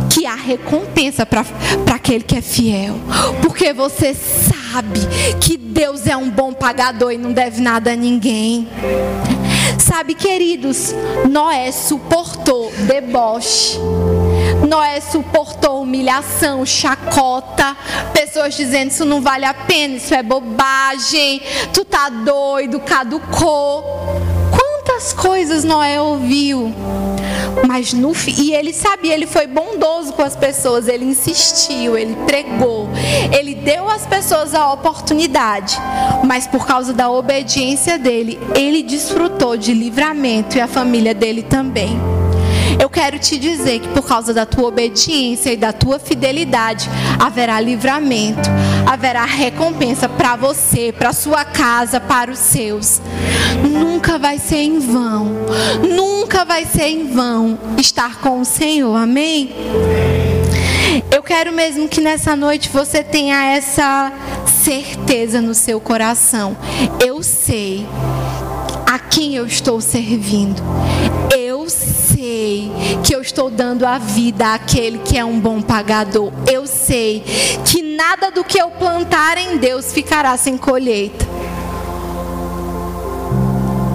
que 0.10 0.26
há 0.26 0.36
recompensa 0.36 1.26
para 1.26 1.46
aquele 1.94 2.24
que 2.24 2.38
é 2.38 2.42
fiel. 2.42 2.96
Porque 3.42 3.74
você 3.74 4.14
sabe 4.14 5.00
que 5.40 5.58
Deus 5.58 6.08
é 6.08 6.16
um 6.16 6.30
bom 6.30 6.54
pagador 6.54 7.12
e 7.12 7.18
não 7.18 7.32
deve 7.32 7.62
nada 7.62 7.94
a 7.94 7.96
ninguém. 7.96 8.68
Sabe, 9.78 10.16
queridos, 10.16 10.96
Noé 11.30 11.72
suportou 11.72 12.72
deboche. 12.88 13.78
Noé 14.68 15.00
suportou 15.00 15.82
humilhação, 15.84 16.66
chacota, 16.66 17.78
pessoas 18.14 18.56
dizendo 18.56 18.90
isso 18.90 19.06
não 19.06 19.22
vale 19.22 19.46
a 19.46 19.54
pena, 19.54 19.96
isso 19.96 20.14
é 20.14 20.24
bobagem, 20.24 21.42
tu 21.72 21.86
tá 21.86 22.10
doido, 22.10 22.80
caducou. 22.80 23.84
Quantas 24.52 25.14
coisas 25.14 25.64
Noé 25.64 26.02
ouviu? 26.02 26.74
Mas 27.68 27.94
no 27.94 28.14
e 28.28 28.54
ele 28.54 28.74
sabia, 28.74 29.14
ele 29.14 29.28
foi 29.28 29.48
bondoso 29.48 30.14
com 30.14 30.22
as 30.22 30.36
pessoas, 30.36 30.88
ele 30.88 31.06
insistiu, 31.06 31.98
ele 31.98 32.16
pregou, 32.26 32.90
ele 33.38 33.56
deu 33.56 33.90
às 33.90 34.06
pessoas 34.06 34.54
a 34.54 34.72
oportunidade. 34.74 35.78
Mas 36.24 36.48
por 36.48 36.66
causa 36.66 36.94
da 36.94 37.10
obediência 37.10 37.98
dele, 37.98 38.40
ele 38.56 38.84
desfrutou 38.84 39.58
de 39.58 39.74
livramento 39.74 40.58
e 40.58 40.62
a 40.62 40.68
família 40.68 41.14
dele 41.14 41.44
também. 41.44 42.00
Eu 42.80 42.90
quero 42.90 43.18
te 43.18 43.38
dizer 43.38 43.80
que 43.80 43.88
por 43.90 44.06
causa 44.06 44.34
da 44.34 44.46
tua 44.46 44.68
obediência 44.68 45.52
e 45.52 45.58
da 45.58 45.72
tua 45.72 45.98
fidelidade, 45.98 46.90
haverá 47.20 47.60
livramento, 47.60 48.50
haverá 48.86 49.24
recompensa 49.24 50.10
para 50.10 50.36
você, 50.36 50.92
para 50.92 51.14
sua 51.14 51.46
casa, 51.46 52.00
para 52.00 52.32
os 52.32 52.40
seus. 52.40 53.02
Nunca 54.06 54.20
vai 54.20 54.38
ser 54.38 54.58
em 54.58 54.78
vão. 54.78 55.32
Nunca 55.82 56.46
vai 56.46 56.64
ser 56.64 56.90
em 56.90 57.08
vão 57.12 57.58
estar 57.76 58.22
com 58.22 58.40
o 58.40 58.46
Senhor. 58.46 58.96
Amém? 58.96 59.50
Eu 61.10 61.24
quero 61.24 61.52
mesmo 61.52 61.88
que 61.88 62.00
nessa 62.00 62.36
noite 62.36 62.70
você 62.70 63.04
tenha 63.04 63.44
essa 63.56 64.14
certeza 64.46 65.42
no 65.42 65.56
seu 65.56 65.82
coração. 65.82 66.56
Eu 67.04 67.24
sei 67.24 67.84
a 68.86 69.00
quem 69.00 69.36
eu 69.36 69.48
estou 69.48 69.82
servindo. 69.82 70.62
Eu 71.36 71.68
sei 71.68 72.72
que 73.04 73.16
eu 73.16 73.22
estou 73.22 73.50
dando 73.50 73.88
a 73.88 73.98
vida 73.98 74.54
àquele 74.54 75.00
que 75.00 75.18
é 75.18 75.26
um 75.26 75.40
bom 75.40 75.64
pagador. 75.64 76.32
Eu 76.46 76.68
sei 76.68 77.24
que 77.66 77.82
nada 77.82 78.30
do 78.30 78.44
que 78.44 78.62
eu 78.62 78.70
plantar 78.70 79.40
em 79.40 79.58
Deus 79.58 79.92
ficará 79.92 80.38
sem 80.38 80.58
colheita. 80.58 81.26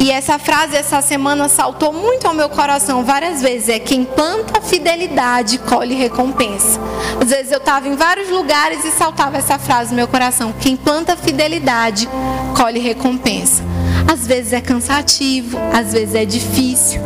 E 0.01 0.11
essa 0.11 0.39
frase 0.39 0.75
essa 0.77 1.03
semana 1.03 1.47
saltou 1.47 1.93
muito 1.93 2.27
ao 2.27 2.33
meu 2.33 2.49
coração 2.49 3.05
várias 3.05 3.43
vezes. 3.43 3.69
É 3.69 3.79
quem 3.79 4.03
planta 4.03 4.59
fidelidade 4.63 5.59
colhe 5.59 5.95
recompensa. 5.95 6.81
Às 7.21 7.29
vezes 7.29 7.53
eu 7.53 7.59
estava 7.59 7.87
em 7.87 7.95
vários 7.95 8.31
lugares 8.31 8.83
e 8.83 8.91
saltava 8.91 9.37
essa 9.37 9.59
frase 9.59 9.91
no 9.91 9.97
meu 9.97 10.09
coração. 10.09 10.55
Quem 10.59 10.75
planta 10.75 11.19
fidelidade 11.19 12.09
colhe 12.57 12.81
recompensa. 12.81 13.63
Às 14.11 14.27
vezes 14.27 14.55
é 14.55 14.61
cansativo, 14.63 15.59
às 15.71 15.93
vezes 15.93 16.15
é 16.15 16.25
difícil. 16.25 17.01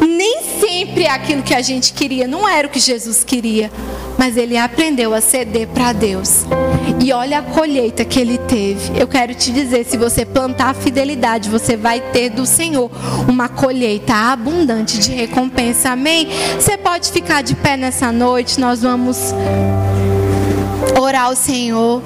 Nem 0.00 0.42
sempre 0.78 1.08
aquilo 1.08 1.42
que 1.42 1.54
a 1.54 1.60
gente 1.60 1.92
queria, 1.92 2.28
não 2.28 2.48
era 2.48 2.68
o 2.68 2.70
que 2.70 2.78
Jesus 2.78 3.24
queria, 3.24 3.68
mas 4.16 4.36
ele 4.36 4.56
aprendeu 4.56 5.12
a 5.12 5.20
ceder 5.20 5.66
para 5.66 5.92
Deus. 5.92 6.44
E 7.04 7.12
olha 7.12 7.40
a 7.40 7.42
colheita 7.42 8.04
que 8.04 8.20
ele 8.20 8.38
teve. 8.38 8.96
Eu 8.96 9.08
quero 9.08 9.34
te 9.34 9.50
dizer, 9.50 9.84
se 9.84 9.96
você 9.96 10.24
plantar 10.24 10.76
fidelidade, 10.76 11.48
você 11.48 11.76
vai 11.76 12.00
ter 12.00 12.30
do 12.30 12.46
Senhor 12.46 12.88
uma 13.28 13.48
colheita 13.48 14.14
abundante 14.14 14.98
de 14.98 15.10
recompensa. 15.10 15.90
Amém? 15.90 16.28
Você 16.56 16.76
pode 16.76 17.10
ficar 17.10 17.42
de 17.42 17.56
pé 17.56 17.76
nessa 17.76 18.12
noite, 18.12 18.60
nós 18.60 18.80
vamos 18.80 19.34
orar 20.96 21.24
ao 21.24 21.34
Senhor. 21.34 22.00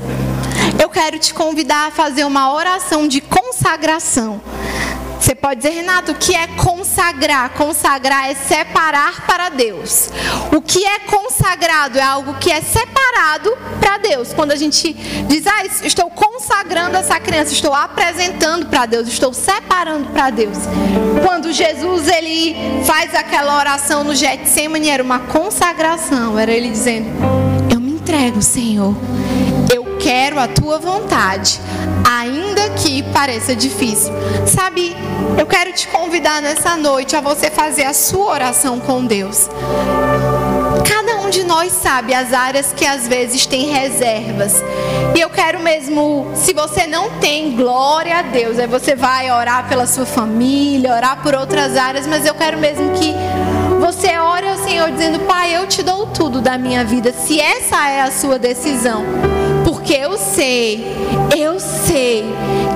Eu 0.81 0.89
quero 0.89 1.18
te 1.18 1.35
convidar 1.35 1.89
a 1.89 1.91
fazer 1.91 2.25
uma 2.25 2.55
oração 2.55 3.07
de 3.07 3.20
consagração. 3.20 4.41
Você 5.23 5.37
pode 5.37 5.61
dizer, 5.61 5.70
Renato, 5.70 6.11
o 6.11 6.14
que 6.16 6.35
é 6.35 6.49
consagrar? 6.49 7.51
Consagrar 7.51 8.29
é 8.29 8.35
separar 8.35 9.25
para 9.25 9.51
Deus. 9.51 10.11
O 10.53 10.61
que 10.61 10.85
é 10.85 10.99
consagrado 10.99 11.97
é 11.97 12.03
algo 12.03 12.35
que 12.41 12.51
é 12.51 12.61
separado 12.61 13.57
para 13.79 13.99
Deus. 13.99 14.35
Quando 14.35 14.51
a 14.51 14.57
gente 14.57 14.93
diz, 15.29 15.47
ah, 15.47 15.64
estou 15.85 16.11
consagrando 16.11 16.97
essa 16.97 17.20
criança, 17.20 17.53
estou 17.53 17.73
apresentando 17.73 18.66
para 18.66 18.85
Deus, 18.85 19.07
estou 19.07 19.33
separando 19.33 20.11
para 20.11 20.31
Deus. 20.31 20.59
Quando 21.25 21.53
Jesus 21.53 22.09
ele 22.09 22.57
faz 22.85 23.14
aquela 23.14 23.57
oração 23.57 24.03
no 24.03 24.16
Getsemane, 24.16 24.89
era 24.89 25.05
uma 25.05 25.20
consagração, 25.20 26.37
era 26.37 26.51
ele 26.51 26.68
dizendo: 26.68 27.07
Eu 27.73 27.79
me 27.79 27.93
entrego, 27.93 28.43
Senhor 28.43 28.93
quero 30.03 30.41
a 30.41 30.49
tua 30.49 30.79
vontade, 30.79 31.61
ainda 32.05 32.51
pareça 33.12 33.54
difícil. 33.54 34.12
Sabe, 34.46 34.96
eu 35.38 35.46
quero 35.46 35.72
te 35.72 35.86
convidar 35.88 36.42
nessa 36.42 36.76
noite 36.76 37.14
a 37.14 37.20
você 37.20 37.50
fazer 37.50 37.84
a 37.84 37.94
sua 37.94 38.26
oração 38.32 38.80
com 38.80 39.04
Deus. 39.04 39.48
Cada 40.86 41.16
um 41.16 41.30
de 41.30 41.44
nós 41.44 41.72
sabe 41.72 42.14
as 42.14 42.32
áreas 42.32 42.72
que 42.72 42.84
às 42.84 43.06
vezes 43.06 43.46
tem 43.46 43.66
reservas. 43.66 44.62
E 45.14 45.20
eu 45.20 45.30
quero 45.30 45.60
mesmo, 45.60 46.30
se 46.34 46.52
você 46.52 46.86
não 46.86 47.10
tem, 47.18 47.54
glória 47.54 48.18
a 48.18 48.22
Deus. 48.22 48.58
Aí 48.58 48.66
você 48.66 48.94
vai 48.94 49.30
orar 49.30 49.68
pela 49.68 49.86
sua 49.86 50.06
família, 50.06 50.94
orar 50.94 51.22
por 51.22 51.34
outras 51.34 51.76
áreas, 51.76 52.06
mas 52.06 52.26
eu 52.26 52.34
quero 52.34 52.58
mesmo 52.58 52.90
que 52.92 53.14
você 53.80 54.16
ore 54.16 54.48
ao 54.48 54.56
Senhor 54.58 54.90
dizendo: 54.90 55.20
Pai, 55.20 55.56
eu 55.56 55.66
te 55.66 55.82
dou 55.82 56.06
tudo 56.06 56.40
da 56.40 56.56
minha 56.56 56.84
vida, 56.84 57.12
se 57.12 57.40
essa 57.40 57.88
é 57.88 58.00
a 58.00 58.10
sua 58.10 58.38
decisão. 58.38 59.04
Porque 59.83 59.95
eu 59.95 60.16
sei, 60.16 60.87
eu 61.37 61.59
sei 61.59 62.24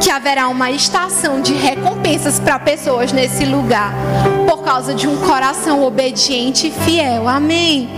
que 0.02 0.10
haverá 0.10 0.48
uma 0.48 0.72
estação 0.72 1.40
de 1.40 1.54
recompensas 1.54 2.40
para 2.40 2.58
pessoas 2.58 3.12
nesse 3.12 3.44
lugar, 3.44 3.94
por 4.48 4.64
causa 4.64 4.92
de 4.92 5.06
um 5.06 5.16
coração 5.18 5.84
obediente 5.84 6.66
e 6.66 6.70
fiel. 6.72 7.28
Amém. 7.28 7.88